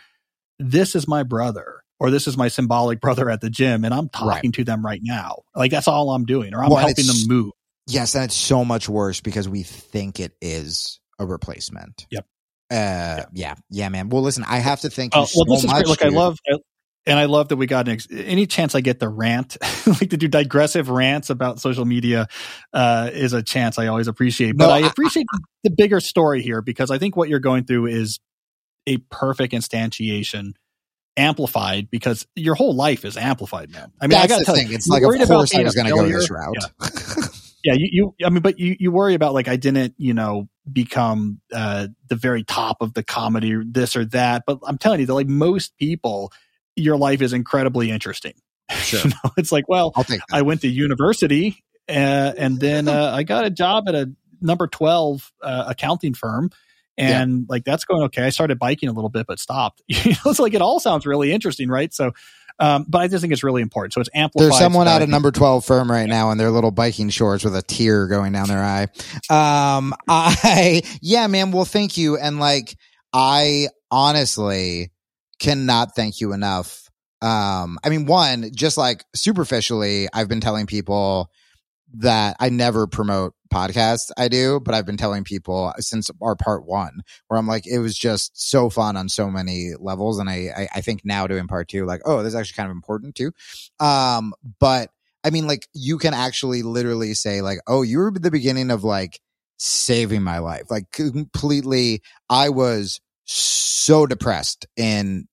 [0.59, 4.09] this is my brother or this is my symbolic brother at the gym and I'm
[4.09, 5.43] talking to them right now.
[5.55, 7.51] Like that's all I'm doing or I'm Well, helping them move.
[7.87, 12.05] Yes, and it's so much worse because we think it is a replacement.
[12.11, 12.25] Yep.
[12.71, 13.55] Uh, yeah.
[13.71, 14.09] yeah, man.
[14.09, 15.85] Well, listen, I have to thank you Oh, so this is much.
[15.85, 15.87] great.
[15.87, 16.57] Look, I love, I,
[17.07, 19.57] and I love that we got an ex- any chance I get to rant,
[19.87, 22.27] like to do digressive rants about social media,
[22.73, 24.55] uh, is a chance I always appreciate.
[24.55, 25.25] But No, I I- appreciate
[25.63, 28.19] the bigger story here because I think what you're going through is
[28.87, 30.53] a perfect instantiation,
[31.17, 33.91] amplified because your whole life is amplified, man.
[34.01, 34.69] I mean, I got to tell thing.
[34.69, 36.55] you, It's like, of course, I was going to go this route.
[37.61, 40.47] Yeah, you, you, I mean, but you, you worry about like I didn't, you know,
[40.71, 44.43] become uh, the very top of the comedy, this or that.
[44.47, 46.31] But I'm telling you that like most people,
[46.77, 48.33] your life is incredibly interesting.
[48.71, 49.01] Sure.
[49.03, 49.91] you know, it's like, well.
[50.31, 54.11] I went to university uh, and then uh, I got a job at a
[54.41, 56.51] number 12 uh, accounting firm.
[56.99, 58.23] And like that's going okay.
[58.23, 59.81] I started biking a little bit, but stopped.
[59.87, 61.93] You know, it's like it all sounds really interesting, right?
[61.93, 62.13] So,
[62.59, 63.93] um, but I just think it's really important.
[63.93, 64.51] So it's amplified.
[64.51, 67.43] There's someone so at a number 12 firm right now in their little biking shorts
[67.43, 68.87] with a tear going down their eye.
[69.29, 71.51] Um, I, yeah, man.
[71.51, 72.17] Well, thank you.
[72.17, 72.75] And like,
[73.13, 74.91] I honestly
[75.39, 76.89] cannot thank you enough.
[77.21, 81.31] Um, I mean, one, just like superficially, I've been telling people
[81.97, 84.11] that I never promote podcasts.
[84.17, 87.79] I do, but I've been telling people since our part one, where I'm like, it
[87.79, 90.19] was just so fun on so many levels.
[90.19, 92.69] And I, I, I think now doing part two, like, oh, this is actually kind
[92.69, 93.31] of important too.
[93.79, 94.91] Um, but
[95.23, 98.83] I mean, like, you can actually literally say, like, oh, you were the beginning of
[98.83, 99.19] like
[99.57, 100.69] saving my life.
[100.69, 105.27] Like, completely, I was so depressed in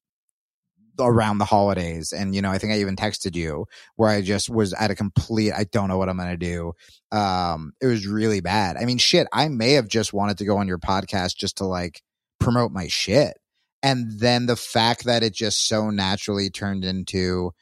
[0.99, 2.13] around the holidays.
[2.13, 3.67] And, you know, I think I even texted you
[3.97, 6.73] where I just was at a complete, I don't know what I'm to do.
[7.13, 8.77] Um, it was really bad.
[8.77, 11.65] I mean, shit, I may have just wanted to go on your podcast just to
[11.65, 12.03] like
[12.39, 13.37] promote my shit.
[13.83, 17.53] And then the fact that it just so naturally turned into,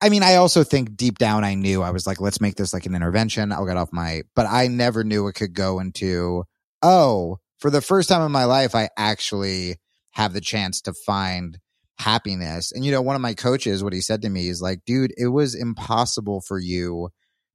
[0.00, 2.72] I mean, I also think deep down I knew I was like, let's make this
[2.72, 3.52] like an intervention.
[3.52, 6.44] I'll get off my, but I never knew it could go into,
[6.82, 9.76] oh, for the first time in my life, I actually
[10.12, 11.58] have the chance to find
[11.98, 12.72] happiness.
[12.72, 15.12] And, you know, one of my coaches, what he said to me is like, dude,
[15.16, 17.10] it was impossible for you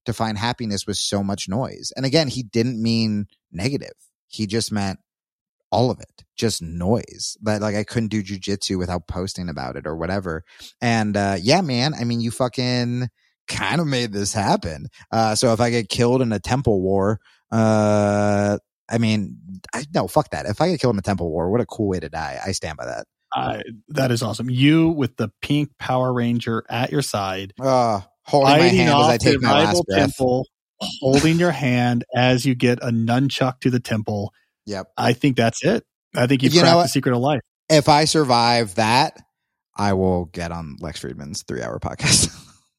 [0.05, 1.91] to find happiness with so much noise.
[1.95, 3.93] And again, he didn't mean negative.
[4.27, 4.99] He just meant
[5.72, 7.38] all of it, just noise.
[7.41, 10.43] That like I couldn't do jujitsu without posting about it or whatever.
[10.81, 13.07] And uh yeah, man, I mean you fucking
[13.47, 14.88] kind of made this happen.
[15.11, 17.19] Uh so if I get killed in a temple war,
[17.51, 18.57] uh
[18.89, 19.38] I mean
[19.73, 20.45] I no fuck that.
[20.45, 22.39] If I get killed in a temple war, what a cool way to die.
[22.45, 23.07] I stand by that.
[23.33, 24.49] I, that is awesome.
[24.49, 29.17] You with the pink Power Ranger at your side, Uh holding my hand as I
[29.17, 29.99] take my last breath.
[29.99, 30.47] temple,
[30.79, 34.33] holding your hand as you get a nunchuck to the temple.
[34.65, 34.87] Yep.
[34.97, 35.83] I think that's it.
[36.15, 37.41] I think you've You cracked the secret of life.
[37.69, 39.17] If I survive that,
[39.75, 42.35] I will get on Lex Fridman's three hour podcast.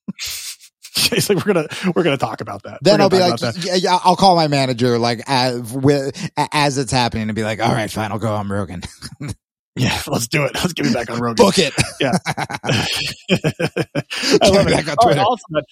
[1.13, 2.79] it's like we're gonna we're gonna talk about that.
[2.83, 3.65] then I'll be like, talk about that.
[3.65, 7.61] yeah, yeah, I'll call my manager like as, with, as it's happening and be like,
[7.61, 8.83] all right, fine, I'll go on Rogan.
[9.77, 10.53] yeah, let's do it.
[10.55, 11.45] Let's get me back on Rogan.
[11.45, 11.73] Book it.
[12.01, 12.13] Yeah.
[12.27, 12.87] I
[13.31, 14.71] Get love it.
[14.71, 15.21] back on right, Twitter.
[15.21, 15.63] awesome.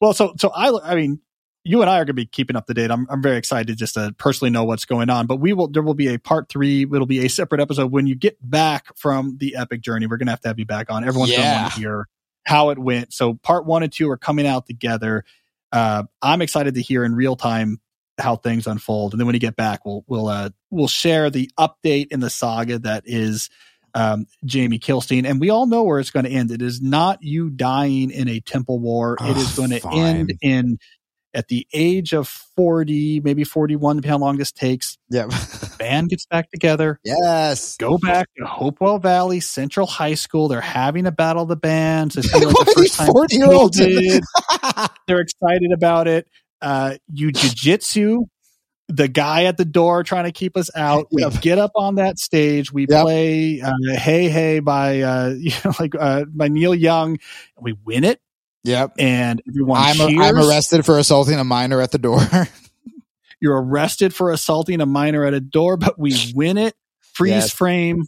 [0.00, 1.20] Well, so so I I mean,
[1.64, 2.90] you and I are going to be keeping up to date.
[2.90, 5.26] I'm I'm very excited to just to personally know what's going on.
[5.26, 6.82] But we will there will be a part three.
[6.82, 10.06] It'll be a separate episode when you get back from the epic journey.
[10.06, 11.04] We're going to have to have you back on.
[11.06, 11.62] Everyone's going to Yeah.
[11.62, 12.08] want to hear
[12.44, 13.12] how it went.
[13.12, 15.24] So part one and two are coming out together.
[15.70, 17.80] Uh, I'm excited to hear in real time
[18.18, 21.50] how things unfold, and then when you get back, we'll we'll uh, we'll share the
[21.58, 23.50] update in the saga that is
[23.94, 26.50] um, Jamie Kilstein, and we all know where it's going to end.
[26.50, 29.14] It is not you dying in a temple war.
[29.14, 30.78] it Oh, is going to end in
[31.34, 34.98] at the age of 40, maybe 41, depending how long this takes.
[35.10, 35.30] Yep.
[35.78, 37.76] Band gets back together, yes.
[37.76, 40.48] go back to Hopewell Valley Central High School.
[40.48, 42.16] They're having a battle of the bands.
[42.16, 43.76] It's like the are these first time 40 year olds?
[45.06, 46.28] They're excited about it.
[46.62, 48.24] Uh, you jujitsu
[48.88, 51.06] the guy at the door trying to keep us out.
[51.12, 51.40] We Yep.
[51.40, 52.72] get up on that stage.
[52.72, 53.02] We Yep.
[53.02, 57.18] play uh, "Hey Hey" by uh, you know like uh, by Neil Young.
[57.60, 58.20] We win it,
[58.64, 58.92] Yep.
[58.98, 60.20] and everyone I'm, cheers.
[60.20, 62.20] I'm arrested for assaulting a minor at the door.
[63.40, 66.74] You're arrested for assaulting a minor at a door, but we win it.
[67.00, 67.52] Freeze Yes.
[67.52, 68.04] frame,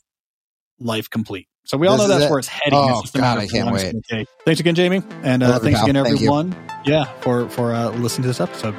[0.78, 1.48] life complete.
[1.65, 2.31] So we all This know that's it.
[2.31, 2.78] where it's heading.
[2.78, 4.28] Oh, It's God, I can't how long it's wait.
[4.45, 5.89] Thanks again, Jamie, and uh, thanks pal.
[5.89, 6.55] again, Thank everyone.
[6.85, 8.74] Yeah, for for uh, listening to this episode.